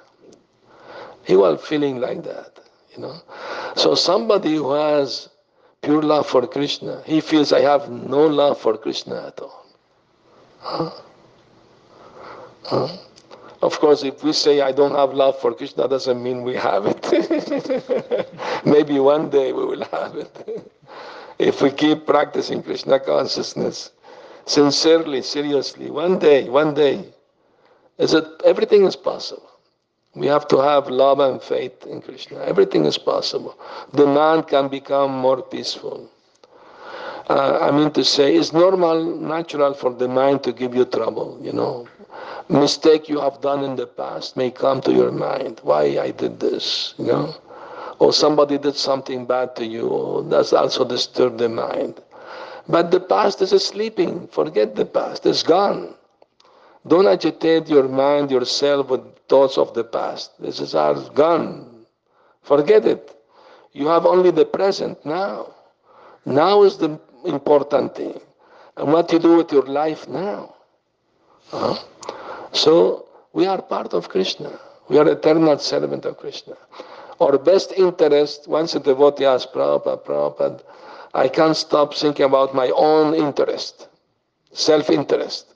He 1.24 1.36
was 1.36 1.62
feeling 1.66 2.00
like 2.00 2.24
that, 2.24 2.60
you 2.94 3.02
know. 3.02 3.16
So 3.76 3.96
somebody 3.96 4.56
who 4.56 4.74
has 4.74 5.30
pure 5.82 6.02
love 6.02 6.28
for 6.28 6.46
Krishna, 6.46 7.02
he 7.06 7.22
feels 7.22 7.52
I 7.52 7.62
have 7.62 7.90
no 7.90 8.28
love 8.28 8.60
for 8.60 8.78
Krishna 8.78 9.28
at 9.28 9.40
all. 9.40 9.66
Huh? 10.60 10.92
Huh? 12.64 12.98
Of 13.64 13.80
course, 13.80 14.04
if 14.04 14.22
we 14.26 14.34
say 14.34 14.60
I 14.60 14.74
don't 14.74 14.94
have 14.94 15.14
love 15.14 15.40
for 15.40 15.54
Krishna, 15.54 15.88
doesn't 15.88 16.22
mean 16.22 16.44
we 16.44 16.54
have 16.56 16.84
it. 16.86 18.28
Maybe 18.66 19.00
one 19.00 19.30
day 19.30 19.54
we 19.54 19.66
will 19.66 19.86
have 19.86 20.18
it. 20.18 20.70
if 21.40 21.62
we 21.62 21.72
keep 21.72 22.06
practicing 22.06 22.62
Krishna 22.62 23.00
consciousness 23.00 23.92
sincerely, 24.46 25.22
seriously, 25.22 25.90
one 25.90 26.20
day, 26.20 26.50
one 26.50 26.74
day, 26.74 27.06
is 27.98 28.14
it 28.14 28.26
everything 28.44 28.84
is 28.84 28.98
possible. 28.98 29.50
We 30.14 30.28
have 30.28 30.46
to 30.50 30.58
have 30.58 30.90
love 30.90 31.20
and 31.22 31.42
faith 31.42 31.86
in 31.86 32.02
Krishna. 32.02 32.40
Everything 32.40 32.84
is 32.84 32.98
possible. 32.98 33.58
The 33.94 34.06
mind 34.06 34.50
can 34.50 34.68
become 34.68 35.12
more 35.12 35.42
peaceful. 35.42 36.10
Uh, 37.30 37.60
I 37.62 37.72
mean 37.72 37.92
to 37.92 38.04
say, 38.04 38.36
it's 38.36 38.52
normal, 38.52 39.02
natural 39.36 39.74
for 39.74 39.94
the 39.94 40.10
mind 40.10 40.44
to 40.44 40.52
give 40.52 40.76
you 40.76 40.84
trouble, 40.84 41.40
you 41.42 41.54
know 41.54 41.88
mistake 42.50 43.10
you 43.10 43.20
have 43.20 43.42
done 43.42 43.64
in 43.64 43.76
the 43.76 43.88
past 43.88 44.38
may 44.38 44.52
come 44.52 44.82
to 44.82 44.92
your 44.92 45.12
mind. 45.12 45.60
Why 45.64 46.00
I 46.00 46.12
did 46.12 46.40
this, 46.40 46.94
you 46.98 47.06
know? 47.06 47.36
Or 48.00 48.12
somebody 48.12 48.58
did 48.58 48.76
something 48.76 49.26
bad 49.26 49.56
to 49.58 49.66
you, 49.66 50.26
that's 50.30 50.54
also 50.54 50.84
disturb 50.84 51.38
the 51.38 51.50
mind. 51.50 52.02
But 52.68 52.92
the 52.92 53.00
past 53.00 53.42
is 53.42 53.52
sleeping. 53.66 54.28
Forget 54.28 54.76
the 54.76 54.86
past. 54.86 55.26
It's 55.26 55.44
gone. 55.44 55.96
Don't 56.88 57.08
agitate 57.08 57.68
your 57.68 57.88
mind, 57.88 58.32
yourself 58.32 58.90
with 58.90 59.02
thoughts 59.28 59.58
of 59.58 59.74
the 59.74 59.84
past. 59.84 60.32
This 60.40 60.60
is 60.60 60.76
all 60.76 61.10
gone. 61.10 61.86
Forget 62.42 62.86
it. 62.86 63.16
You 63.72 63.88
have 63.88 64.06
only 64.06 64.32
the 64.32 64.46
present 64.46 65.06
now. 65.06 65.54
Now 66.26 66.64
is 66.64 66.78
the 66.78 67.00
important 67.26 67.96
thing. 67.96 68.20
And 68.78 68.92
what 68.92 69.12
you 69.12 69.20
do 69.20 69.38
with 69.38 69.52
your 69.52 69.66
life 69.66 70.08
now. 70.08 70.56
Huh? 71.48 71.78
So 72.54 73.08
we 73.34 73.46
are 73.48 73.62
part 73.62 73.94
of 73.94 74.10
Krishna. 74.10 74.60
We 74.88 74.98
are 75.00 75.08
eternal 75.10 75.58
servant 75.58 76.06
of 76.06 76.18
Krishna. 76.18 76.56
Our 77.20 77.38
best 77.38 77.72
interest, 77.74 78.48
once 78.48 78.76
a 78.76 78.80
devotee 78.80 79.26
asks 79.26 79.52
Prabhupada, 79.52 80.04
Prabhupada, 80.06 80.62
I 81.14 81.28
can't 81.28 81.56
stop 81.56 81.94
thinking 81.94 82.26
about 82.26 82.54
my 82.56 82.70
own 82.70 83.16
interest, 83.16 83.88
self-interest. 84.52 85.54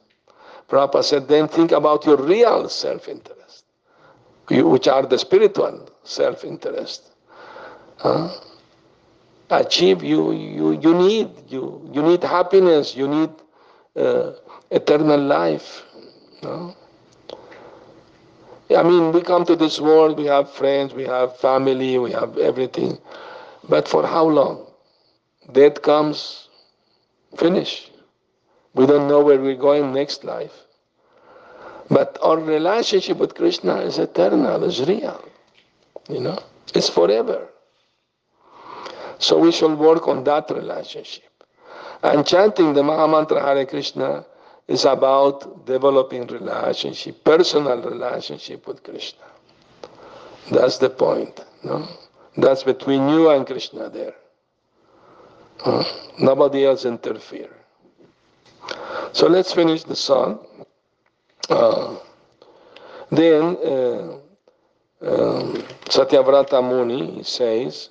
Prabhupada 0.69 1.03
said, 1.03 1.27
then 1.27 1.47
think 1.47 1.71
about 1.71 2.05
your 2.05 2.17
real 2.17 2.67
self-interest, 2.69 3.63
which 4.49 4.87
are 4.87 5.05
the 5.05 5.17
spiritual 5.17 5.89
self-interest. 6.03 7.03
Huh? 7.97 8.29
Achieve 9.49 10.03
you, 10.03 10.31
you, 10.33 10.79
you 10.79 10.93
need, 10.93 11.29
you, 11.47 11.89
you 11.93 12.01
need 12.01 12.23
happiness, 12.23 12.95
you 12.95 13.07
need 13.07 13.29
uh, 13.95 14.33
eternal 14.71 15.19
life. 15.19 15.83
I 18.75 18.83
mean, 18.83 19.11
we 19.13 19.21
come 19.21 19.45
to 19.45 19.55
this 19.55 19.79
world, 19.79 20.17
we 20.17 20.25
have 20.25 20.51
friends, 20.51 20.93
we 20.93 21.03
have 21.05 21.37
family, 21.37 21.97
we 21.97 22.11
have 22.11 22.37
everything. 22.37 22.97
But 23.69 23.87
for 23.87 24.05
how 24.05 24.25
long? 24.25 24.65
Death 25.51 25.81
comes, 25.81 26.49
finish. 27.37 27.89
We 28.73 28.85
don't 28.85 29.07
know 29.07 29.21
where 29.23 29.39
we're 29.39 29.55
going 29.55 29.93
next 29.93 30.23
life. 30.23 30.51
But 31.89 32.17
our 32.21 32.37
relationship 32.37 33.17
with 33.17 33.35
Krishna 33.35 33.77
is 33.77 33.97
eternal, 33.97 34.63
is 34.63 34.81
real. 34.87 35.23
You 36.09 36.19
know, 36.19 36.39
it's 36.75 36.89
forever. 36.89 37.47
So 39.19 39.39
we 39.39 39.51
shall 39.51 39.75
work 39.75 40.07
on 40.07 40.23
that 40.25 40.49
relationship. 40.49 41.23
And 42.03 42.25
chanting 42.27 42.73
the 42.73 42.83
Mahamantra 42.83 43.41
Hare 43.41 43.65
Krishna 43.65 44.25
is 44.67 44.85
about 44.85 45.65
developing 45.65 46.27
relationship, 46.27 47.23
personal 47.23 47.81
relationship 47.81 48.67
with 48.67 48.83
Krishna. 48.83 49.23
That's 50.51 50.77
the 50.77 50.89
point. 50.89 51.43
No? 51.63 51.87
That's 52.35 52.63
between 52.63 53.09
you 53.09 53.29
and 53.29 53.45
Krishna 53.45 53.89
there. 53.89 54.13
Uh, 55.63 55.83
nobody 56.19 56.65
else 56.65 56.85
interfere. 56.85 57.49
So 59.13 59.27
let's 59.27 59.53
finish 59.53 59.83
the 59.83 59.95
song. 59.95 60.45
Uh, 61.49 61.97
then 63.09 63.57
uh, 63.65 64.17
um, 65.01 65.63
Satyavrata 65.85 66.61
Muni 66.61 67.23
says, 67.23 67.89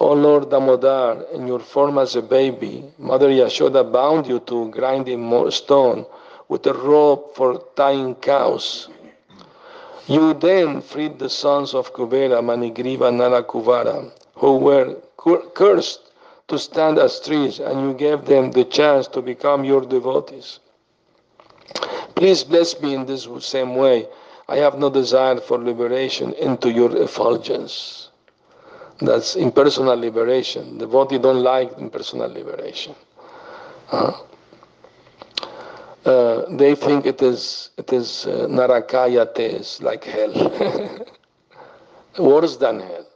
O 0.00 0.12
Lord 0.12 0.50
Damodar, 0.50 1.26
in 1.32 1.46
your 1.46 1.60
form 1.60 1.98
as 1.98 2.16
a 2.16 2.22
baby, 2.22 2.84
Mother 2.98 3.28
Yashoda 3.28 3.90
bound 3.90 4.26
you 4.26 4.40
to 4.40 4.68
grinding 4.70 5.50
stone 5.50 6.04
with 6.48 6.66
a 6.66 6.74
rope 6.74 7.36
for 7.36 7.62
tying 7.76 8.14
cows. 8.16 8.88
You 10.06 10.34
then 10.34 10.82
freed 10.82 11.18
the 11.18 11.30
sons 11.30 11.74
of 11.74 11.92
Kubera, 11.94 12.42
Manigriva, 12.42 13.10
Nalakuvara, 13.10 14.10
who 14.34 14.56
were 14.56 14.96
cursed 15.54 16.00
to 16.48 16.58
stand 16.58 16.98
as 16.98 17.20
trees, 17.20 17.58
and 17.60 17.80
you 17.80 17.94
gave 17.94 18.26
them 18.26 18.50
the 18.50 18.64
chance 18.64 19.06
to 19.08 19.22
become 19.22 19.64
your 19.64 19.80
devotees. 19.80 20.58
Please 22.14 22.44
bless 22.44 22.78
me 22.80 22.94
in 22.94 23.06
this 23.06 23.26
same 23.40 23.76
way. 23.76 24.06
I 24.48 24.56
have 24.56 24.78
no 24.78 24.90
desire 24.90 25.40
for 25.40 25.58
liberation 25.58 26.34
into 26.34 26.70
your 26.70 26.94
effulgence. 26.96 28.03
That's 29.00 29.34
impersonal 29.36 29.96
liberation. 29.98 30.78
The 30.78 30.86
body 30.86 31.18
don't 31.18 31.42
like 31.42 31.76
impersonal 31.78 32.30
liberation. 32.30 32.94
Uh, 33.90 34.12
uh, 36.04 36.44
they 36.56 36.74
think 36.74 37.06
it 37.06 37.20
is 37.22 37.70
it 37.76 37.92
is 37.92 38.26
uh, 38.26 38.46
narakaya 38.48 39.24
like 39.82 40.04
hell, 40.04 41.06
worse 42.18 42.56
than 42.56 42.80
hell. 42.80 43.06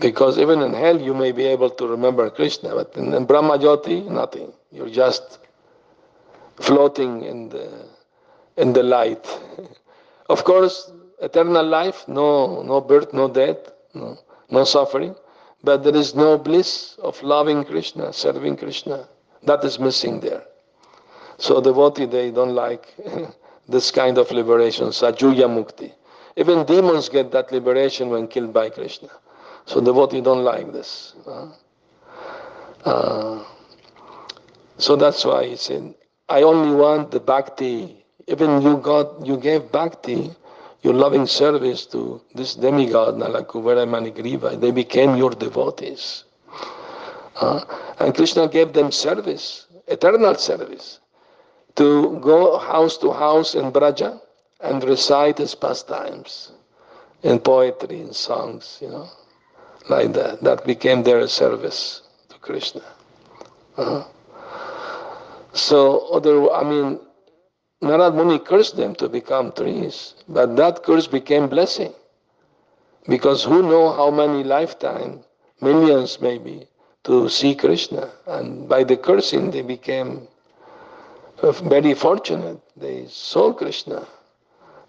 Because 0.00 0.38
even 0.38 0.60
in 0.60 0.72
hell 0.74 1.00
you 1.00 1.14
may 1.14 1.32
be 1.32 1.46
able 1.46 1.70
to 1.70 1.86
remember 1.86 2.28
Krishna, 2.30 2.74
but 2.74 2.94
in, 2.96 3.14
in 3.14 3.24
Brahma 3.24 3.58
Jyoti, 3.58 4.04
nothing. 4.10 4.52
You're 4.72 4.90
just 4.90 5.38
floating 6.56 7.22
in 7.22 7.48
the 7.48 7.86
in 8.56 8.72
the 8.72 8.82
light. 8.82 9.26
of 10.28 10.44
course, 10.44 10.92
eternal 11.22 11.64
life, 11.66 12.06
no 12.08 12.62
no 12.62 12.80
birth, 12.80 13.14
no 13.14 13.28
death, 13.28 13.72
no 13.94 14.18
no 14.54 14.64
suffering, 14.64 15.14
but 15.62 15.84
there 15.84 15.96
is 15.96 16.14
no 16.14 16.38
bliss 16.38 16.96
of 17.02 17.22
loving 17.22 17.64
Krishna, 17.64 18.12
serving 18.12 18.56
Krishna. 18.56 19.08
That 19.42 19.64
is 19.64 19.78
missing 19.78 20.20
there. 20.20 20.44
So 21.38 21.60
devotee, 21.60 22.06
they 22.06 22.30
don't 22.30 22.54
like 22.54 22.94
this 23.68 23.90
kind 23.90 24.18
of 24.18 24.30
liberation, 24.30 24.88
sayujya 24.88 25.48
mukti. 25.48 25.92
Even 26.36 26.64
demons 26.64 27.08
get 27.08 27.30
that 27.32 27.52
liberation 27.52 28.10
when 28.10 28.26
killed 28.28 28.52
by 28.52 28.70
Krishna. 28.70 29.10
So 29.66 29.80
devotee 29.80 30.20
don't 30.20 30.44
like 30.44 30.72
this. 30.72 31.14
Uh, 32.84 33.44
so 34.76 34.96
that's 34.96 35.24
why 35.24 35.46
he 35.46 35.56
said, 35.56 35.94
I 36.28 36.42
only 36.42 36.74
want 36.74 37.10
the 37.10 37.20
bhakti. 37.20 38.04
Even 38.26 38.62
you 38.62 38.78
got, 38.78 39.24
you 39.26 39.36
gave 39.36 39.70
bhakti, 39.70 40.34
your 40.84 40.92
loving 40.92 41.26
service 41.26 41.86
to 41.86 42.20
this 42.34 42.54
demigod, 42.54 43.14
Nalakuvara 43.16 43.86
Manigriva. 43.88 44.60
They 44.60 44.70
became 44.70 45.16
your 45.16 45.30
devotees. 45.30 46.24
Uh, 47.36 47.64
and 47.98 48.14
Krishna 48.14 48.46
gave 48.48 48.74
them 48.74 48.92
service, 48.92 49.66
eternal 49.88 50.34
service, 50.34 51.00
to 51.76 52.20
go 52.20 52.58
house 52.58 52.98
to 52.98 53.10
house 53.12 53.54
in 53.54 53.70
Braja 53.70 54.20
and 54.60 54.84
recite 54.84 55.38
his 55.38 55.54
pastimes 55.54 56.52
in 57.22 57.40
poetry, 57.40 58.00
in 58.00 58.12
songs, 58.12 58.78
you 58.82 58.88
know, 58.88 59.08
like 59.88 60.12
that. 60.12 60.42
That 60.42 60.66
became 60.66 61.02
their 61.02 61.26
service 61.26 62.02
to 62.28 62.38
Krishna. 62.38 62.82
Uh-huh. 63.78 64.04
So, 65.54 66.08
other, 66.12 66.52
I 66.52 66.62
mean, 66.62 67.00
Narad 67.84 68.14
Muni 68.14 68.38
cursed 68.38 68.76
them 68.76 68.94
to 68.96 69.08
become 69.08 69.52
trees, 69.52 70.14
but 70.26 70.56
that 70.56 70.82
curse 70.82 71.06
became 71.06 71.48
blessing. 71.48 71.92
Because 73.06 73.44
who 73.44 73.62
know 73.62 73.92
how 73.92 74.10
many 74.10 74.42
lifetime, 74.42 75.20
millions 75.60 76.18
maybe, 76.20 76.66
to 77.04 77.28
see 77.28 77.54
Krishna. 77.54 78.10
And 78.26 78.66
by 78.68 78.84
the 78.84 78.96
cursing, 78.96 79.50
they 79.50 79.60
became 79.60 80.26
uh, 81.42 81.52
very 81.52 81.92
fortunate. 81.92 82.60
They 82.74 83.06
saw 83.08 83.52
Krishna. 83.52 84.06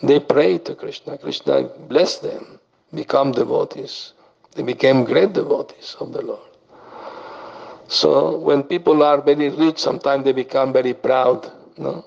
They 0.01 0.21
prayed 0.21 0.63
to 0.65 0.75
Krishna. 0.75 1.17
Krishna 1.17 1.63
blessed 1.89 2.23
them, 2.23 2.59
become 2.93 3.33
devotees. 3.33 4.13
They 4.55 4.63
became 4.63 5.03
great 5.03 5.33
devotees 5.33 5.97
of 5.99 6.13
the 6.13 6.21
Lord. 6.21 6.39
So 7.89 8.37
when 8.37 8.63
people 8.63 9.03
are 9.03 9.21
very 9.21 9.49
rich, 9.49 9.79
sometimes 9.79 10.23
they 10.23 10.31
become 10.31 10.71
very 10.71 10.93
proud, 10.93 11.51
no? 11.77 12.05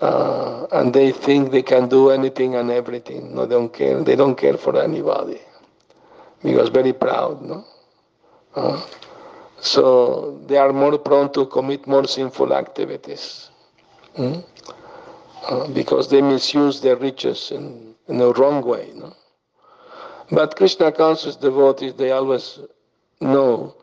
Uh, 0.00 0.66
and 0.72 0.94
they 0.94 1.10
think 1.10 1.50
they 1.50 1.62
can 1.62 1.88
do 1.88 2.10
anything 2.10 2.54
and 2.54 2.70
everything. 2.70 3.34
No, 3.34 3.46
they 3.46 3.54
don't 3.54 3.72
care. 3.72 4.02
They 4.02 4.14
don't 4.14 4.36
care 4.36 4.56
for 4.56 4.80
anybody 4.80 5.40
because 6.42 6.68
very 6.68 6.92
proud, 6.92 7.42
no. 7.42 7.64
Uh, 8.54 8.86
so 9.60 10.40
they 10.46 10.56
are 10.56 10.72
more 10.72 10.98
prone 10.98 11.32
to 11.32 11.46
commit 11.46 11.86
more 11.86 12.06
sinful 12.06 12.54
activities. 12.54 13.50
Mm? 14.16 14.44
Uh, 15.48 15.68
because 15.68 16.08
they 16.10 16.20
misuse 16.22 16.80
their 16.80 16.96
riches 16.96 17.50
in, 17.50 17.94
in 18.08 18.20
a 18.20 18.30
wrong 18.32 18.62
way. 18.64 18.90
No? 18.94 19.14
But 20.30 20.56
Krishna 20.56 20.92
conscious 20.92 21.36
devotees, 21.36 21.94
they 21.94 22.10
always 22.10 22.60
know 23.20 23.74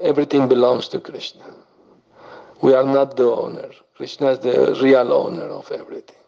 everything 0.00 0.48
belongs 0.48 0.88
to 0.88 1.00
Krishna. 1.00 1.44
We 2.62 2.74
are 2.74 2.84
not 2.84 3.16
the 3.16 3.24
owner. 3.24 3.70
Krishna 4.02 4.30
is 4.30 4.40
the 4.40 4.78
real 4.82 5.12
owner 5.12 5.48
of 5.60 5.70
everything. 5.70 6.22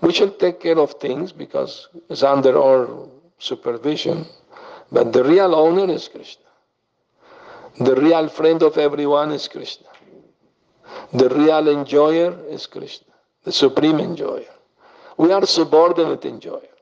We 0.00 0.12
should 0.12 0.38
take 0.38 0.60
care 0.60 0.78
of 0.78 0.94
things 0.94 1.32
because 1.32 1.88
it's 2.08 2.22
under 2.22 2.56
our 2.56 3.08
supervision, 3.38 4.26
but 4.92 5.12
the 5.12 5.24
real 5.24 5.54
owner 5.54 5.92
is 5.92 6.08
Krishna. 6.08 6.50
The 7.80 7.96
real 7.96 8.28
friend 8.28 8.62
of 8.62 8.78
everyone 8.78 9.32
is 9.32 9.48
Krishna. 9.48 9.88
The 11.12 11.28
real 11.28 11.68
enjoyer 11.68 12.32
is 12.48 12.66
Krishna 12.66 13.10
the 13.44 13.52
supreme 13.52 13.98
enjoyer. 13.98 14.54
We 15.16 15.32
are 15.32 15.44
subordinate 15.46 16.24
enjoyer. 16.24 16.76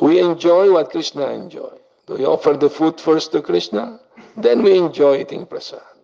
We 0.00 0.20
enjoy 0.20 0.72
what 0.72 0.90
Krishna 0.90 1.30
enjoy. 1.30 1.74
We 2.08 2.24
offer 2.24 2.54
the 2.54 2.70
food 2.70 3.00
first 3.00 3.32
to 3.32 3.42
Krishna, 3.42 4.00
then 4.36 4.62
we 4.62 4.76
enjoy 4.78 5.20
eating 5.20 5.46
prasad. 5.46 5.97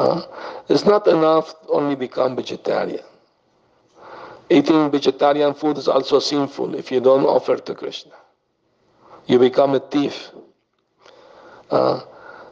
Uh, 0.00 0.22
it's 0.68 0.86
not 0.86 1.06
enough 1.06 1.46
to 1.60 1.68
only 1.78 1.94
become 1.94 2.34
vegetarian. 2.36 3.04
Eating 4.48 4.90
vegetarian 4.90 5.52
food 5.54 5.76
is 5.76 5.88
also 5.88 6.18
sinful 6.18 6.74
if 6.74 6.90
you 6.90 7.00
don't 7.00 7.26
offer 7.26 7.56
to 7.56 7.74
Krishna. 7.74 8.16
You 9.26 9.38
become 9.38 9.74
a 9.74 9.80
thief. 9.80 10.30
Uh, 11.70 12.00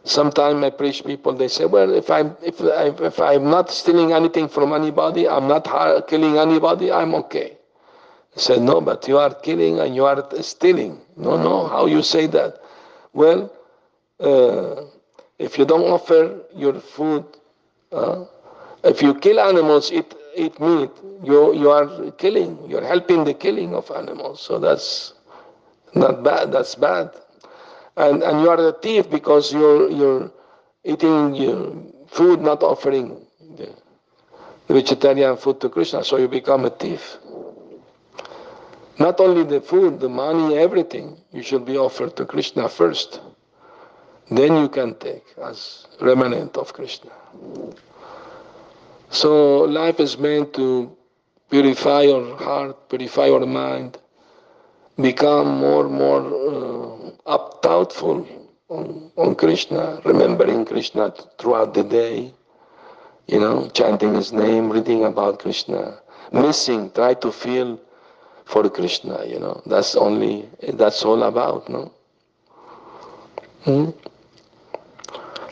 Sometimes 0.09 0.65
I 0.65 0.71
preach 0.71 1.05
people, 1.05 1.35
they 1.35 1.49
say, 1.49 1.67
well, 1.67 1.93
if 1.93 2.11
I'm, 2.11 2.35
if, 2.43 2.63
I, 2.63 2.87
if 3.05 3.21
I'm 3.21 3.51
not 3.51 3.71
stealing 3.71 4.13
anything 4.13 4.49
from 4.49 4.73
anybody, 4.73 5.29
I'm 5.29 5.47
not 5.47 5.65
killing 6.09 6.39
anybody, 6.39 6.91
I'm 6.91 7.15
okay. 7.17 7.59
I 8.35 8.41
said, 8.41 8.63
no, 8.63 8.81
but 8.81 9.07
you 9.07 9.19
are 9.19 9.35
killing 9.35 9.81
and 9.81 9.95
you 9.95 10.07
are 10.07 10.25
stealing. 10.41 10.99
No, 11.17 11.37
no, 11.37 11.67
how 11.67 11.85
you 11.85 12.03
say 12.03 12.27
that? 12.29 12.57
Well, 13.13 13.53
uh, 14.19 14.85
if 15.39 15.59
you 15.59 15.67
don't 15.67 15.85
offer 15.85 16.41
your 16.57 16.81
food, 16.81 17.27
uh, 17.93 18.25
if 18.85 19.03
you 19.03 19.15
kill 19.15 19.41
animals, 19.41 19.91
eat, 19.93 20.15
eat 20.37 20.59
meat, 20.61 20.91
you, 21.25 21.55
you 21.55 21.71
are 21.71 22.11
killing, 22.13 22.59
you're 22.69 22.87
helping 22.87 23.25
the 23.25 23.35
killing 23.35 23.75
of 23.75 23.91
animals. 23.91 24.41
So 24.41 24.59
that's 24.59 25.15
not 25.95 26.23
bad, 26.23 26.53
that's 26.53 26.75
bad 26.75 27.11
and, 27.99 28.23
and 28.23 28.41
you 28.41 28.49
are 28.49 28.69
a 28.69 28.73
thief 28.73 29.11
because 29.11 29.53
you're, 29.53 29.91
you're 29.91 30.31
eating 30.85 31.35
your 31.35 31.75
food, 32.07 32.41
not 32.41 32.63
offering 32.63 33.27
the, 33.57 33.75
the 34.69 34.75
vegetarian 34.75 35.37
food 35.37 35.61
to 35.61 35.69
Krishna, 35.69 36.05
so 36.05 36.17
you 36.17 36.29
become 36.29 36.65
a 36.65 36.71
thief. 36.71 37.19
Not 38.99 39.21
only 39.21 39.45
the 39.45 39.61
food, 39.61 40.01
the 40.01 40.09
money, 40.09 40.57
everything, 40.57 41.19
you 41.33 41.43
should 41.43 41.65
be 41.65 41.77
offered 41.77 42.17
to 42.17 42.25
Krishna 42.25 42.69
first. 42.69 43.21
Then 44.31 44.57
you 44.57 44.69
can 44.69 44.95
take 44.97 45.25
as 45.43 45.87
remnant 46.01 46.57
of 46.57 46.73
Krishna. 46.73 47.11
So 49.11 49.61
life 49.61 50.01
is 50.01 50.19
meant 50.19 50.53
to 50.55 50.95
purify 51.51 52.03
your 52.03 52.37
heart, 52.37 52.89
purify 52.91 53.27
your 53.27 53.47
mind, 53.47 53.97
become 55.01 55.59
more 55.59 55.87
and 55.87 55.95
more 55.95 56.23
uh, 57.27 57.31
up 57.31 57.63
thoughtful 57.63 58.27
on, 58.69 59.11
on 59.17 59.35
Krishna, 59.35 60.01
remembering 60.05 60.67
Krishna 60.67 61.15
throughout 61.39 61.73
the 61.73 61.85
day, 61.85 62.35
you 63.27 63.41
know, 63.41 63.71
chanting 63.71 64.15
his 64.15 64.33
name, 64.33 64.71
reading 64.71 65.05
about 65.05 65.39
Krishna, 65.39 66.01
missing, 66.33 66.91
try 66.91 67.15
to 67.15 67.33
feel 67.33 67.81
for 68.45 68.69
Krishna, 68.69 69.25
you 69.25 69.39
know. 69.39 69.63
That's 69.65 69.97
only, 69.97 70.49
that's 70.75 71.03
all 71.05 71.23
about, 71.23 71.69
no? 71.69 71.93
Hmm? 73.65 73.91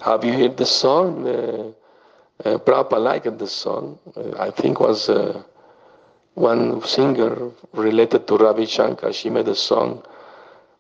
Have 0.06 0.24
you 0.24 0.34
heard 0.34 0.56
the 0.56 0.66
song? 0.66 1.26
Uh, 1.26 1.72
uh, 2.44 2.58
Prabhupada 2.58 3.02
liked 3.02 3.38
the 3.40 3.46
song. 3.48 3.98
Uh, 4.16 4.38
I 4.38 4.52
think 4.52 4.78
was 4.78 5.08
uh, 5.08 5.42
one 6.34 6.80
singer 6.86 7.50
related 7.72 8.28
to 8.28 8.36
Ravi 8.36 8.66
Shankar. 8.66 9.12
She 9.12 9.30
made 9.30 9.48
a 9.48 9.56
song, 9.56 10.04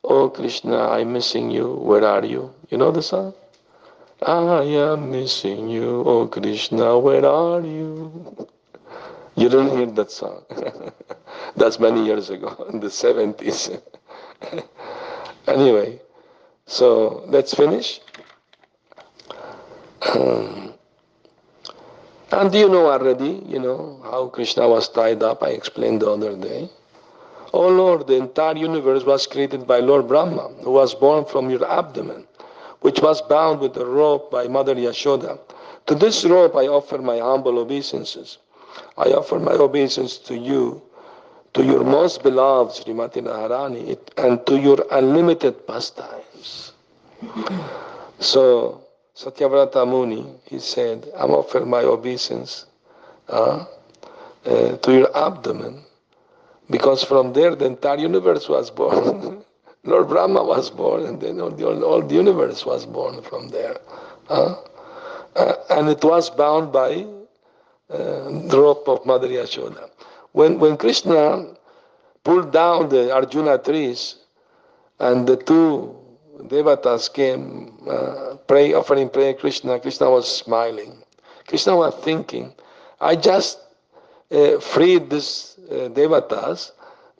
Oh 0.04 0.28
Krishna, 0.30 0.90
I'm 0.90 1.12
missing 1.12 1.50
you. 1.50 1.74
Where 1.74 2.04
are 2.04 2.24
you? 2.24 2.54
You 2.70 2.78
know 2.78 2.92
the 2.92 3.02
song? 3.02 3.34
I 4.22 4.62
am 4.62 5.10
missing 5.10 5.70
you. 5.70 6.04
Oh 6.06 6.28
Krishna, 6.28 6.96
where 6.96 7.26
are 7.26 7.62
you? 7.62 8.46
You 9.34 9.48
don't 9.48 9.76
hear 9.76 9.86
that 9.86 10.12
song. 10.12 10.44
That's 11.56 11.80
many 11.80 12.06
years 12.06 12.30
ago, 12.30 12.64
in 12.72 12.78
the 12.78 12.86
70s. 12.94 13.82
anyway, 15.48 16.00
so 16.66 17.24
let's 17.26 17.52
finish. 17.54 18.00
Um, 20.16 20.74
and 22.32 22.54
you 22.54 22.68
know 22.68 22.86
already, 22.90 23.42
you 23.46 23.58
know, 23.58 24.00
how 24.04 24.26
Krishna 24.28 24.68
was 24.68 24.88
tied 24.88 25.22
up, 25.22 25.42
I 25.42 25.50
explained 25.50 26.02
the 26.02 26.10
other 26.10 26.36
day. 26.36 26.68
Oh 27.52 27.68
Lord, 27.68 28.06
the 28.06 28.16
entire 28.16 28.56
universe 28.56 29.04
was 29.04 29.26
created 29.26 29.66
by 29.66 29.78
Lord 29.80 30.08
Brahma, 30.08 30.48
who 30.62 30.72
was 30.72 30.94
born 30.94 31.24
from 31.24 31.50
your 31.50 31.64
abdomen, 31.70 32.26
which 32.80 33.00
was 33.00 33.22
bound 33.22 33.60
with 33.60 33.76
a 33.76 33.86
rope 33.86 34.30
by 34.30 34.48
Mother 34.48 34.74
Yashoda. 34.74 35.38
To 35.86 35.94
this 35.94 36.24
rope 36.24 36.56
I 36.56 36.66
offer 36.66 36.98
my 36.98 37.18
humble 37.18 37.58
obeisances. 37.58 38.38
I 38.98 39.12
offer 39.12 39.38
my 39.38 39.52
obeisance 39.52 40.18
to 40.18 40.36
you, 40.36 40.82
to 41.54 41.64
your 41.64 41.84
most 41.84 42.22
beloved 42.22 42.72
Srimati 42.72 43.22
Radharani, 43.22 43.98
and 44.16 44.44
to 44.46 44.58
your 44.58 44.84
unlimited 44.90 45.66
pastimes. 45.66 46.72
So, 48.18 48.85
Satyavrata 49.16 49.88
Muni, 49.88 50.26
he 50.44 50.58
said, 50.58 51.10
I'm 51.16 51.30
offering 51.30 51.70
my 51.70 51.82
obeisance 51.82 52.66
uh, 53.28 53.64
uh, 54.44 54.76
to 54.76 54.92
your 54.92 55.16
abdomen, 55.16 55.82
because 56.68 57.02
from 57.02 57.32
there 57.32 57.54
the 57.56 57.64
entire 57.64 57.96
universe 57.98 58.48
was 58.48 58.70
born. 58.70 59.42
Lord 59.84 60.08
Brahma 60.08 60.42
was 60.42 60.68
born, 60.68 61.06
and 61.06 61.20
then 61.20 61.40
all 61.40 61.50
the, 61.50 61.64
all 61.66 62.02
the 62.02 62.14
universe 62.14 62.66
was 62.66 62.84
born 62.84 63.22
from 63.22 63.48
there. 63.48 63.78
Uh, 64.28 64.56
uh, 65.36 65.54
and 65.70 65.88
it 65.88 66.02
was 66.04 66.28
bound 66.28 66.72
by 66.72 67.06
uh, 67.88 67.96
the 68.48 68.58
rope 68.58 68.86
of 68.88 69.06
Mother 69.06 69.28
Yashoda. 69.28 69.88
When, 70.32 70.58
when 70.58 70.76
Krishna 70.76 71.54
pulled 72.24 72.52
down 72.52 72.88
the 72.90 73.14
Arjuna 73.14 73.58
trees, 73.58 74.16
and 74.98 75.26
the 75.26 75.36
two 75.36 75.94
devatas 76.44 77.12
came, 77.12 77.72
uh, 77.88 78.36
pray, 78.46 78.72
offering 78.72 79.08
prayer 79.08 79.34
Krishna, 79.34 79.78
Krishna 79.80 80.10
was 80.10 80.30
smiling. 80.30 81.02
Krishna 81.46 81.76
was 81.76 81.94
thinking, 81.96 82.52
I 83.00 83.16
just 83.16 83.58
uh, 84.30 84.58
freed 84.60 85.10
these 85.10 85.58
uh, 85.70 85.88
devatas, 85.88 86.72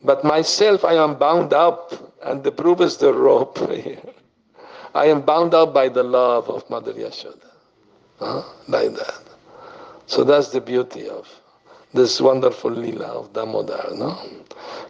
but 0.02 0.24
myself 0.24 0.84
I 0.84 0.94
am 0.94 1.14
bound 1.16 1.52
up, 1.52 1.92
and 2.22 2.42
the 2.42 2.52
proof 2.52 2.80
is 2.80 2.96
the 2.96 3.12
rope. 3.12 3.58
I 4.94 5.06
am 5.06 5.22
bound 5.22 5.54
up 5.54 5.74
by 5.74 5.88
the 5.88 6.02
love 6.02 6.48
of 6.48 6.68
Mother 6.70 6.92
Yashoda. 6.92 7.50
Huh? 8.18 8.42
Like 8.68 8.94
that. 8.94 9.22
So 10.06 10.24
that's 10.24 10.48
the 10.48 10.60
beauty 10.60 11.08
of 11.08 11.28
this 11.92 12.20
wonderful 12.20 12.70
lila 12.70 13.06
of 13.06 13.32
Damodar, 13.32 13.90
no? 13.94 14.18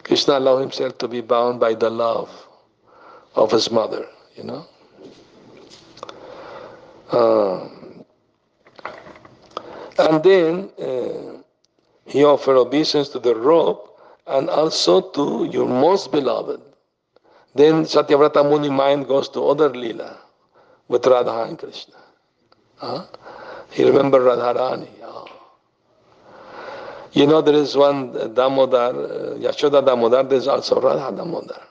Krishna 0.03 0.37
allowed 0.37 0.59
himself 0.59 0.97
to 0.99 1.07
be 1.07 1.21
bound 1.21 1.59
by 1.59 1.73
the 1.73 1.89
love 1.89 2.29
of 3.35 3.51
his 3.51 3.71
mother, 3.71 4.07
you 4.37 4.43
know? 4.43 4.65
Uh, 7.11 7.69
and 9.99 10.23
then 10.23 10.69
uh, 10.79 11.41
he 12.05 12.23
offered 12.23 12.57
obeisance 12.57 13.09
to 13.09 13.19
the 13.19 13.35
rope 13.35 13.99
and 14.27 14.49
also 14.49 15.01
to 15.01 15.49
your 15.51 15.65
most 15.67 16.11
beloved. 16.11 16.61
Then 17.55 17.83
Satyavrata 17.85 18.47
Muni 18.47 18.69
mind 18.69 19.07
goes 19.07 19.29
to 19.29 19.47
other 19.47 19.69
lila 19.69 20.19
with 20.87 21.05
Radha 21.07 21.43
and 21.43 21.57
Krishna. 21.57 21.95
He 23.71 23.83
remembered 23.83 24.21
Radharani. 24.21 24.89
You 27.13 27.25
know, 27.25 27.41
there 27.41 27.55
is 27.55 27.75
one 27.75 28.11
Damodar, 28.35 28.93
Yashoda 29.39 29.83
Damodar, 29.83 30.23
there 30.23 30.37
is 30.37 30.47
also 30.47 30.79
Radha 30.79 31.15
Damodar. 31.15 31.61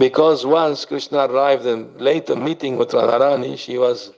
Because 0.00 0.44
once 0.46 0.84
Krishna 0.84 1.26
arrived 1.28 1.66
in 1.66 1.96
later 1.98 2.34
meeting 2.34 2.76
with 2.76 2.90
Radharani, 2.90 3.56
she 3.58 3.78
was 3.78 4.12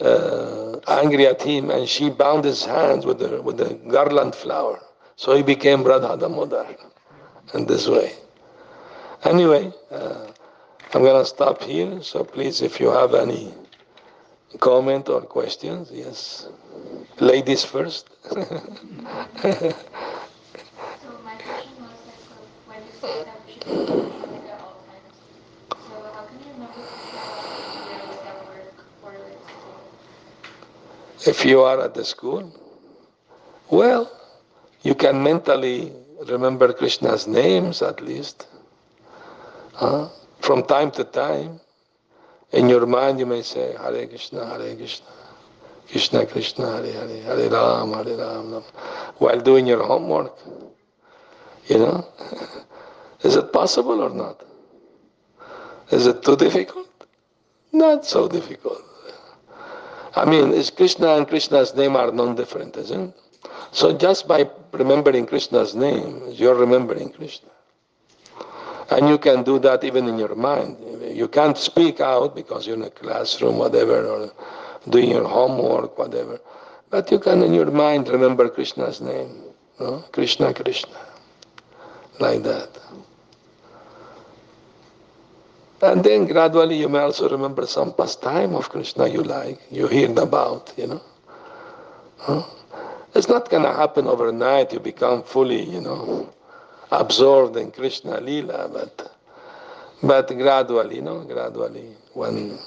uh, 0.00 0.78
angry 0.88 1.26
at 1.26 1.40
him 1.40 1.70
and 1.70 1.88
she 1.88 2.10
bound 2.10 2.44
his 2.44 2.64
hands 2.64 3.06
with 3.06 3.18
the, 3.20 3.40
with 3.40 3.56
the 3.56 3.74
garland 3.90 4.34
flower. 4.34 4.80
So 5.16 5.34
he 5.36 5.42
became 5.42 5.82
Radha 5.84 6.16
Damodar 6.16 6.66
in 7.54 7.66
this 7.66 7.86
way. 7.88 8.12
Anyway, 9.24 9.72
uh, 9.90 10.26
I'm 10.94 11.02
going 11.02 11.20
to 11.22 11.26
stop 11.26 11.62
here. 11.62 12.02
So 12.02 12.24
please, 12.24 12.62
if 12.62 12.80
you 12.80 12.88
have 12.90 13.14
any 13.14 13.52
comment 14.60 15.08
or 15.08 15.20
questions, 15.22 15.90
yes. 15.92 16.48
Ladies 17.20 17.64
first. 17.64 18.08
so 18.30 18.36
my 18.36 18.44
question 21.34 21.82
was 21.82 21.98
uh, 22.08 22.12
when 22.66 22.78
you 22.86 22.92
that 23.24 23.40
we 23.46 23.52
should 23.52 23.62
be 23.62 23.66
like 23.66 24.48
at 24.48 24.60
all 24.62 24.76
times, 24.86 25.14
so 25.68 25.76
how 26.14 26.22
can 26.24 26.38
you 26.38 26.52
remember 26.52 26.82
Krishna 26.86 28.30
at 28.30 28.38
work 28.46 28.76
or 29.02 29.12
like 29.12 29.42
school? 29.50 29.82
If 31.28 31.44
you 31.44 31.60
are 31.60 31.78
at 31.84 31.92
the 31.92 32.06
school, 32.06 32.50
well, 33.70 34.10
you 34.80 34.94
can 34.94 35.22
mentally 35.22 35.92
remember 36.26 36.72
Krishna's 36.72 37.26
names 37.26 37.82
at 37.82 38.00
least. 38.00 38.46
Huh? 39.74 40.08
From 40.40 40.64
time 40.64 40.90
to 40.92 41.04
time, 41.04 41.60
in 42.52 42.70
your 42.70 42.86
mind 42.86 43.18
you 43.18 43.26
may 43.26 43.42
say 43.42 43.76
Hare 43.76 44.06
Krishna, 44.06 44.46
Hare 44.46 44.74
Krishna. 44.74 45.06
Krishna 45.90 46.24
Krishna 46.24 46.66
Hare 46.76 46.92
Hare 46.92 47.22
Hare 47.22 47.50
Ram 47.50 47.92
Hare 47.92 48.16
Ram 48.16 48.62
while 49.18 49.40
doing 49.40 49.66
your 49.66 49.82
homework. 49.84 50.34
You 51.66 51.78
know? 51.78 52.06
Is 53.22 53.36
it 53.36 53.52
possible 53.52 54.00
or 54.00 54.10
not? 54.10 54.42
Is 55.90 56.06
it 56.06 56.22
too 56.22 56.36
difficult? 56.36 56.88
Not 57.70 58.06
so 58.06 58.28
difficult. 58.28 58.87
I 60.18 60.24
mean, 60.24 60.52
is 60.52 60.70
Krishna 60.70 61.14
and 61.16 61.28
Krishna's 61.28 61.74
name 61.74 61.94
are 61.94 62.10
non-different, 62.10 62.76
isn't 62.76 63.10
it? 63.10 63.14
So 63.70 63.96
just 63.96 64.26
by 64.26 64.50
remembering 64.72 65.26
Krishna's 65.26 65.76
name, 65.76 66.22
you're 66.32 66.56
remembering 66.56 67.12
Krishna. 67.12 67.50
And 68.90 69.08
you 69.08 69.18
can 69.18 69.44
do 69.44 69.60
that 69.60 69.84
even 69.84 70.08
in 70.08 70.18
your 70.18 70.34
mind. 70.34 70.76
You 71.02 71.28
can't 71.28 71.56
speak 71.56 72.00
out 72.00 72.34
because 72.34 72.66
you're 72.66 72.76
in 72.76 72.82
a 72.82 72.90
classroom, 72.90 73.58
whatever, 73.58 74.06
or 74.06 74.32
doing 74.88 75.10
your 75.10 75.28
homework, 75.28 75.96
whatever. 75.96 76.40
But 76.90 77.10
you 77.12 77.20
can 77.20 77.42
in 77.42 77.52
your 77.52 77.70
mind 77.70 78.08
remember 78.08 78.48
Krishna's 78.48 79.00
name. 79.00 79.44
No? 79.78 80.04
Krishna, 80.10 80.52
Krishna. 80.52 80.98
Like 82.18 82.42
that. 82.42 82.70
And 85.80 86.02
then 86.02 86.26
gradually 86.26 86.76
you 86.76 86.88
may 86.88 86.98
also 86.98 87.28
remember 87.28 87.66
some 87.66 87.92
pastime 87.92 88.54
of 88.54 88.68
Krishna 88.68 89.06
you 89.08 89.22
like, 89.22 89.60
you 89.70 89.86
heard 89.86 90.18
about, 90.18 90.72
you 90.76 90.88
know. 90.88 91.02
Huh? 92.18 92.42
It's 93.14 93.28
not 93.28 93.48
going 93.48 93.62
to 93.62 93.72
happen 93.72 94.06
overnight, 94.06 94.72
you 94.72 94.80
become 94.80 95.22
fully, 95.22 95.62
you 95.62 95.80
know, 95.80 96.32
absorbed 96.90 97.56
in 97.56 97.70
Krishna 97.70 98.20
Lila, 98.20 98.68
but, 98.68 99.12
but 100.02 100.28
gradually, 100.28 100.96
you 100.96 101.02
know, 101.02 101.20
gradually, 101.20 101.90
one 102.12 102.58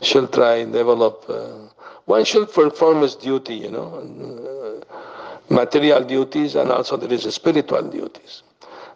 should 0.00 0.32
try 0.32 0.56
and 0.56 0.72
develop. 0.72 1.24
Uh, 1.28 1.68
one 2.06 2.24
should 2.24 2.52
perform 2.52 3.02
his 3.02 3.14
duty, 3.14 3.54
you 3.54 3.70
know, 3.70 4.80
uh, 4.80 5.54
material 5.54 6.04
duties, 6.04 6.54
and 6.54 6.70
also 6.70 6.96
there 6.96 7.12
is 7.12 7.22
spiritual 7.34 7.82
duties. 7.82 8.42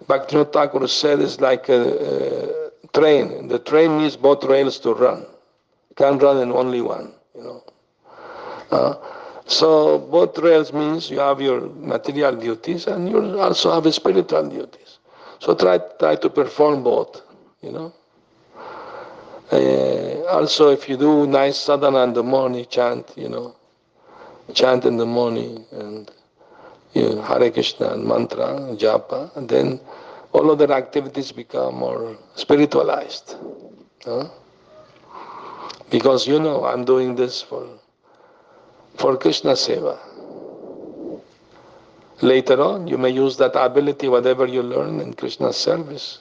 Bhaktivinoda 0.06 0.52
Thakur 0.52 0.88
said 0.88 1.20
it's 1.20 1.40
like 1.40 1.68
a, 1.68 1.80
a, 1.80 2.67
train. 2.92 3.48
The 3.48 3.58
train 3.58 3.98
needs 3.98 4.16
both 4.16 4.44
rails 4.44 4.78
to 4.80 4.94
run. 4.94 5.26
Can't 5.96 6.20
run 6.22 6.38
in 6.38 6.52
only 6.52 6.80
one, 6.80 7.12
you 7.34 7.42
know. 7.42 7.62
Uh, 8.70 8.94
so 9.46 9.98
both 9.98 10.38
rails 10.38 10.72
means 10.72 11.10
you 11.10 11.18
have 11.20 11.40
your 11.40 11.60
material 11.60 12.36
duties 12.36 12.86
and 12.86 13.08
you 13.08 13.40
also 13.40 13.72
have 13.72 13.92
spiritual 13.94 14.48
duties. 14.48 14.98
So 15.40 15.54
try 15.54 15.78
try 15.98 16.16
to 16.16 16.28
perform 16.28 16.82
both, 16.82 17.22
you 17.62 17.72
know. 17.72 17.92
Uh, 19.50 20.26
also, 20.28 20.68
if 20.70 20.88
you 20.88 20.96
do 20.98 21.26
nice 21.26 21.56
sadhana 21.56 22.02
in 22.04 22.12
the 22.12 22.22
morning, 22.22 22.66
chant, 22.68 23.14
you 23.16 23.28
know, 23.30 23.56
chant 24.52 24.84
in 24.84 24.98
the 24.98 25.06
morning 25.06 25.64
and 25.72 26.10
you 26.92 27.14
know, 27.14 27.22
Hare 27.22 27.50
Krishna 27.50 27.88
and 27.94 28.04
mantra, 28.04 28.76
japa, 28.76 29.34
and 29.36 29.48
then 29.48 29.80
all 30.38 30.50
other 30.52 30.72
activities 30.72 31.32
become 31.32 31.74
more 31.74 32.16
spiritualized. 32.36 33.34
Huh? 34.04 34.28
Because 35.90 36.28
you 36.28 36.38
know, 36.38 36.64
I'm 36.64 36.84
doing 36.84 37.16
this 37.16 37.42
for 37.42 37.66
for 38.96 39.16
Krishna 39.16 39.52
seva. 39.52 39.98
Later 42.20 42.60
on, 42.60 42.86
you 42.86 42.98
may 42.98 43.10
use 43.10 43.36
that 43.36 43.54
ability, 43.54 44.08
whatever 44.08 44.46
you 44.46 44.62
learn 44.62 45.00
in 45.00 45.14
Krishna's 45.14 45.56
service. 45.56 46.18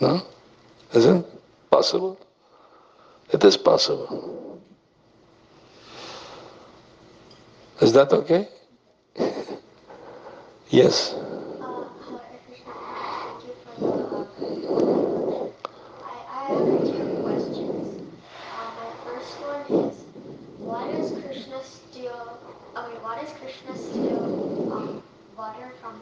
No? 0.00 0.22
Isn't 0.94 1.26
it 1.26 1.70
possible? 1.70 2.18
It 3.32 3.42
is 3.44 3.56
possible. 3.56 4.60
Is 7.80 7.92
that 7.94 8.12
okay? 8.12 8.48
yes. 10.70 11.14
Krishna 23.42 23.76
steal 23.76 24.30
um, 24.70 25.02
water 25.36 25.72
from 25.80 26.00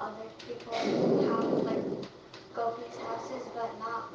other 0.00 0.28
people's 0.46 0.76
house, 1.26 1.50
like 1.66 1.82
gopis' 2.54 2.96
houses, 2.98 3.42
but 3.54 3.70
not 3.80 4.10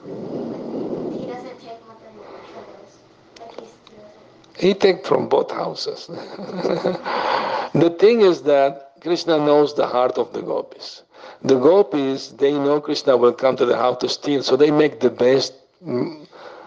he 1.11 1.25
doesn't 1.25 1.59
take 1.59 1.79
Mother 1.87 2.09
Yashoda's, 2.17 2.97
like 3.39 3.51
he 3.59 3.65
steals 3.65 4.11
it. 4.55 4.61
He 4.61 4.73
take 4.73 5.05
from 5.05 5.27
both 5.27 5.51
houses. 5.51 6.07
the 6.07 7.95
thing 7.99 8.21
is 8.21 8.43
that 8.43 8.93
Krishna 9.01 9.37
knows 9.37 9.73
the 9.75 9.87
heart 9.87 10.17
of 10.17 10.31
the 10.31 10.41
gopis. 10.41 11.03
The 11.43 11.55
gopis, 11.59 12.29
they 12.29 12.53
know 12.53 12.79
Krishna 12.79 13.17
will 13.17 13.33
come 13.33 13.57
to 13.57 13.65
the 13.65 13.75
house 13.77 13.97
to 13.99 14.09
steal, 14.09 14.41
so 14.43 14.55
they 14.55 14.71
make 14.71 14.99
the 15.01 15.09
best 15.09 15.53
mm, 15.85 16.25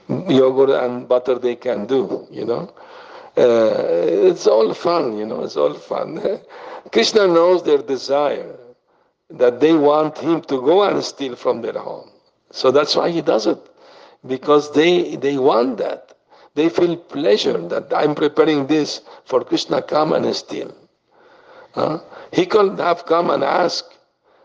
yogurt 0.09 0.71
and 0.71 1.09
butter 1.09 1.39
they 1.39 1.57
can 1.57 1.87
do, 1.87 2.27
you 2.31 2.45
know. 2.45 2.71
Uh, 3.37 3.85
it's 4.31 4.47
all 4.47 4.73
fun, 4.73 5.19
you 5.19 5.27
know, 5.27 5.43
it's 5.45 5.57
all 5.57 5.75
fun. 5.75 6.41
Krishna 6.93 7.27
knows 7.27 7.63
their 7.63 7.79
desire, 7.83 8.57
that 9.31 9.61
they 9.61 9.75
want 9.75 10.17
him 10.19 10.41
to 10.43 10.61
go 10.63 10.85
and 10.85 11.03
steal 11.05 11.37
from 11.37 11.61
their 11.61 11.75
home. 11.79 12.11
So 12.51 12.71
that's 12.71 12.95
why 12.97 13.11
he 13.11 13.21
does 13.23 13.47
it, 13.47 13.59
because 14.27 14.73
they, 14.73 15.17
they 15.17 15.37
want 15.37 15.79
that. 15.79 16.15
They 16.55 16.71
feel 16.71 16.97
pleasure 16.97 17.59
that 17.69 17.93
I'm 17.95 18.15
preparing 18.15 18.67
this 18.67 19.03
for 19.25 19.45
Krishna 19.45 19.83
come 19.83 20.13
and 20.15 20.35
steal. 20.35 20.75
Uh, 21.75 21.99
he 22.33 22.47
could 22.47 22.79
have 22.79 23.05
come 23.05 23.29
and 23.31 23.45
ask, 23.45 23.85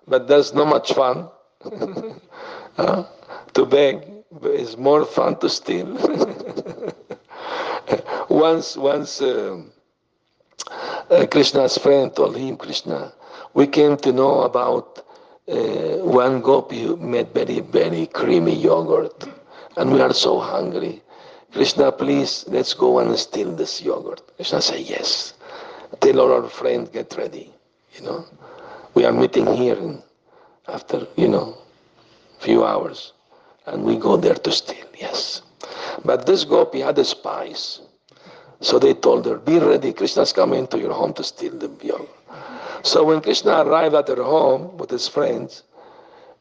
but 0.07 0.27
there's 0.27 0.53
no 0.53 0.65
much 0.65 0.91
fun 0.93 1.29
uh, 2.77 3.03
to 3.53 3.65
beg. 3.65 4.03
it's 4.43 4.75
more 4.77 5.05
fun 5.05 5.37
to 5.39 5.47
steal. 5.49 5.87
once, 8.41 8.75
once 8.75 9.21
uh, 9.21 9.61
uh, 11.11 11.27
Krishna's 11.27 11.77
friend 11.77 12.13
told 12.15 12.35
him, 12.35 12.57
Krishna, 12.57 13.13
we 13.53 13.67
came 13.67 13.97
to 13.97 14.11
know 14.11 14.41
about 14.41 15.05
uh, 15.47 15.97
one 16.01 16.41
gopi 16.41 16.81
who 16.81 16.97
made 16.97 17.29
very, 17.33 17.59
very 17.59 18.07
creamy 18.07 18.55
yogurt, 18.55 19.29
and 19.77 19.93
we 19.93 20.01
are 20.01 20.13
so 20.13 20.39
hungry. 20.39 21.01
Krishna, 21.53 21.91
please, 21.91 22.45
let's 22.47 22.73
go 22.73 22.99
and 22.99 23.17
steal 23.19 23.51
this 23.55 23.81
yogurt. 23.81 24.21
Krishna 24.37 24.61
said, 24.61 24.79
yes. 24.79 25.33
Tell 25.99 26.19
our 26.21 26.49
friends, 26.49 26.89
get 26.89 27.15
ready. 27.17 27.53
You 27.93 28.01
know, 28.05 28.25
we 28.95 29.05
are 29.05 29.11
meeting 29.11 29.47
here 29.53 29.75
in, 29.75 30.01
after, 30.67 31.05
you 31.15 31.27
know, 31.27 31.57
few 32.39 32.63
hours, 32.65 33.13
and 33.67 33.83
we 33.83 33.97
go 33.97 34.17
there 34.17 34.35
to 34.35 34.51
steal, 34.51 34.87
yes. 34.97 35.41
But 36.03 36.25
this 36.25 36.43
gopi 36.43 36.79
had 36.79 36.97
a 36.97 37.05
spies. 37.05 37.81
So 38.61 38.77
they 38.77 38.93
told 38.93 39.25
her, 39.25 39.37
be 39.37 39.57
ready, 39.57 39.91
Krishna's 39.91 40.31
coming 40.31 40.67
to 40.67 40.79
your 40.79 40.93
home 40.93 41.13
to 41.13 41.23
steal 41.23 41.57
the 41.57 41.69
yogurt. 41.81 42.09
So 42.83 43.03
when 43.03 43.21
Krishna 43.21 43.63
arrived 43.63 43.95
at 43.95 44.07
her 44.07 44.23
home 44.23 44.77
with 44.77 44.89
his 44.89 45.07
friends, 45.07 45.63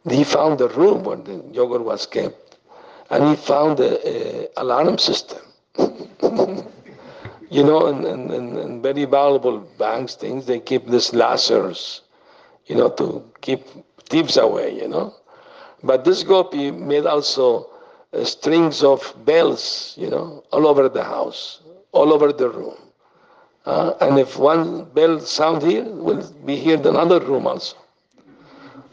he 0.08 0.24
found 0.24 0.58
the 0.58 0.68
room 0.68 1.04
where 1.04 1.16
the 1.16 1.42
yogurt 1.52 1.82
was 1.82 2.06
kept, 2.06 2.58
and 3.10 3.28
he 3.28 3.36
found 3.36 3.80
a 3.80 4.48
alarm 4.58 4.98
system. 4.98 5.40
you 7.50 7.64
know, 7.64 7.86
in, 7.88 8.06
in, 8.06 8.30
in, 8.58 8.82
very 8.82 9.04
valuable 9.04 9.58
banks, 9.78 10.14
things 10.14 10.46
they 10.46 10.60
keep 10.60 10.86
these 10.86 11.10
lasers, 11.10 12.00
you 12.66 12.76
know, 12.76 12.88
to 12.90 13.22
keep 13.40 13.64
thieves 14.08 14.36
away. 14.36 14.74
You 14.74 14.88
know, 14.88 15.14
but 15.82 16.04
this 16.04 16.22
gopi 16.22 16.70
made 16.70 17.06
also 17.06 17.70
uh, 18.12 18.24
strings 18.24 18.82
of 18.82 19.14
bells, 19.24 19.94
you 19.98 20.08
know, 20.08 20.44
all 20.52 20.66
over 20.66 20.88
the 20.88 21.04
house, 21.04 21.60
all 21.92 22.12
over 22.12 22.32
the 22.32 22.48
room. 22.48 22.76
Uh, 23.66 23.92
and 24.00 24.18
if 24.18 24.38
one 24.38 24.84
bell 24.94 25.20
sound 25.20 25.62
here, 25.62 25.84
will 25.84 26.26
be 26.44 26.62
heard 26.62 26.80
in 26.80 26.96
another 26.96 27.20
room 27.20 27.46
also. 27.46 27.76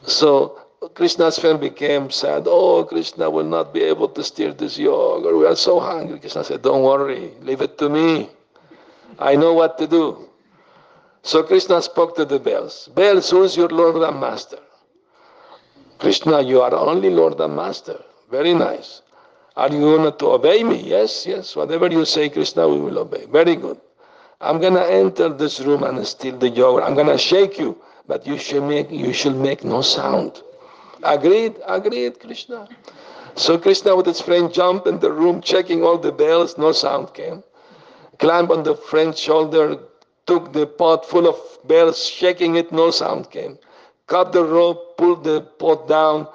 So 0.06 0.60
Krishna's 0.94 1.40
friend 1.40 1.60
became 1.60 2.12
sad. 2.12 2.44
Oh, 2.46 2.84
Krishna 2.84 3.30
will 3.30 3.46
not 3.46 3.74
be 3.74 3.82
able 3.84 4.10
to 4.10 4.24
steer 4.24 4.54
this 4.54 4.78
yoga. 4.78 5.36
We 5.36 5.46
are 5.46 5.56
so 5.56 5.80
hungry. 5.80 6.20
Krishna 6.20 6.44
said, 6.44 6.62
Don't 6.62 6.84
worry, 6.84 7.32
leave 7.42 7.62
it 7.62 7.78
to 7.78 7.90
me. 7.90 8.30
I 9.20 9.36
know 9.36 9.54
what 9.54 9.78
to 9.80 9.88
do. 9.88 10.28
So 11.24 11.44
Krishna 11.44 11.82
spoke 11.82 12.16
to 12.18 12.26
the 12.26 12.40
bells. 12.40 12.90
Bells, 12.94 13.30
who 13.30 13.44
is 13.44 13.58
your 13.58 13.70
Lord 13.70 13.96
and 13.98 14.20
Master? 14.20 14.60
Krishna, 16.00 16.42
you 16.42 16.62
are 16.62 16.74
only 16.74 17.10
Lord 17.10 17.40
and 17.40 17.56
Master. 17.56 18.02
Very 18.30 18.54
nice. 18.54 19.02
Are 19.58 19.72
you 19.72 19.80
going 19.80 20.16
to 20.16 20.26
obey 20.28 20.64
me? 20.64 20.78
Yes, 20.78 21.26
yes. 21.26 21.56
Whatever 21.56 21.88
you 21.88 22.06
say, 22.06 22.30
Krishna, 22.30 22.70
we 22.70 22.80
will 22.80 23.00
obey. 23.00 23.26
Very 23.26 23.56
good. 23.56 23.82
I'm 24.40 24.62
gonna 24.62 24.84
enter 24.84 25.30
this 25.30 25.60
room 25.62 25.82
and 25.82 26.06
steal 26.06 26.38
the 26.38 26.50
yogurt. 26.50 26.84
I'm 26.84 26.94
gonna 26.94 27.18
shake 27.18 27.58
you, 27.58 27.76
but 28.08 28.28
you 28.28 28.38
should 28.38 28.62
make 28.62 28.92
you 28.92 29.14
should 29.14 29.36
make 29.36 29.64
no 29.64 29.82
sound. 29.82 30.44
Agreed? 31.02 31.56
Agreed, 31.66 32.20
Krishna. 32.20 32.68
So 33.34 33.58
Krishna 33.58 33.96
with 33.96 34.06
his 34.06 34.22
friend 34.22 34.54
jumped 34.54 34.86
in 34.86 35.00
the 35.00 35.12
room, 35.12 35.42
checking 35.42 35.84
all 35.84 35.98
the 35.98 36.12
bells, 36.12 36.58
no 36.60 36.72
sound 36.72 37.16
came. 37.16 37.44
Climbed 38.20 38.52
on 38.52 38.62
the 38.62 38.76
friend's 38.76 39.20
shoulder, 39.20 39.80
took 40.28 40.54
the 40.54 40.68
pot 40.68 41.04
full 41.04 41.28
of 41.28 41.38
bells, 41.66 42.06
shaking 42.06 42.58
it, 42.58 42.72
no 42.72 42.92
sound 42.92 43.32
came. 43.32 43.58
Cut 44.06 44.34
the 44.34 44.44
rope, 44.44 44.98
pulled 44.98 45.24
the 45.24 45.42
pot 45.42 45.88
down, 45.88 46.28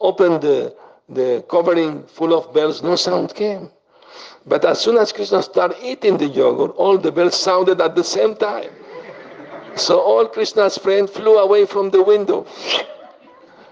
opened 0.00 0.42
the, 0.42 0.74
the 1.08 1.44
covering 1.48 2.02
full 2.04 2.32
of 2.34 2.52
bells, 2.54 2.82
no 2.82 2.96
sound 2.96 3.34
came. 3.34 3.70
But 4.46 4.64
as 4.64 4.80
soon 4.80 4.98
as 4.98 5.12
Krishna 5.12 5.42
started 5.42 5.78
eating 5.82 6.18
the 6.18 6.26
yogurt, 6.26 6.72
all 6.76 6.98
the 6.98 7.10
bells 7.12 7.34
sounded 7.38 7.80
at 7.80 7.94
the 7.94 8.04
same 8.04 8.36
time. 8.36 8.70
So 9.76 10.00
all 10.00 10.26
Krishna's 10.26 10.78
friends 10.78 11.10
flew 11.10 11.38
away 11.38 11.66
from 11.66 11.90
the 11.90 12.02
window. 12.02 12.46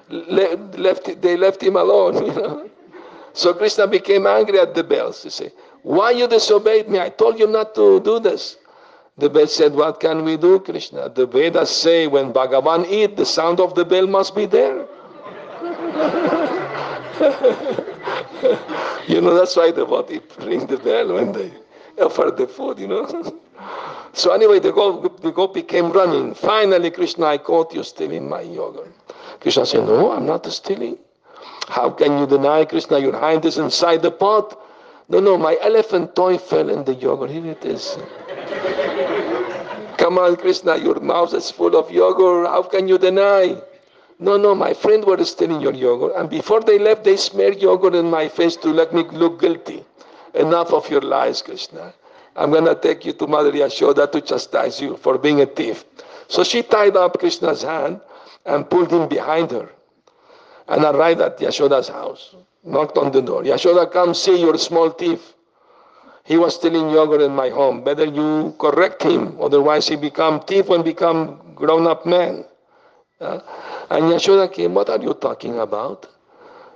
Le- 0.08 0.56
left, 0.76 1.20
they 1.20 1.36
left 1.36 1.62
him 1.62 1.76
alone, 1.76 2.26
you 2.26 2.32
know. 2.32 2.70
So 3.34 3.54
Krishna 3.54 3.86
became 3.86 4.26
angry 4.26 4.58
at 4.58 4.74
the 4.74 4.84
bells. 4.84 5.22
He 5.22 5.30
said, 5.30 5.52
Why 5.82 6.10
you 6.10 6.26
disobeyed 6.26 6.88
me? 6.88 7.00
I 7.00 7.08
told 7.08 7.38
you 7.38 7.46
not 7.46 7.74
to 7.76 8.00
do 8.00 8.18
this. 8.18 8.56
The 9.18 9.28
bell 9.30 9.46
said, 9.46 9.74
What 9.74 10.00
can 10.00 10.24
we 10.24 10.36
do, 10.36 10.58
Krishna? 10.60 11.08
The 11.08 11.26
Vedas 11.26 11.70
say 11.70 12.06
when 12.06 12.32
Bhagavan 12.32 12.86
eat, 12.90 13.16
the 13.16 13.26
sound 13.26 13.60
of 13.60 13.74
the 13.74 13.84
bell 13.84 14.06
must 14.06 14.34
be 14.34 14.46
there. 14.46 14.86
you 19.08 19.20
know, 19.20 19.34
that's 19.34 19.56
why 19.56 19.70
the 19.70 19.84
body 19.84 20.20
ring 20.40 20.66
the 20.66 20.78
bell 20.78 21.14
when 21.14 21.32
they 21.32 21.52
offer 22.00 22.32
the 22.36 22.46
food, 22.46 22.78
you 22.78 22.86
know. 22.86 23.06
so 24.12 24.32
anyway, 24.32 24.58
the, 24.58 24.72
go, 24.72 25.08
the 25.20 25.30
gopi 25.30 25.62
came 25.62 25.90
running. 25.92 26.34
Finally, 26.34 26.90
Krishna, 26.90 27.26
I 27.26 27.38
caught 27.38 27.74
you 27.74 27.82
stealing 27.84 28.28
my 28.28 28.40
yogurt. 28.42 28.92
Krishna 29.40 29.66
said, 29.66 29.86
no, 29.86 30.12
I'm 30.12 30.26
not 30.26 30.46
stealing. 30.46 30.98
How 31.68 31.90
can 31.90 32.18
you 32.18 32.26
deny, 32.26 32.64
Krishna, 32.64 32.98
your 32.98 33.18
hand 33.18 33.44
is 33.44 33.58
inside 33.58 34.02
the 34.02 34.10
pot? 34.10 34.58
No, 35.08 35.20
no, 35.20 35.36
my 35.36 35.56
elephant 35.60 36.14
toy 36.14 36.38
fell 36.38 36.70
in 36.70 36.84
the 36.84 36.94
yogurt. 36.94 37.30
Here 37.30 37.46
it 37.46 37.64
is. 37.64 37.98
Come 39.98 40.18
on, 40.18 40.36
Krishna, 40.36 40.76
your 40.76 41.00
mouth 41.00 41.34
is 41.34 41.50
full 41.50 41.76
of 41.76 41.90
yogurt. 41.90 42.46
How 42.46 42.62
can 42.62 42.88
you 42.88 42.98
deny? 42.98 43.60
No, 44.22 44.36
no, 44.36 44.54
my 44.54 44.72
friend 44.72 45.04
was 45.04 45.32
stealing 45.32 45.60
your 45.60 45.74
yogurt. 45.74 46.12
And 46.16 46.30
before 46.30 46.60
they 46.60 46.78
left, 46.78 47.02
they 47.02 47.16
smeared 47.16 47.60
yogurt 47.60 47.96
in 47.96 48.08
my 48.08 48.28
face 48.28 48.54
to 48.58 48.68
let 48.68 48.94
me 48.94 49.02
look 49.10 49.40
guilty. 49.40 49.84
Enough 50.34 50.72
of 50.72 50.88
your 50.88 51.00
lies, 51.00 51.42
Krishna. 51.42 51.92
I'm 52.36 52.52
going 52.52 52.66
to 52.66 52.76
take 52.76 53.04
you 53.04 53.14
to 53.14 53.26
Mother 53.26 53.50
Yashoda 53.50 54.10
to 54.12 54.20
chastise 54.20 54.80
you 54.80 54.96
for 54.96 55.18
being 55.18 55.40
a 55.40 55.46
thief. 55.46 55.84
So 56.28 56.44
she 56.44 56.62
tied 56.62 56.96
up 56.96 57.18
Krishna's 57.18 57.62
hand 57.62 58.00
and 58.46 58.70
pulled 58.70 58.92
him 58.92 59.08
behind 59.08 59.50
her. 59.50 59.68
And 60.68 60.84
arrived 60.84 61.20
at 61.20 61.38
Yashoda's 61.38 61.88
house, 61.88 62.36
knocked 62.62 62.96
on 62.98 63.10
the 63.10 63.20
door. 63.20 63.42
Yashoda, 63.42 63.90
come 63.90 64.14
see 64.14 64.40
your 64.40 64.56
small 64.56 64.90
thief. 64.90 65.34
He 66.22 66.38
was 66.38 66.54
stealing 66.54 66.90
yogurt 66.90 67.22
in 67.22 67.34
my 67.34 67.50
home. 67.50 67.82
Better 67.82 68.04
you 68.04 68.54
correct 68.60 69.02
him, 69.02 69.36
otherwise 69.40 69.88
he 69.88 69.96
become 69.96 70.40
thief 70.42 70.70
and 70.70 70.84
become 70.84 71.40
grown-up 71.56 72.06
man. 72.06 72.44
Uh, 73.22 73.40
and 73.90 74.04
Yashoda 74.04 74.52
came, 74.52 74.74
what 74.74 74.90
are 74.90 75.00
you 75.00 75.14
talking 75.14 75.60
about? 75.60 76.08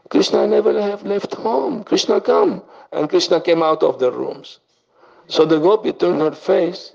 Krishna 0.08 0.46
never 0.46 0.80
have 0.80 1.02
left 1.02 1.34
home. 1.34 1.82
Krishna 1.82 2.20
come. 2.20 2.62
And 2.92 3.10
Krishna 3.10 3.40
came 3.40 3.60
out 3.62 3.82
of 3.82 3.98
the 3.98 4.12
rooms. 4.12 4.60
So 5.28 5.44
the 5.44 5.58
gopi 5.58 5.92
turned 5.92 6.20
her 6.20 6.30
face, 6.30 6.92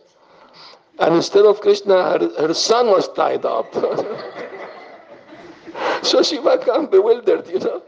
and 0.99 1.15
instead 1.15 1.45
of 1.45 1.59
Krishna, 1.59 1.95
her, 1.95 2.47
her 2.47 2.53
son 2.53 2.87
was 2.87 3.11
tied 3.13 3.43
up. 3.45 3.73
so 6.03 6.23
she 6.23 6.39
became 6.39 6.87
bewildered, 6.87 7.49
you 7.49 7.59
know. 7.59 7.83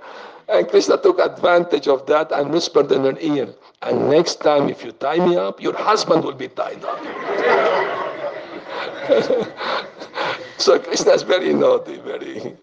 And 0.50 0.68
Krishna 0.68 0.98
took 0.98 1.20
advantage 1.20 1.88
of 1.88 2.06
that 2.08 2.34
and 2.34 2.52
whispered 2.52 2.92
in 2.92 3.06
her 3.06 3.18
ear, 3.22 3.56
and 3.84 4.10
next 4.10 4.42
time 4.42 4.68
if 4.68 4.84
you 4.84 4.92
tie 4.92 5.26
me 5.26 5.38
up, 5.38 5.62
your 5.62 5.78
husband 5.78 6.26
will 6.26 6.34
be 6.34 6.50
tied 6.50 6.84
up. 6.84 7.00
So 10.64 10.80
Krishna 10.80 11.12
is 11.12 11.24
very 11.24 11.54
naughty, 11.54 11.98
very, 11.98 12.56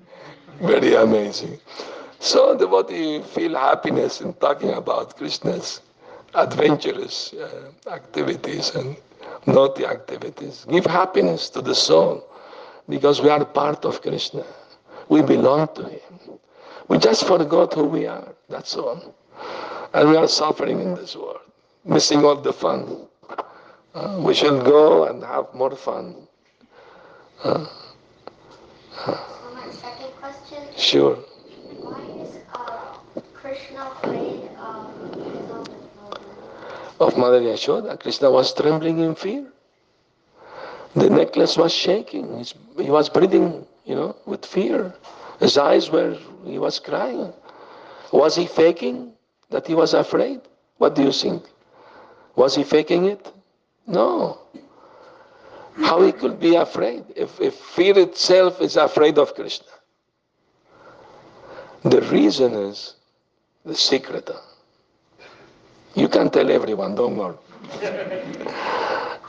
very 0.62 0.94
amazing. 0.94 1.61
So 2.18 2.55
the 2.55 2.66
body 2.66 3.20
feel 3.20 3.55
happiness 3.55 4.22
in 4.22 4.32
talking 4.32 4.70
about 4.70 5.18
Krishna's 5.18 5.82
adventurous 6.32 7.34
uh, 7.34 7.70
activities 7.90 8.74
and 8.74 8.96
naughty 9.44 9.84
activities. 9.84 10.64
Give 10.70 10.86
happiness 10.86 11.51
to 11.51 11.61
the 11.61 11.74
soul 11.74 12.26
because 12.88 13.20
we 13.20 13.28
are 13.28 13.44
part 13.44 13.84
of 13.84 14.01
Krishna. 14.01 14.46
We 15.11 15.20
belong 15.20 15.68
to 15.74 15.82
Him. 15.82 16.38
We 16.88 16.96
just 16.96 17.26
forgot 17.26 17.74
who 17.74 17.84
we 17.84 18.07
are. 18.07 18.34
That's 18.48 18.76
all. 18.76 19.14
And 19.92 20.09
we 20.09 20.16
are 20.16 20.26
suffering 20.26 20.80
in 20.80 20.94
this 20.94 21.16
world, 21.16 21.40
missing 21.84 22.24
all 22.24 22.36
the 22.36 22.55
fun. 22.55 23.09
Uh, 23.92 24.22
we 24.24 24.32
shall 24.32 24.59
go 24.62 25.05
and 25.05 25.22
have 25.22 25.53
more 25.53 25.76
fun. 25.76 26.26
Uh, 27.44 27.66
My 29.07 29.70
second 29.72 30.11
question 30.20 30.62
is, 30.74 30.82
sure. 30.82 31.16
why 31.80 32.01
is 32.20 32.36
uh, 32.53 33.20
Krishna 33.32 33.90
afraid 33.96 34.51
of 34.59 35.16
his 35.16 35.51
of 37.01 37.16
Mother 37.16 37.40
Yashoda. 37.40 37.98
Krishna 37.98 38.30
was 38.30 38.53
trembling 38.53 38.98
in 38.98 39.14
fear. 39.14 39.46
The 40.94 41.09
necklace 41.09 41.57
was 41.57 41.72
shaking. 41.72 42.38
He's, 42.38 42.55
he 42.76 42.90
was 42.90 43.09
breathing, 43.09 43.64
you 43.86 43.94
know, 43.94 44.16
with 44.26 44.44
fear. 44.44 44.92
His 45.38 45.57
eyes 45.57 45.90
were, 45.90 46.18
he 46.44 46.59
was 46.59 46.78
crying. 46.78 47.32
Was 48.12 48.36
he 48.36 48.46
faking 48.46 49.12
that 49.48 49.66
he 49.66 49.74
was 49.74 49.94
afraid? 49.94 50.42
What 50.76 50.94
do 50.94 51.03
you 51.05 51.12
think? 51.12 51.44
Was 52.36 52.55
he 52.55 52.64
faking 52.64 53.07
it? 53.07 53.32
No. 53.86 54.40
How 55.81 56.03
he 56.03 56.12
could 56.12 56.39
be 56.39 56.57
afraid 56.57 57.05
if, 57.16 57.41
if 57.41 57.55
fear 57.55 57.99
itself 57.99 58.61
is 58.61 58.76
afraid 58.76 59.18
of 59.18 59.35
Krishna? 59.35 59.66
The 61.85 62.03
reason 62.03 62.53
is 62.53 62.95
the 63.64 63.74
secret. 63.74 64.31
You 65.95 66.09
can 66.09 66.31
tell 66.31 66.51
everyone, 66.51 66.95
don't 66.95 67.16
worry. 67.16 67.37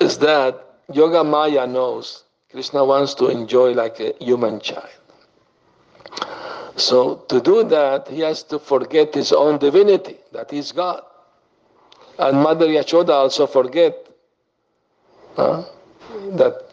is 0.02 0.18
that 0.20 0.76
Yoga 0.91 1.24
Maya 1.24 1.66
knows 1.66 2.24
Krishna 2.52 2.84
wants 2.84 3.14
to 3.16 3.28
enjoy 3.28 3.72
like 3.72 3.99
a 3.99 4.14
human 4.20 4.60
child. 4.60 4.89
So 6.76 7.16
to 7.30 7.39
do 7.39 7.64
that, 7.64 8.08
he 8.08 8.20
has 8.22 8.43
to 8.43 8.60
forget 8.60 9.14
his 9.14 9.32
own 9.32 9.58
divinity, 9.58 10.18
that 10.34 10.52
he's 10.52 10.72
God. 10.72 11.04
And 12.20 12.38
Mother 12.38 12.68
Yashoda 12.68 13.10
also 13.12 13.47
forget 13.47 13.95
huh, 15.36 15.64
that 16.38 16.72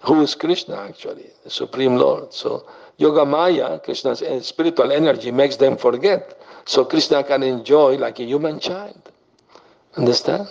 who 0.00 0.20
is 0.22 0.34
Krishna 0.34 0.76
actually, 0.76 1.30
the 1.44 1.50
Supreme 1.50 1.96
Lord. 1.96 2.32
So 2.32 2.66
Yoga 2.98 3.24
Maya, 3.24 3.78
Krishna's 3.78 4.22
spiritual 4.46 4.92
energy, 4.92 5.30
makes 5.30 5.56
them 5.56 5.76
forget. 5.76 6.38
So 6.66 6.84
Krishna 6.84 7.24
can 7.24 7.42
enjoy 7.42 7.96
like 7.96 8.20
a 8.20 8.24
human 8.24 8.60
child. 8.60 9.10
Understand? 9.96 10.48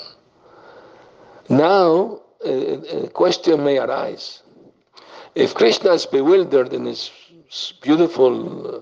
Now, 1.50 2.22
a, 2.44 3.08
question 3.10 3.64
may 3.64 3.78
arise. 3.78 4.42
If 5.36 5.54
Krishna 5.54 5.92
is 5.94 6.06
bewildered 6.06 6.74
in 6.74 6.86
his 6.86 7.12
beautiful, 7.82 8.68
uh, 8.68 8.80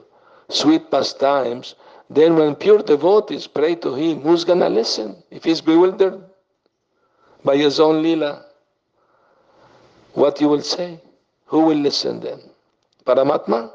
sweet 0.49 0.91
pastimes, 0.91 1.75
then 2.09 2.36
when 2.36 2.55
pure 2.55 2.79
devotees 2.79 3.47
pray 3.47 3.75
to 3.75 3.95
him, 3.95 4.21
who's 4.21 4.43
gonna 4.43 4.69
listen? 4.69 5.23
If 5.32 5.43
he's 5.43 5.61
bewildered 5.61 6.21
by 7.43 7.57
his 7.57 7.79
own 7.79 8.03
lila, 8.03 8.45
what 10.14 10.41
you 10.41 10.47
will 10.47 10.62
say? 10.62 10.99
Who 11.45 11.62
will 11.62 11.78
listen 11.78 12.20
then? 12.20 12.39
Paramatma? 13.05 13.72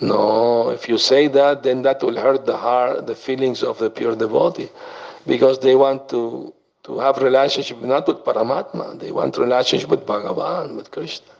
No, 0.00 0.70
if 0.70 0.88
you 0.88 0.98
say 0.98 1.28
that, 1.28 1.62
then 1.62 1.82
that 1.82 2.02
will 2.02 2.16
hurt 2.16 2.46
the 2.46 2.56
heart, 2.56 3.06
the 3.06 3.14
feelings 3.14 3.62
of 3.62 3.78
the 3.78 3.90
pure 3.90 4.16
devotee, 4.16 4.68
because 5.26 5.60
they 5.60 5.76
want 5.76 6.08
to, 6.08 6.52
to 6.84 6.98
have 6.98 7.18
relationship 7.18 7.80
not 7.82 8.08
with 8.08 8.18
Paramatma, 8.24 8.98
they 8.98 9.12
want 9.12 9.38
relationship 9.38 9.88
with 9.88 10.04
Bhagavan, 10.04 10.76
with 10.76 10.90
Krishna. 10.90 11.32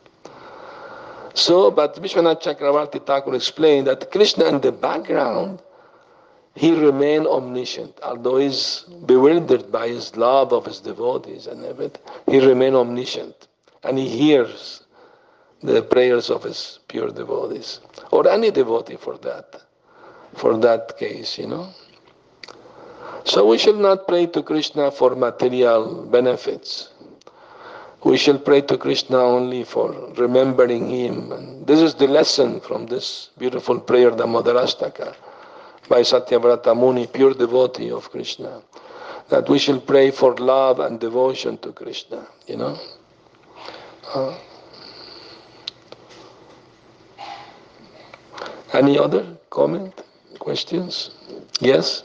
So, 1.34 1.70
but 1.70 1.96
Vishwanath 1.96 2.42
Chakravarti 2.42 3.04
Thakur 3.04 3.34
explained 3.34 3.86
that 3.86 4.10
Krishna 4.12 4.44
in 4.44 4.60
the 4.60 4.70
background, 4.70 5.60
he 6.54 6.72
remained 6.72 7.26
omniscient. 7.26 7.98
Although 8.02 8.36
he's 8.36 8.84
bewildered 9.06 9.72
by 9.72 9.88
his 9.88 10.14
love 10.16 10.52
of 10.52 10.66
his 10.66 10.78
devotees 10.80 11.46
and 11.46 11.64
everything, 11.64 12.02
he 12.28 12.38
remained 12.46 12.76
omniscient 12.76 13.48
and 13.84 13.98
he 13.98 14.08
hears 14.08 14.84
the 15.62 15.82
prayers 15.82 16.30
of 16.30 16.42
his 16.42 16.80
pure 16.88 17.10
devotees, 17.10 17.80
or 18.10 18.28
any 18.28 18.50
devotee 18.50 18.96
for 18.96 19.16
that, 19.18 19.62
for 20.34 20.56
that 20.58 20.98
case, 20.98 21.38
you 21.38 21.46
know. 21.46 21.68
So 23.24 23.46
we 23.46 23.58
should 23.58 23.76
not 23.76 24.08
pray 24.08 24.26
to 24.26 24.42
Krishna 24.42 24.90
for 24.90 25.14
material 25.14 26.06
benefits. 26.06 26.88
We 28.04 28.16
shall 28.16 28.38
pray 28.38 28.62
to 28.62 28.76
Krishna 28.76 29.18
only 29.18 29.62
for 29.62 29.92
remembering 30.16 30.90
him. 30.90 31.30
And 31.30 31.64
this 31.64 31.80
is 31.80 31.94
the 31.94 32.08
lesson 32.08 32.60
from 32.60 32.86
this 32.86 33.30
beautiful 33.38 33.78
prayer, 33.78 34.10
the 34.10 34.24
Damodarashtaka, 34.24 35.14
by 35.88 36.00
Satyavrata 36.00 36.76
Muni, 36.76 37.06
pure 37.06 37.34
devotee 37.34 37.92
of 37.92 38.10
Krishna. 38.10 38.60
That 39.28 39.48
we 39.48 39.60
shall 39.60 39.80
pray 39.80 40.10
for 40.10 40.34
love 40.36 40.80
and 40.80 40.98
devotion 40.98 41.58
to 41.58 41.70
Krishna, 41.70 42.26
you 42.48 42.56
know. 42.56 42.76
Uh, 44.05 44.36
any 48.72 48.98
other 48.98 49.38
comment, 49.50 50.03
questions? 50.38 51.11
Yes? 51.61 52.03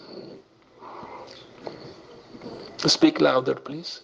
Speak 2.77 3.19
louder, 3.19 3.55
please. 3.55 4.01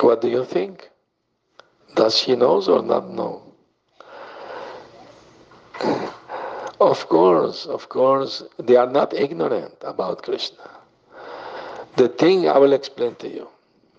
What 0.00 0.20
do 0.20 0.28
you 0.28 0.44
think? 0.44 0.93
Does 2.04 2.18
she 2.18 2.36
knows 2.36 2.68
or 2.68 2.82
not 2.82 3.08
know? 3.08 3.40
of 6.78 7.08
course, 7.08 7.64
of 7.64 7.88
course, 7.88 8.42
they 8.58 8.76
are 8.76 8.90
not 8.90 9.14
ignorant 9.14 9.76
about 9.80 10.22
Krishna. 10.22 10.68
The 11.96 12.10
thing 12.10 12.46
I 12.46 12.58
will 12.58 12.74
explain 12.74 13.14
to 13.14 13.28
you, 13.36 13.48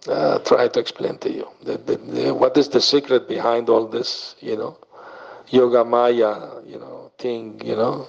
uh, 0.08 0.38
try 0.50 0.68
to 0.68 0.80
explain 0.80 1.18
to 1.18 1.32
you, 1.34 1.48
the, 1.64 1.80
the, 1.80 1.98
the, 1.98 2.32
what 2.36 2.56
is 2.58 2.70
the 2.70 2.80
secret 2.80 3.28
behind 3.28 3.70
all 3.70 3.88
this, 3.88 4.36
you 4.40 4.56
know, 4.56 4.78
yoga 5.48 5.84
maya, 5.84 6.62
you 6.64 6.78
know, 6.78 7.12
thing, 7.18 7.60
you 7.66 7.76
know. 7.76 8.08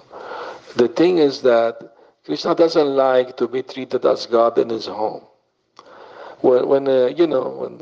The 0.74 0.88
thing 0.88 1.16
is 1.16 1.40
that 1.40 1.94
Krishna 2.26 2.55
doesn't 2.55 2.94
like 2.97 3.38
to 3.38 3.49
be 3.49 3.62
treated 3.62 4.05
as 4.05 4.26
God 4.26 4.59
in 4.59 4.68
his 4.68 4.84
home. 4.84 5.24
When, 6.42 6.68
when 6.68 6.86
uh, 6.86 7.07
you 7.07 7.26
know, 7.26 7.49
when 7.49 7.78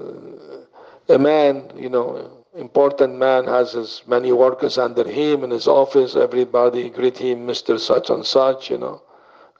a 1.09 1.19
man, 1.19 1.71
you 1.77 1.89
know, 1.89 2.31
important 2.57 3.19
man 3.19 3.45
has 3.47 3.75
as 3.75 4.03
many 4.07 4.33
workers 4.33 4.79
under 4.79 5.09
him 5.09 5.45
in 5.45 5.51
his 5.51 5.67
office. 5.67 6.17
Everybody 6.17 6.89
greet 6.91 7.19
him, 7.19 7.47
Mr. 7.47 7.79
Such 7.79 8.11
and 8.11 8.25
Such, 8.25 8.71
you 8.71 8.79
know, 8.79 9.03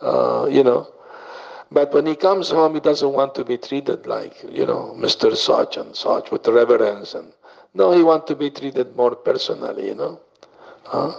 uh, 0.01 0.47
you 0.51 0.63
know. 0.63 0.89
But 1.71 1.93
when 1.93 2.07
he 2.07 2.15
comes 2.15 2.51
home, 2.51 2.75
he 2.75 2.81
doesn't 2.81 3.13
want 3.13 3.35
to 3.35 3.45
be 3.45 3.59
treated 3.59 4.07
like, 4.07 4.35
you 4.49 4.65
know, 4.65 4.95
Mr. 4.97 5.35
Such 5.37 5.77
and 5.77 5.95
Such 5.97 6.31
with 6.31 6.47
reverence. 6.47 7.15
And 7.15 7.33
no, 7.75 7.93
he 7.93 8.03
wants 8.03 8.29
to 8.29 8.37
be 8.37 8.51
treated 8.51 8.95
more 8.97 9.17
personally, 9.17 9.89
you 9.89 9.95
know. 9.95 10.21
Huh? 10.85 11.13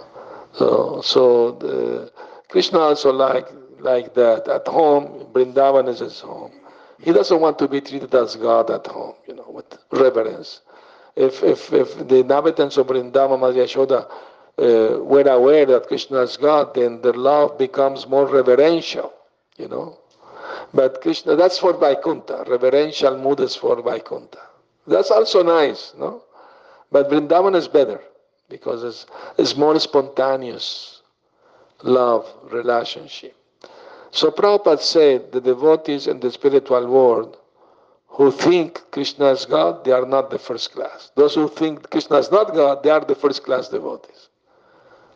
So, 0.54 1.02
so 1.02 1.52
the, 1.52 2.10
Krishna 2.48 2.78
also 2.78 3.12
like 3.12 3.48
like 3.80 4.14
that 4.14 4.48
at 4.48 4.66
home. 4.66 5.26
Vrindavan 5.32 5.88
is 5.88 5.98
his 5.98 6.20
home. 6.20 6.52
He 6.98 7.12
doesn't 7.12 7.40
want 7.40 7.58
to 7.58 7.68
be 7.68 7.80
treated 7.80 8.14
as 8.14 8.36
God 8.36 8.70
at 8.70 8.86
home, 8.86 9.14
you 9.26 9.34
know, 9.34 9.46
with 9.48 9.78
reverence. 9.92 10.60
If, 11.14 11.42
if, 11.42 11.72
if 11.72 12.08
the 12.08 12.16
inhabitants 12.16 12.76
of 12.76 12.88
Vrindavan, 12.88 13.40
Madhya 13.40 14.06
uh, 14.58 15.02
were 15.02 15.22
aware 15.22 15.66
that 15.66 15.86
Krishna 15.88 16.20
is 16.20 16.36
God, 16.36 16.74
then 16.74 17.02
their 17.02 17.12
love 17.12 17.58
becomes 17.58 18.06
more 18.06 18.26
reverential, 18.26 19.12
you 19.56 19.68
know. 19.68 19.98
But 20.72 21.00
Krishna, 21.00 21.36
that's 21.36 21.58
for 21.58 21.74
Vaikuntha. 21.78 22.44
Reverential 22.46 23.16
mood 23.18 23.40
is 23.40 23.54
for 23.54 23.82
Vaikuntha. 23.82 24.40
That's 24.86 25.10
also 25.10 25.42
nice, 25.42 25.92
no? 25.98 26.22
But 26.90 27.10
Vrindavan 27.10 27.56
is 27.56 27.68
better 27.68 28.00
because 28.48 28.84
it's, 28.84 29.06
it's 29.38 29.56
more 29.56 29.78
spontaneous 29.80 31.02
love 31.82 32.26
relationship. 32.50 33.34
So 34.10 34.30
Prabhupada 34.30 34.80
said 34.80 35.32
the 35.32 35.40
devotees 35.40 36.06
in 36.06 36.20
the 36.20 36.30
spiritual 36.30 36.86
world 36.86 37.38
who 38.16 38.30
think 38.30 38.82
Krishna 38.92 39.26
is 39.26 39.44
God, 39.44 39.84
they 39.84 39.92
are 39.92 40.06
not 40.06 40.30
the 40.30 40.38
first 40.38 40.72
class. 40.72 41.10
Those 41.16 41.34
who 41.34 41.48
think 41.48 41.90
Krishna 41.90 42.16
is 42.16 42.30
not 42.30 42.54
God, 42.54 42.82
they 42.82 42.90
are 42.90 43.04
the 43.04 43.14
first 43.14 43.42
class 43.42 43.68
devotees. 43.68 44.28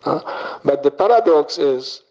Huh? 0.03 0.59
But 0.65 0.83
the 0.83 0.91
paradox 0.91 1.57
is, 1.57 2.03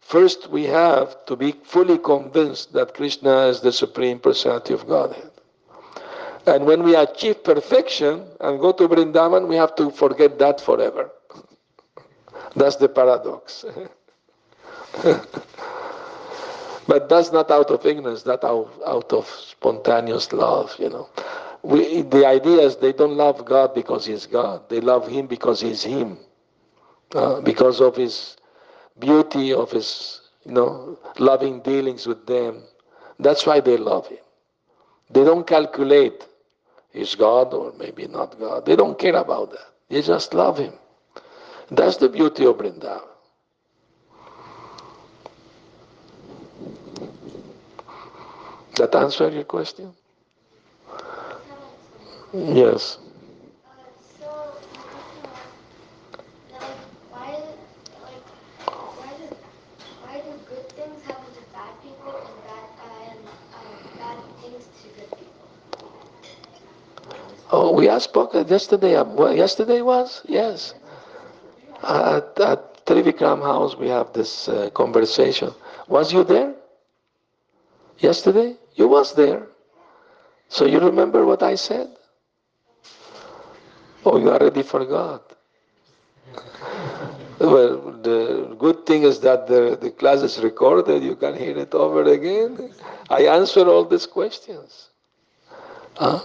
first 0.00 0.50
we 0.50 0.64
have 0.64 1.24
to 1.26 1.36
be 1.36 1.52
fully 1.62 1.98
convinced 1.98 2.72
that 2.72 2.94
Krishna 2.94 3.46
is 3.46 3.60
the 3.60 3.72
Supreme 3.72 4.18
Personality 4.18 4.74
of 4.74 4.88
Godhead. 4.88 5.30
And 6.46 6.64
when 6.64 6.82
we 6.82 6.96
achieve 6.96 7.44
perfection 7.44 8.24
and 8.40 8.60
go 8.60 8.72
to 8.72 8.88
Vrindavan, 8.88 9.46
we 9.48 9.56
have 9.56 9.74
to 9.76 9.90
forget 9.90 10.38
that 10.38 10.60
forever. 10.60 11.10
That's 12.56 12.76
the 12.76 12.88
paradox. 12.88 13.64
But 16.86 17.08
that's 17.08 17.32
not 17.32 17.50
out 17.50 17.70
of 17.70 17.84
ignorance, 17.84 18.22
that 18.24 18.44
out, 18.44 18.70
out 18.86 19.12
of 19.12 19.26
spontaneous 19.28 20.32
love, 20.32 20.74
you 20.78 20.88
know. 20.88 21.08
We, 21.62 22.02
the 22.02 22.26
idea 22.26 22.60
is 22.60 22.76
they 22.76 22.92
don't 22.92 23.16
love 23.16 23.44
God 23.44 23.74
because 23.74 24.06
He's 24.06 24.26
God. 24.26 24.68
They 24.68 24.80
love 24.80 25.08
Him 25.08 25.26
because 25.26 25.60
He's 25.60 25.82
Him. 25.82 26.18
Uh, 27.12 27.40
because 27.40 27.80
of 27.80 27.96
His 27.96 28.36
beauty, 28.98 29.52
of 29.52 29.72
His, 29.72 30.20
you 30.44 30.52
know, 30.52 30.98
loving 31.18 31.60
dealings 31.60 32.06
with 32.06 32.24
them. 32.26 32.62
That's 33.18 33.46
why 33.46 33.60
they 33.60 33.76
love 33.76 34.06
Him. 34.06 34.18
They 35.10 35.24
don't 35.24 35.46
calculate 35.46 36.24
is 36.92 37.14
God 37.14 37.52
or 37.52 37.72
maybe 37.78 38.06
not 38.06 38.38
God. 38.38 38.64
They 38.64 38.74
don't 38.74 38.98
care 38.98 39.16
about 39.16 39.50
that. 39.50 39.68
They 39.88 40.02
just 40.02 40.34
love 40.34 40.58
Him. 40.58 40.72
That's 41.70 41.96
the 41.98 42.08
beauty 42.08 42.46
of 42.46 42.56
Vrindavan. 42.56 43.02
That 48.76 48.94
answer 48.94 49.30
your 49.30 49.44
question? 49.44 49.94
Yes. 52.34 52.98
Oh, 67.48 67.72
we 67.72 67.86
have 67.86 68.02
spoken 68.02 68.46
yesterday. 68.46 68.96
Um, 68.96 69.16
well, 69.16 69.34
yesterday 69.34 69.80
was 69.80 70.20
yes. 70.28 70.74
At, 71.82 72.38
at 72.38 72.84
Trivikram 72.84 73.40
House, 73.42 73.76
we 73.76 73.88
have 73.88 74.12
this 74.12 74.48
uh, 74.48 74.68
conversation. 74.70 75.54
Was 75.88 76.12
you 76.12 76.24
there 76.24 76.54
yesterday? 77.98 78.56
You 78.76 78.88
was 78.88 79.14
there. 79.14 79.48
So 80.48 80.64
you 80.66 80.78
remember 80.78 81.26
what 81.26 81.42
I 81.42 81.56
said? 81.56 81.88
Oh, 84.04 84.18
you 84.18 84.30
already 84.30 84.62
forgot. 84.62 85.32
well, 87.40 87.92
the 88.02 88.54
good 88.58 88.86
thing 88.86 89.02
is 89.02 89.20
that 89.20 89.46
the, 89.46 89.76
the 89.80 89.90
class 89.90 90.22
is 90.22 90.38
recorded. 90.38 91.02
You 91.02 91.16
can 91.16 91.34
hear 91.36 91.56
it 91.58 91.74
over 91.74 92.04
again. 92.04 92.72
I 93.10 93.26
answer 93.26 93.66
all 93.66 93.84
these 93.84 94.06
questions. 94.06 94.90
Huh? 95.96 96.20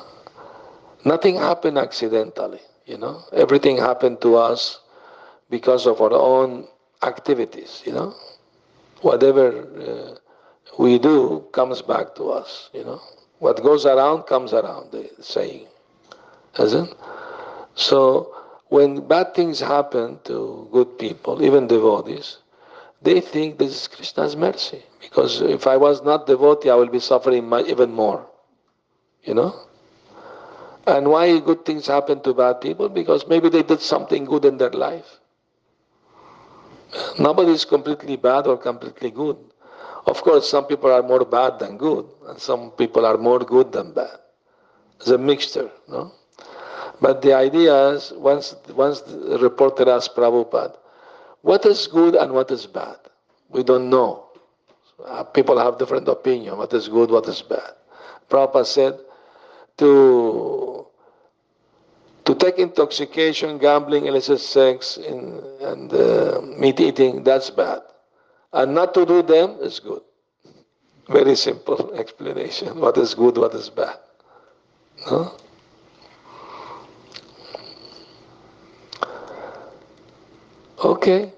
Nothing 1.05 1.35
happened 1.37 1.77
accidentally, 1.77 2.59
you 2.85 2.97
know. 2.97 3.23
Everything 3.33 3.77
happened 3.77 4.21
to 4.21 4.35
us 4.35 4.81
because 5.49 5.87
of 5.87 6.01
our 6.01 6.13
own 6.13 6.67
activities, 7.01 7.81
you 7.85 7.93
know. 7.93 8.13
Whatever 9.01 9.47
uh, 9.81 10.30
we 10.77 10.99
do 10.99 11.45
comes 11.51 11.81
back 11.81 12.15
to 12.15 12.31
us, 12.31 12.69
you 12.73 12.83
know. 12.83 13.01
What 13.39 13.63
goes 13.63 13.85
around 13.85 14.23
comes 14.23 14.53
around, 14.53 14.91
the 14.91 15.09
saying, 15.19 15.67
isn't? 16.59 16.93
So 17.75 18.35
when 18.69 19.07
bad 19.07 19.33
things 19.33 19.59
happen 19.59 20.19
to 20.25 20.69
good 20.71 20.99
people, 20.99 21.43
even 21.43 21.67
devotees, 21.67 22.37
they 23.01 23.19
think 23.19 23.57
this 23.57 23.71
is 23.71 23.87
Krishna's 23.87 24.35
mercy. 24.35 24.83
Because 25.01 25.41
if 25.41 25.65
I 25.65 25.77
was 25.77 26.03
not 26.03 26.27
devotee, 26.27 26.69
I 26.69 26.75
will 26.75 26.89
be 26.89 26.99
suffering 26.99 27.51
even 27.67 27.91
more. 27.91 28.27
You 29.23 29.33
know? 29.33 29.55
And 30.87 31.09
why 31.09 31.39
good 31.39 31.65
things 31.65 31.87
happen 31.87 32.21
to 32.21 32.33
bad 32.33 32.61
people? 32.61 32.89
Because 32.89 33.27
maybe 33.27 33.49
they 33.49 33.63
did 33.63 33.81
something 33.81 34.25
good 34.25 34.45
in 34.45 34.57
their 34.57 34.69
life. 34.69 35.19
Nobody 37.19 37.51
is 37.51 37.65
completely 37.65 38.17
bad 38.17 38.47
or 38.47 38.57
completely 38.57 39.11
good. 39.11 39.37
Of 40.05 40.21
course, 40.23 40.49
some 40.49 40.65
people 40.65 40.91
are 40.91 41.03
more 41.03 41.25
bad 41.25 41.59
than 41.59 41.77
good, 41.77 42.05
and 42.27 42.39
some 42.39 42.71
people 42.71 43.05
are 43.05 43.17
more 43.17 43.39
good 43.39 43.71
than 43.71 43.93
bad. 43.93 44.17
It's 44.99 45.09
a 45.09 45.17
mixture, 45.17 45.69
no? 45.87 46.11
But 46.99 47.21
the 47.21 47.33
idea 47.33 47.89
is, 47.89 48.13
once, 48.15 48.55
once 48.75 49.01
the 49.01 49.39
reporter 49.39 49.89
asked 49.89 50.15
Prabhupada, 50.15 50.77
what 51.41 51.65
is 51.65 51.87
good 51.87 52.15
and 52.15 52.31
what 52.33 52.51
is 52.51 52.67
bad? 52.67 52.97
We 53.49 53.63
don't 53.63 53.89
know. 53.89 54.25
Uh, 55.03 55.23
people 55.23 55.57
have 55.57 55.79
different 55.79 56.07
opinion. 56.07 56.57
What 56.57 56.73
is 56.73 56.87
good, 56.87 57.09
what 57.09 57.27
is 57.27 57.41
bad? 57.41 57.73
Prabhupada 58.29 58.65
said, 58.65 58.99
to 59.77 60.85
to 62.25 62.35
take 62.35 62.59
intoxication, 62.59 63.57
gambling, 63.57 64.05
illicit 64.05 64.39
sex, 64.39 64.97
in, 64.97 65.41
and 65.61 65.91
uh, 65.91 66.39
meat 66.41 66.79
eating, 66.79 67.23
that's 67.23 67.49
bad. 67.49 67.81
And 68.53 68.75
not 68.75 68.93
to 68.95 69.05
do 69.05 69.21
them 69.21 69.57
is 69.61 69.79
good. 69.79 70.01
Very 71.09 71.35
simple 71.35 71.93
explanation. 71.97 72.79
What 72.79 72.97
is 72.97 73.13
good, 73.15 73.37
what 73.37 73.53
is 73.53 73.69
bad. 73.69 73.97
No? 75.09 75.37
Okay. 80.83 81.31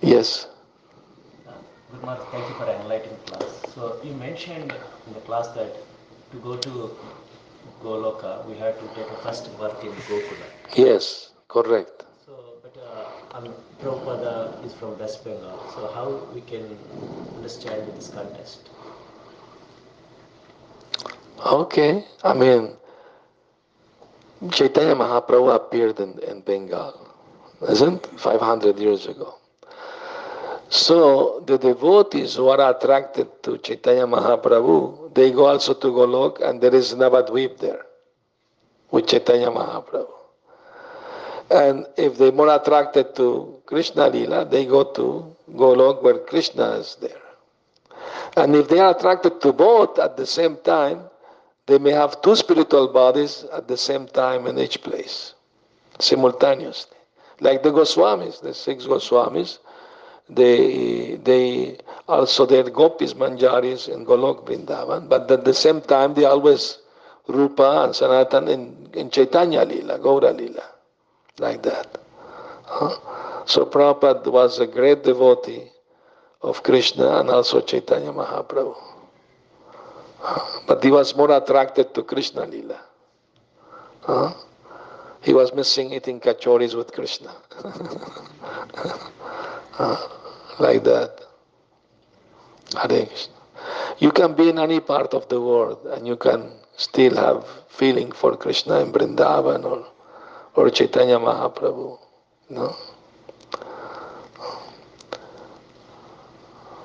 Yes. 0.00 0.46
Good 1.92 2.02
morning. 2.02 2.24
Thank 2.30 2.48
you 2.48 2.54
for 2.54 2.66
enlightening 2.70 3.16
class. 3.26 3.62
So 3.74 4.00
you 4.02 4.12
mentioned 4.14 4.72
in 5.06 5.12
the 5.12 5.20
class 5.20 5.48
that 5.48 5.74
to 6.32 6.36
go 6.38 6.56
to 6.56 6.96
Goloka, 7.82 8.46
we 8.46 8.56
have 8.58 8.78
to 8.78 8.86
take 8.94 9.10
a 9.10 9.16
first 9.22 9.50
birth 9.58 9.82
in 9.84 9.90
Gokula. 10.08 10.46
Yes, 10.74 11.30
correct. 11.48 12.04
So, 12.24 12.32
but 12.62 12.74
uh, 12.78 13.36
um, 13.38 13.52
Prabhupada 13.82 14.39
is 14.64 14.74
from 14.74 14.98
West 14.98 15.24
Bengal. 15.24 15.58
So 15.74 15.90
how 15.92 16.28
we 16.34 16.40
can 16.40 16.76
understand 17.36 17.92
this 17.96 18.08
context? 18.08 18.68
Okay, 21.44 22.04
I 22.22 22.34
mean, 22.34 22.76
Chaitanya 24.50 24.94
Mahaprabhu 24.94 25.54
appeared 25.54 26.00
in, 26.00 26.18
in 26.20 26.40
Bengal 26.40 27.08
isn't 27.68 28.06
500 28.20 28.78
years 28.78 29.06
ago. 29.06 29.34
So 30.68 31.42
the 31.46 31.58
devotees 31.58 32.36
who 32.36 32.48
are 32.48 32.70
attracted 32.70 33.42
to 33.42 33.58
Chaitanya 33.58 34.06
Mahaprabhu, 34.06 35.14
they 35.14 35.32
go 35.32 35.46
also 35.46 35.74
to 35.74 35.88
Golok 35.88 36.40
and 36.40 36.60
there 36.60 36.74
is 36.74 36.94
Navadvip 36.94 37.58
there 37.58 37.82
with 38.90 39.08
Chaitanya 39.08 39.48
Mahaprabhu. 39.48 40.19
And 41.50 41.86
if 41.96 42.16
they're 42.18 42.32
more 42.32 42.54
attracted 42.54 43.14
to 43.16 43.60
Krishna 43.66 44.08
Lila, 44.08 44.44
they 44.44 44.66
go 44.66 44.84
to 44.84 45.36
Golok 45.52 46.02
where 46.02 46.18
Krishna 46.18 46.72
is 46.72 46.96
there. 47.00 47.22
And 48.36 48.54
if 48.54 48.68
they 48.68 48.78
are 48.78 48.96
attracted 48.96 49.40
to 49.42 49.52
both 49.52 49.98
at 49.98 50.16
the 50.16 50.26
same 50.26 50.56
time, 50.58 51.02
they 51.66 51.78
may 51.78 51.90
have 51.92 52.22
two 52.22 52.36
spiritual 52.36 52.88
bodies 52.88 53.44
at 53.52 53.68
the 53.68 53.76
same 53.76 54.06
time 54.06 54.46
in 54.46 54.58
each 54.58 54.82
place, 54.82 55.34
simultaneously 55.98 56.96
like 57.40 57.62
the 57.62 57.70
Goswamis, 57.70 58.40
the 58.40 58.54
six 58.54 58.84
Goswamis, 58.86 59.58
they 60.28 61.16
they 61.24 61.78
also 62.06 62.46
their 62.46 62.62
gopis 62.70 63.14
manjaris 63.14 63.88
in 63.88 64.06
Golok 64.06 64.46
Vrindavan, 64.46 65.08
but 65.08 65.30
at 65.30 65.44
the 65.44 65.54
same 65.54 65.80
time 65.80 66.14
they 66.14 66.24
always 66.24 66.78
Rupa 67.26 67.84
and 67.84 67.96
Sanatan 67.96 68.48
in, 68.48 68.88
in 68.94 69.10
Chaitanya 69.10 69.64
Lila, 69.64 69.98
Gaura 69.98 70.36
Lila, 70.36 70.64
like 71.40 71.62
that. 71.62 71.98
Huh? 72.64 73.44
So 73.46 73.64
Prabhupada 73.66 74.30
was 74.30 74.60
a 74.60 74.66
great 74.66 75.02
devotee 75.02 75.72
of 76.42 76.62
Krishna 76.62 77.20
and 77.20 77.30
also 77.30 77.60
Chaitanya 77.60 78.12
Mahaprabhu. 78.12 78.76
But 80.66 80.84
he 80.84 80.90
was 80.90 81.16
more 81.16 81.32
attracted 81.36 81.94
to 81.94 82.02
Krishna 82.02 82.46
Lila. 82.46 82.80
Huh? 84.02 84.34
He 85.22 85.34
was 85.34 85.52
missing 85.52 85.92
eating 85.92 86.20
kachoris 86.20 86.74
with 86.74 86.92
Krishna. 86.92 87.34
like 90.58 90.84
that. 90.84 91.20
Hare 92.74 93.06
Krishna. 93.06 93.34
You 93.98 94.12
can 94.12 94.34
be 94.34 94.48
in 94.48 94.58
any 94.58 94.80
part 94.80 95.12
of 95.12 95.28
the 95.28 95.40
world 95.40 95.86
and 95.86 96.06
you 96.06 96.16
can 96.16 96.52
still 96.76 97.16
have 97.16 97.44
feeling 97.68 98.12
for 98.12 98.36
Krishna 98.36 98.80
in 98.80 98.92
Vrindavan 98.92 99.64
or, 99.64 99.86
or 100.54 100.70
Chaitanya 100.70 101.18
Mahaprabhu. 101.18 101.98
No? 102.50 102.76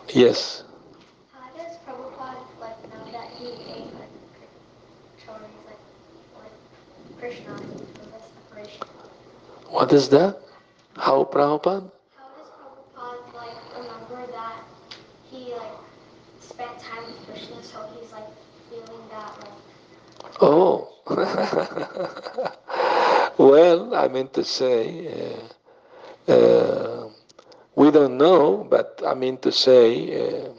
Yes. 0.10 0.64
How 1.34 1.50
does 1.58 1.76
Prabhupada, 1.86 2.40
like, 2.62 2.80
know 2.94 3.12
that 3.12 3.30
he 3.38 3.48
ate, 3.48 3.92
like, 4.00 4.14
kachoris, 5.20 5.60
like, 5.68 5.82
like 6.40 7.20
Krishna? 7.20 7.56
What 9.70 9.92
is 9.92 10.08
that? 10.10 10.40
How 10.96 11.26
Prabhupada? 11.26 11.92
How 12.16 12.30
does 12.38 12.48
Prabhupada 12.56 13.34
like 13.36 13.58
remember 13.78 14.32
that 14.32 14.64
he 15.30 15.52
like 15.52 15.78
spent 16.40 16.80
time 16.80 17.04
with 17.06 17.28
Krishna 17.28 17.62
so 17.62 17.86
he's 18.00 18.12
like 18.14 18.30
feeling 18.70 19.02
that 19.12 19.36
like 19.42 19.52
Oh. 20.40 20.92
well, 23.38 23.96
I 23.96 24.08
mean 24.08 24.28
to 24.30 24.44
say, 24.44 25.40
uh, 26.28 26.32
uh, 26.32 27.10
we 27.76 27.92
don't 27.92 28.18
know, 28.18 28.66
but 28.70 29.02
I 29.06 29.14
mean 29.14 29.38
to 29.40 29.52
say, 29.52 30.46
uh, 30.46 30.50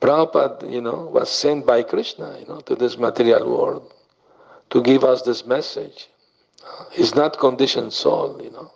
Prabhupada, 0.00 0.70
you 0.70 0.80
know, 0.80 1.06
was 1.12 1.30
sent 1.30 1.66
by 1.66 1.82
Krishna, 1.82 2.36
you 2.38 2.46
know, 2.46 2.60
to 2.60 2.74
this 2.74 2.98
material 2.98 3.48
world 3.48 3.92
to 4.70 4.82
give 4.82 5.04
us 5.04 5.22
this 5.22 5.46
message. 5.46 6.08
He's 6.92 7.14
not 7.14 7.38
conditioned 7.38 7.92
soul, 7.92 8.40
you 8.42 8.50
know. 8.50 8.70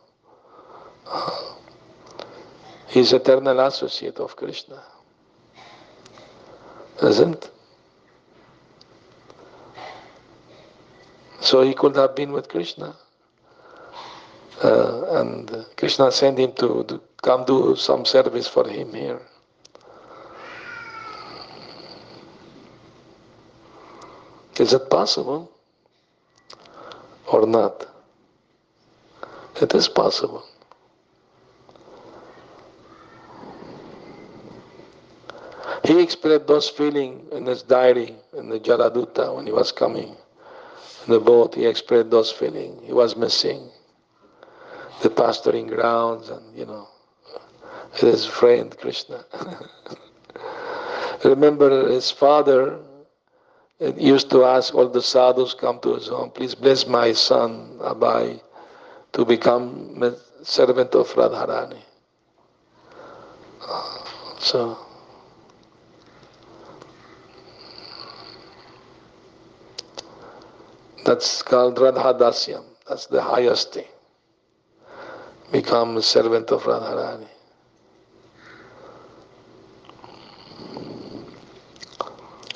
He's 2.88 3.12
eternal 3.12 3.60
associate 3.60 4.18
of 4.18 4.36
Krishna. 4.36 4.82
Isn't? 7.02 7.51
So 11.40 11.62
he 11.62 11.74
could 11.74 11.97
have 11.97 12.14
been 12.14 12.32
with 12.32 12.48
Krishna. 12.48 12.97
Uh, 14.62 15.20
and 15.20 15.66
Krishna 15.77 16.11
sent 16.12 16.39
him 16.39 16.53
to, 16.55 17.01
come 17.23 17.45
do 17.45 17.77
some 17.77 18.05
service 18.05 18.49
for 18.49 18.69
him 18.69 18.93
here. 18.95 19.20
Is 24.59 24.73
it 24.74 24.91
possible? 24.91 25.51
or 27.32 27.47
not. 27.47 27.87
It 29.61 29.74
is 29.74 29.89
possible. 29.89 30.45
He 35.85 36.01
expressed 36.01 36.47
those 36.47 36.69
feelings 36.69 37.32
in 37.32 37.47
his 37.47 37.62
diary 37.62 38.15
in 38.37 38.49
the 38.49 38.61
Jaladuta 38.61 39.35
when 39.35 39.47
he 39.47 39.53
was 39.53 39.73
coming 39.73 40.16
In 41.07 41.12
the 41.15 41.20
boat, 41.20 41.55
he 41.55 41.66
expressed 41.66 42.11
those 42.11 42.31
feelings. 42.31 42.82
He 42.87 42.93
was 42.93 43.16
missing 43.16 43.70
the 45.01 45.10
pasturing 45.10 45.66
grounds 45.66 46.28
and, 46.28 46.56
you 46.56 46.66
know, 46.66 46.89
his 47.94 48.27
friend 48.27 48.77
Krishna. 48.78 49.24
Remember 51.24 51.89
his 51.89 52.10
father 52.10 52.78
used 53.97 54.31
to 54.31 54.44
ask 54.44 54.74
all 54.74 54.89
the 54.89 55.02
sadhus 55.02 55.55
come 55.55 55.81
to 55.81 55.94
his 55.94 56.09
home, 56.09 56.31
please 56.31 56.55
bless 56.55 56.86
my 56.86 57.12
son 57.12 57.78
Abhay 57.81 58.40
to 59.12 59.24
become 59.24 60.02
a 60.02 60.14
servant 60.44 60.94
of 60.94 61.09
Radharani. 61.14 61.82
Uh, 63.66 64.05
so 64.39 64.78
That's 71.10 71.43
called 71.43 71.77
Radhadasyam. 71.78 72.62
That's 72.89 73.06
the 73.06 73.20
highest 73.20 73.74
thing. 73.74 73.90
Become 75.52 75.97
a 75.97 76.02
servant 76.02 76.51
of 76.52 76.62
Radharani. 76.62 77.27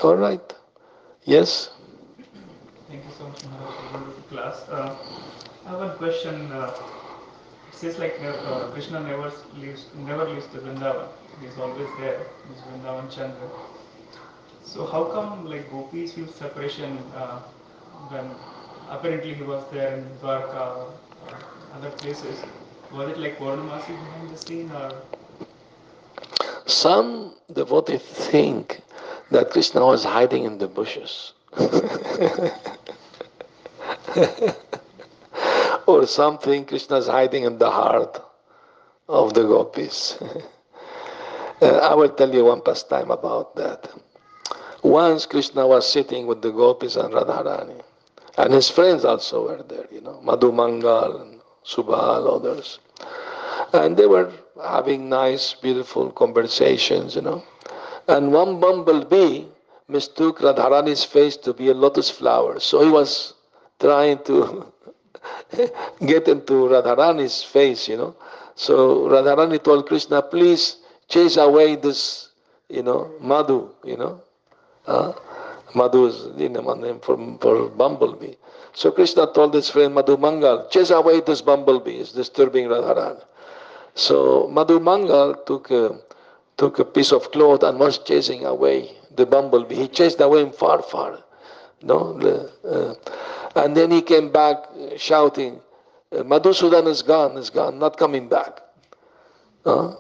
All 0.02 0.16
right. 0.16 0.52
Yes? 1.24 1.70
Thank 2.88 3.04
you 3.04 3.10
so 3.18 3.26
much, 3.26 3.40
for 3.42 3.98
the 3.98 4.22
class. 4.28 4.68
Uh, 4.68 4.94
I 5.66 5.70
have 5.70 5.78
one 5.80 5.96
question. 5.96 6.52
Uh, 6.52 6.72
it 7.68 7.74
says 7.74 7.98
like 7.98 8.20
uh, 8.22 8.68
Krishna 8.70 9.00
never 9.00 9.32
leaves, 9.56 9.86
never 9.96 10.24
leaves 10.28 10.46
the 10.48 10.60
Vrindavan. 10.60 11.08
He's 11.40 11.58
always 11.58 11.88
there. 11.98 12.20
He's 12.48 12.60
Vrindavan 12.62 13.10
Chandra. 13.10 13.48
So 14.64 14.86
how 14.86 15.04
come 15.06 15.46
like 15.46 15.70
gopis 15.70 16.12
feel 16.12 16.28
separation 16.28 16.98
uh, 17.16 17.40
when 18.10 18.30
apparently 18.88 19.34
he 19.34 19.42
was 19.42 19.64
there 19.72 19.96
in 19.96 20.04
Dwarka 20.22 20.76
or 20.76 20.92
other 21.74 21.90
places. 21.90 22.38
Was 22.94 23.08
it 23.08 23.18
like 23.18 23.38
behind 23.40 24.30
the 24.30 24.36
scene 24.36 24.70
or? 24.70 24.92
Some 26.66 27.34
devotees 27.52 28.00
think 28.02 28.80
that 29.32 29.50
Krishna 29.50 29.84
was 29.84 30.04
hiding 30.04 30.44
in 30.44 30.58
the 30.58 30.68
bushes. 30.68 31.32
or 35.88 36.06
something 36.06 36.64
Krishna 36.64 36.98
is 36.98 37.08
hiding 37.08 37.42
in 37.42 37.58
the 37.58 37.68
heart 37.68 38.22
of 39.08 39.34
the 39.34 39.42
gopis. 39.42 40.16
uh, 41.62 41.66
I 41.66 41.94
will 41.96 42.10
tell 42.10 42.32
you 42.32 42.44
one 42.44 42.60
pastime 42.60 43.10
about 43.10 43.56
that. 43.56 43.90
Once 44.84 45.26
Krishna 45.26 45.66
was 45.66 45.90
sitting 45.90 46.28
with 46.28 46.42
the 46.42 46.52
gopis 46.52 46.94
and 46.94 47.12
Radharani. 47.12 47.82
And 48.38 48.52
his 48.52 48.70
friends 48.70 49.04
also 49.04 49.48
were 49.48 49.64
there, 49.64 49.86
you 49.90 50.00
know, 50.00 50.20
Madhu 50.22 50.52
Mangal 50.52 51.20
and 51.22 51.40
others. 51.78 52.78
And 53.74 53.96
they 53.96 54.06
were 54.06 54.32
having 54.62 55.08
nice, 55.08 55.52
beautiful 55.54 56.10
conversations, 56.12 57.16
you 57.16 57.22
know. 57.22 57.42
And 58.06 58.32
one 58.32 58.60
bumblebee 58.60 59.46
mistook 59.88 60.38
Radharani's 60.38 61.02
face 61.04 61.36
to 61.38 61.52
be 61.52 61.68
a 61.70 61.74
lotus 61.74 62.08
flower. 62.08 62.60
So 62.60 62.84
he 62.84 62.90
was 62.90 63.34
trying 63.80 64.22
to 64.24 64.72
get 66.06 66.28
into 66.28 66.54
Radharani's 66.70 67.42
face, 67.42 67.88
you 67.88 67.96
know. 67.96 68.14
So 68.54 69.08
Radharani 69.08 69.62
told 69.62 69.88
Krishna, 69.88 70.22
please 70.22 70.76
chase 71.08 71.36
away 71.36 71.74
this, 71.74 72.28
you 72.68 72.82
know, 72.84 73.10
Madhu, 73.20 73.70
you 73.84 73.96
know. 73.96 74.20
Uh, 74.86 75.12
Madhu 75.74 76.06
is 76.06 76.26
know, 76.48 76.74
name 76.74 77.00
for, 77.00 77.16
for 77.40 77.68
bumblebee. 77.70 78.34
So 78.72 78.92
Krishna 78.92 79.32
told 79.32 79.54
his 79.54 79.68
friend 79.68 79.94
Madhu 79.94 80.16
Mangal, 80.16 80.68
chase 80.70 80.90
away 80.90 81.20
this 81.20 81.42
bumblebee, 81.42 81.96
it's 81.96 82.12
disturbing 82.12 82.66
Radharan. 82.66 83.20
So 83.94 84.48
Madhu 84.48 84.80
Mangal 84.80 85.34
took 85.46 85.70
a, 85.70 85.98
took 86.56 86.78
a 86.78 86.84
piece 86.84 87.12
of 87.12 87.30
cloth 87.30 87.62
and 87.62 87.78
was 87.78 87.98
chasing 87.98 88.44
away 88.44 88.90
the 89.16 89.26
bumblebee. 89.26 89.74
He 89.76 89.88
chased 89.88 90.20
away 90.20 90.42
him 90.42 90.52
far, 90.52 90.82
far. 90.82 91.22
No, 91.82 92.18
uh, 92.64 92.94
and 93.56 93.76
then 93.76 93.90
he 93.90 94.02
came 94.02 94.30
back 94.30 94.64
shouting, 94.96 95.60
uh, 96.12 96.22
Madhusudan 96.22 96.86
is 96.86 97.02
gone, 97.02 97.36
is 97.36 97.50
gone, 97.50 97.78
not 97.78 97.96
coming 97.98 98.28
back. 98.28 98.60
Uh, 99.64 99.94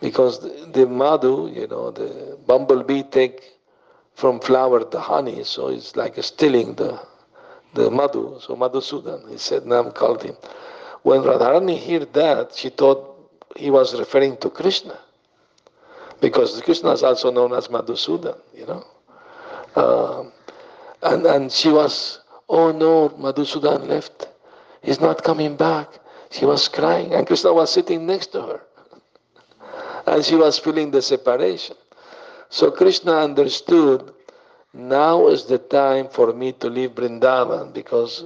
because 0.00 0.40
the, 0.40 0.68
the 0.72 0.86
Madhu, 0.86 1.48
you 1.48 1.66
know, 1.66 1.90
the 1.90 2.38
bumblebee 2.46 3.02
take 3.04 3.42
from 4.14 4.38
flower 4.40 4.84
the 4.84 5.00
honey, 5.00 5.42
so 5.44 5.68
it's 5.68 5.96
like 5.96 6.22
stealing 6.22 6.74
the 6.74 7.00
the 7.74 7.90
madhu, 7.90 8.38
so 8.40 8.54
Madhusudan. 8.56 9.28
He 9.30 9.36
said, 9.38 9.66
Nam 9.66 9.90
called 9.90 10.22
him. 10.22 10.36
When 11.02 11.22
Radharani 11.22 11.76
heard 11.84 12.12
that, 12.14 12.54
she 12.54 12.70
thought 12.70 13.13
he 13.56 13.70
was 13.70 13.98
referring 13.98 14.36
to 14.38 14.50
Krishna. 14.50 14.98
Because 16.20 16.60
Krishna 16.62 16.92
is 16.92 17.02
also 17.02 17.30
known 17.30 17.52
as 17.52 17.68
Madhusudan, 17.68 18.38
you 18.54 18.66
know. 18.66 18.84
Um, 19.76 20.32
and, 21.02 21.26
and 21.26 21.52
she 21.52 21.70
was, 21.70 22.20
oh 22.48 22.72
no, 22.72 23.10
Madhusudan 23.10 23.88
left. 23.88 24.28
He's 24.82 25.00
not 25.00 25.22
coming 25.22 25.56
back. 25.56 25.88
She 26.30 26.44
was 26.44 26.68
crying, 26.68 27.14
and 27.14 27.26
Krishna 27.26 27.52
was 27.52 27.72
sitting 27.72 28.06
next 28.06 28.28
to 28.28 28.42
her. 28.42 28.60
and 30.06 30.24
she 30.24 30.34
was 30.34 30.58
feeling 30.58 30.90
the 30.90 31.02
separation. 31.02 31.76
So 32.48 32.70
Krishna 32.70 33.12
understood 33.12 34.12
now 34.72 35.28
is 35.28 35.44
the 35.44 35.58
time 35.58 36.08
for 36.08 36.32
me 36.32 36.52
to 36.52 36.68
leave 36.68 36.90
Vrindavan 36.90 37.72
because 37.72 38.24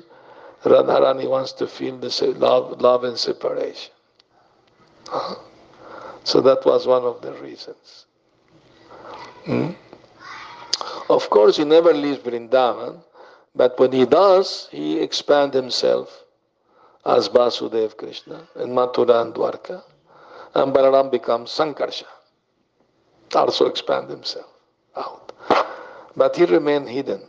Radharani 0.64 1.28
wants 1.28 1.52
to 1.52 1.66
feel 1.66 1.98
the 1.98 2.34
love, 2.38 2.80
love 2.80 3.05
and 3.05 3.18
separation. 3.18 3.92
So 6.24 6.40
that 6.43 6.64
was 6.64 6.86
one 6.86 7.05
of 7.05 7.22
the 7.22 7.32
reasons. 7.35 8.06
Hmm? 9.44 9.70
Of 11.09 11.30
course, 11.30 11.56
he 11.56 11.64
never 11.64 11.94
leaves 11.94 12.18
Vrindavan, 12.18 13.01
but 13.55 13.78
when 13.78 13.93
he 13.93 14.05
does, 14.05 14.68
he 14.70 15.01
expands 15.01 15.56
himself 15.56 16.24
as 17.06 17.28
Vasudev 17.28 17.97
Krishna 17.97 18.47
in 18.56 18.70
Mathura 18.70 19.22
and 19.22 19.35
Dwarka, 19.35 19.82
and 20.55 20.74
Balaram 20.74 21.10
becomes 21.10 21.51
Sankarshan 21.51 22.05
also 23.35 23.66
expand 23.66 24.09
himself 24.09 24.47
out. 24.97 25.32
But 26.16 26.36
he 26.36 26.44
remained 26.44 26.89
hidden 26.89 27.22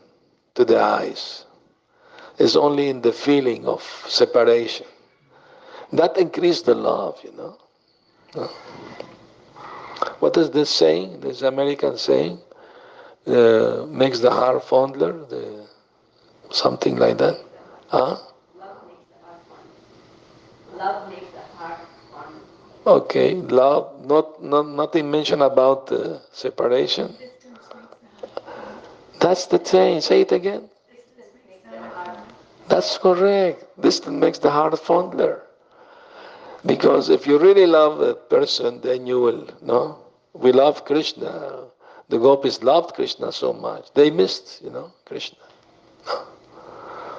to 0.56 0.66
the 0.66 0.80
eyes. 0.80 1.46
It's 2.38 2.56
only 2.56 2.90
in 2.90 3.02
the 3.02 3.12
feeling 3.12 3.66
of 3.66 3.84
separation. 4.08 4.88
That 5.94 6.18
increased 6.18 6.66
the 6.66 6.76
love, 6.76 7.20
you 7.24 7.32
know. 7.34 7.58
What 10.20 10.38
is 10.38 10.52
this 10.52 10.70
saying? 10.70 11.22
This 11.22 11.42
American 11.42 11.98
saying? 11.98 12.40
Uh, 13.26 13.86
makes 13.88 14.20
the 14.20 14.30
heart 14.32 14.64
fondler, 14.64 15.28
the, 15.30 15.68
something 16.52 16.96
like 16.98 17.18
that. 17.18 17.38
Huh? 17.88 18.18
Love 20.78 21.10
makes 21.10 21.32
the 21.32 21.42
heart 21.58 21.80
fondler. 22.14 22.88
Okay, 22.88 23.36
love, 23.36 24.06
not, 24.06 24.42
not 24.44 24.68
nothing 24.68 25.12
mentioned 25.12 25.42
about 25.44 25.92
uh, 25.92 26.20
separation. 26.32 27.16
That's 29.20 29.46
the 29.48 29.60
thing. 29.60 30.02
Say 30.02 30.22
it 30.22 30.32
again. 30.32 30.70
That's 32.68 32.98
correct. 32.98 33.66
Distance 33.82 34.16
makes 34.16 34.40
the 34.40 34.50
heart 34.50 34.74
fondler. 34.74 35.42
Because 36.66 37.10
if 37.10 37.26
you 37.26 37.40
really 37.40 37.66
love 37.66 38.02
a 38.02 38.16
person, 38.16 38.82
then 38.82 39.08
you 39.08 39.22
will, 39.22 39.48
no? 39.62 40.00
We 40.34 40.52
love 40.52 40.86
Krishna. 40.86 41.66
The 42.10 42.18
gopis 42.18 42.64
loved 42.64 42.96
Krishna 42.96 43.32
so 43.32 43.54
much. 43.54 43.94
They 43.94 44.10
missed, 44.10 44.62
you 44.64 44.70
know, 44.70 44.92
Krishna. 45.06 45.38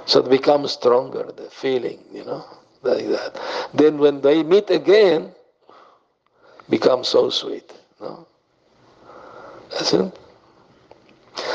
So 0.06 0.20
it 0.20 0.28
becomes 0.28 0.72
stronger, 0.72 1.30
the 1.36 1.48
feeling, 1.50 2.00
you 2.12 2.24
know, 2.24 2.44
like 2.82 3.06
that. 3.06 3.40
Then 3.72 3.98
when 3.98 4.20
they 4.20 4.42
meet 4.42 4.68
again, 4.70 5.32
becomes 6.68 7.08
so 7.08 7.30
sweet. 7.30 7.72
No? 8.00 8.26
Isn't 9.80 10.18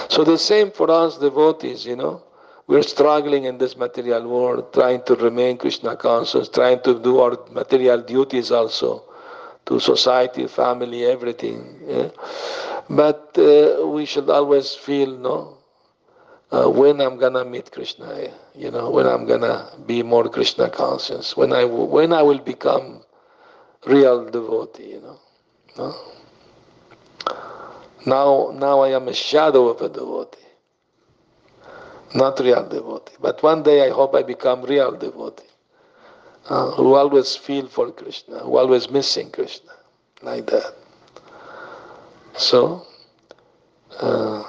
So 0.09 0.23
the 0.23 0.37
same 0.37 0.71
for 0.71 0.89
us 0.89 1.17
devotees, 1.17 1.85
you 1.85 1.95
know. 1.95 2.23
We're 2.67 2.81
struggling 2.81 3.45
in 3.45 3.57
this 3.59 3.77
material 3.77 4.27
world, 4.27 4.73
trying 4.73 5.03
to 5.03 5.15
remain 5.15 5.57
Krishna 5.57 5.95
conscious, 5.95 6.49
trying 6.49 6.81
to 6.81 6.99
do 6.99 7.19
our 7.19 7.37
material 7.51 8.01
duties 8.01 8.51
also 8.51 9.03
to 9.67 9.79
society, 9.79 10.47
family, 10.47 11.05
everything. 11.05 11.79
Yeah? 11.87 12.09
But 12.89 13.37
uh, 13.37 13.87
we 13.87 14.05
should 14.05 14.29
always 14.29 14.73
feel, 14.73 15.15
no, 15.17 15.57
uh, 16.51 16.69
when 16.69 17.01
I'm 17.01 17.17
gonna 17.17 17.45
meet 17.45 17.71
Krishna, 17.71 18.29
you 18.55 18.71
know, 18.71 18.89
when 18.89 19.05
I'm 19.07 19.25
gonna 19.25 19.71
be 19.85 20.03
more 20.03 20.29
Krishna 20.29 20.69
conscious, 20.69 21.35
when 21.35 21.51
I 21.53 21.65
when 21.65 22.13
I 22.13 22.21
will 22.21 22.39
become 22.39 23.01
real 23.85 24.29
devotee, 24.29 24.91
you 24.91 25.01
know. 25.01 25.19
No? 25.77 25.95
Now, 28.05 28.51
now 28.55 28.81
I 28.81 28.89
am 28.89 29.07
a 29.07 29.13
shadow 29.13 29.67
of 29.69 29.81
a 29.81 29.89
devotee. 29.89 30.44
Not 32.13 32.39
real 32.39 32.67
devotee. 32.67 33.15
But 33.19 33.41
one 33.41 33.63
day 33.63 33.87
I 33.87 33.89
hope 33.89 34.15
I 34.15 34.23
become 34.23 34.63
real 34.63 34.91
devotee, 34.91 35.43
uh, 36.49 36.71
who 36.71 36.95
always 36.95 37.35
feel 37.35 37.67
for 37.67 37.91
Krishna, 37.91 38.39
who 38.39 38.57
always 38.57 38.89
missing 38.89 39.31
Krishna, 39.31 39.71
like 40.21 40.45
that. 40.47 40.73
So, 42.37 42.83
uh, 43.99 44.43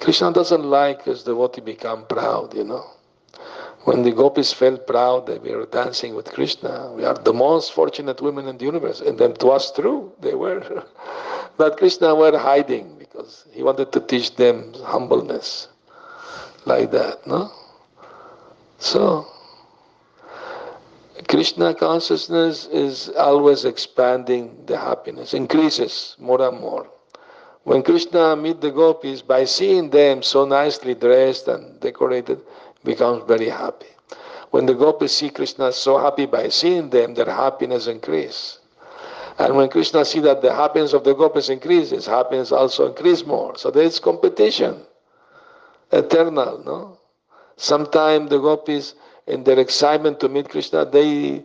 Krishna 0.00 0.32
doesn't 0.32 0.64
like 0.64 1.04
his 1.04 1.22
devotee 1.22 1.60
become 1.60 2.06
proud, 2.06 2.54
you 2.54 2.64
know. 2.64 2.84
When 3.84 4.02
the 4.02 4.12
gopis 4.12 4.52
felt 4.52 4.86
proud 4.86 5.26
that 5.26 5.42
we 5.42 5.54
were 5.54 5.66
dancing 5.66 6.14
with 6.14 6.26
Krishna, 6.32 6.92
we 6.94 7.04
are 7.04 7.14
the 7.14 7.32
most 7.32 7.72
fortunate 7.72 8.20
women 8.20 8.46
in 8.46 8.56
the 8.58 8.64
universe. 8.64 9.00
And 9.00 9.18
then 9.18 9.32
it 9.32 9.42
was 9.42 9.72
true, 9.72 10.12
they 10.20 10.34
were. 10.34 10.84
but 11.56 11.76
Krishna 11.78 12.14
were 12.14 12.36
hiding 12.38 12.96
because 12.98 13.46
he 13.52 13.62
wanted 13.62 13.92
to 13.92 14.00
teach 14.00 14.36
them 14.36 14.72
humbleness. 14.84 15.68
Like 16.64 16.90
that, 16.92 17.26
no? 17.26 17.50
So, 18.78 19.26
Krishna 21.28 21.74
consciousness 21.74 22.66
is 22.66 23.08
always 23.10 23.64
expanding 23.64 24.64
the 24.66 24.76
happiness, 24.76 25.34
increases 25.34 26.16
more 26.18 26.40
and 26.42 26.60
more. 26.60 26.86
When 27.64 27.82
Krishna 27.82 28.34
meet 28.34 28.60
the 28.60 28.70
gopis, 28.70 29.22
by 29.22 29.44
seeing 29.44 29.90
them 29.90 30.22
so 30.22 30.44
nicely 30.44 30.94
dressed 30.94 31.46
and 31.48 31.78
decorated, 31.80 32.40
becomes 32.84 33.22
very 33.26 33.48
happy. 33.48 33.86
When 34.50 34.66
the 34.66 34.74
gopis 34.74 35.16
see 35.16 35.30
Krishna 35.30 35.72
so 35.72 35.96
happy 35.98 36.26
by 36.26 36.48
seeing 36.48 36.90
them, 36.90 37.14
their 37.14 37.30
happiness 37.30 37.86
increase. 37.86 38.58
And 39.38 39.56
when 39.56 39.68
Krishna 39.68 40.04
see 40.04 40.20
that 40.20 40.42
the 40.42 40.54
happiness 40.54 40.92
of 40.92 41.04
the 41.04 41.14
gopis 41.14 41.48
increases, 41.48 42.06
happiness 42.06 42.52
also 42.52 42.88
increase 42.88 43.24
more. 43.24 43.56
So 43.56 43.70
there 43.70 43.84
is 43.84 43.98
competition, 43.98 44.82
eternal, 45.90 46.62
no? 46.64 46.98
Sometimes 47.56 48.30
the 48.30 48.38
gopis, 48.38 48.94
in 49.26 49.44
their 49.44 49.58
excitement 49.58 50.20
to 50.20 50.28
meet 50.28 50.48
Krishna, 50.48 50.84
they 50.84 51.44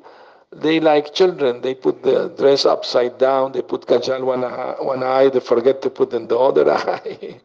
they 0.52 0.80
like 0.80 1.14
children. 1.14 1.62
They 1.62 1.76
put 1.76 2.04
the 2.04 2.30
dress 2.30 2.66
upside 2.66 3.18
down. 3.18 3.52
They 3.52 3.62
put 3.62 3.82
kajal 3.86 4.24
one 4.24 4.44
eye, 4.46 4.76
one 4.80 5.04
eye. 5.04 5.30
They 5.30 5.42
forget 5.42 5.82
to 5.82 5.90
put 5.90 6.14
in 6.14 6.28
the 6.28 6.38
other 6.38 6.72
eye. 6.72 7.40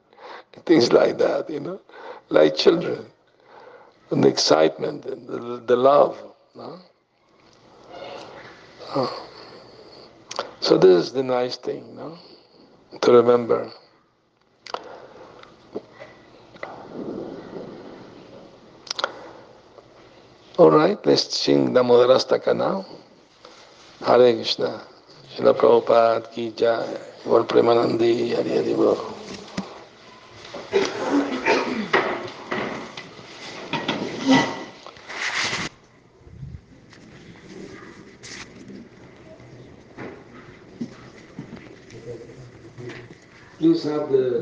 Things 0.64 0.92
like 0.92 1.18
that, 1.18 1.50
you 1.50 1.60
know, 1.60 1.80
like 2.28 2.54
children 2.54 3.06
and 4.12 4.22
the 4.22 4.28
excitement 4.28 5.06
and 5.06 5.26
the, 5.26 5.62
the 5.66 5.76
love. 5.76 6.22
No? 6.54 6.78
Oh. 8.94 9.28
So 10.62 10.78
this 10.78 11.06
is 11.06 11.12
the 11.12 11.24
nice 11.24 11.56
thing, 11.56 11.96
no? 11.96 12.16
To 13.00 13.12
remember. 13.12 13.68
All 20.56 20.70
right, 20.70 21.04
let's 21.04 21.36
sing 21.36 21.74
Damodarashtaka 21.74 22.56
now. 22.56 22.86
Hare 24.06 24.32
Krishna. 24.34 24.86
Srila 25.34 25.52
Prabhupada 25.52 26.30
ki 26.30 26.52
jai. 26.52 26.86
Gaur 27.24 27.42
Premanandi. 27.42 29.18
Please 43.62 43.84
have 43.84 44.10
the 44.10 44.40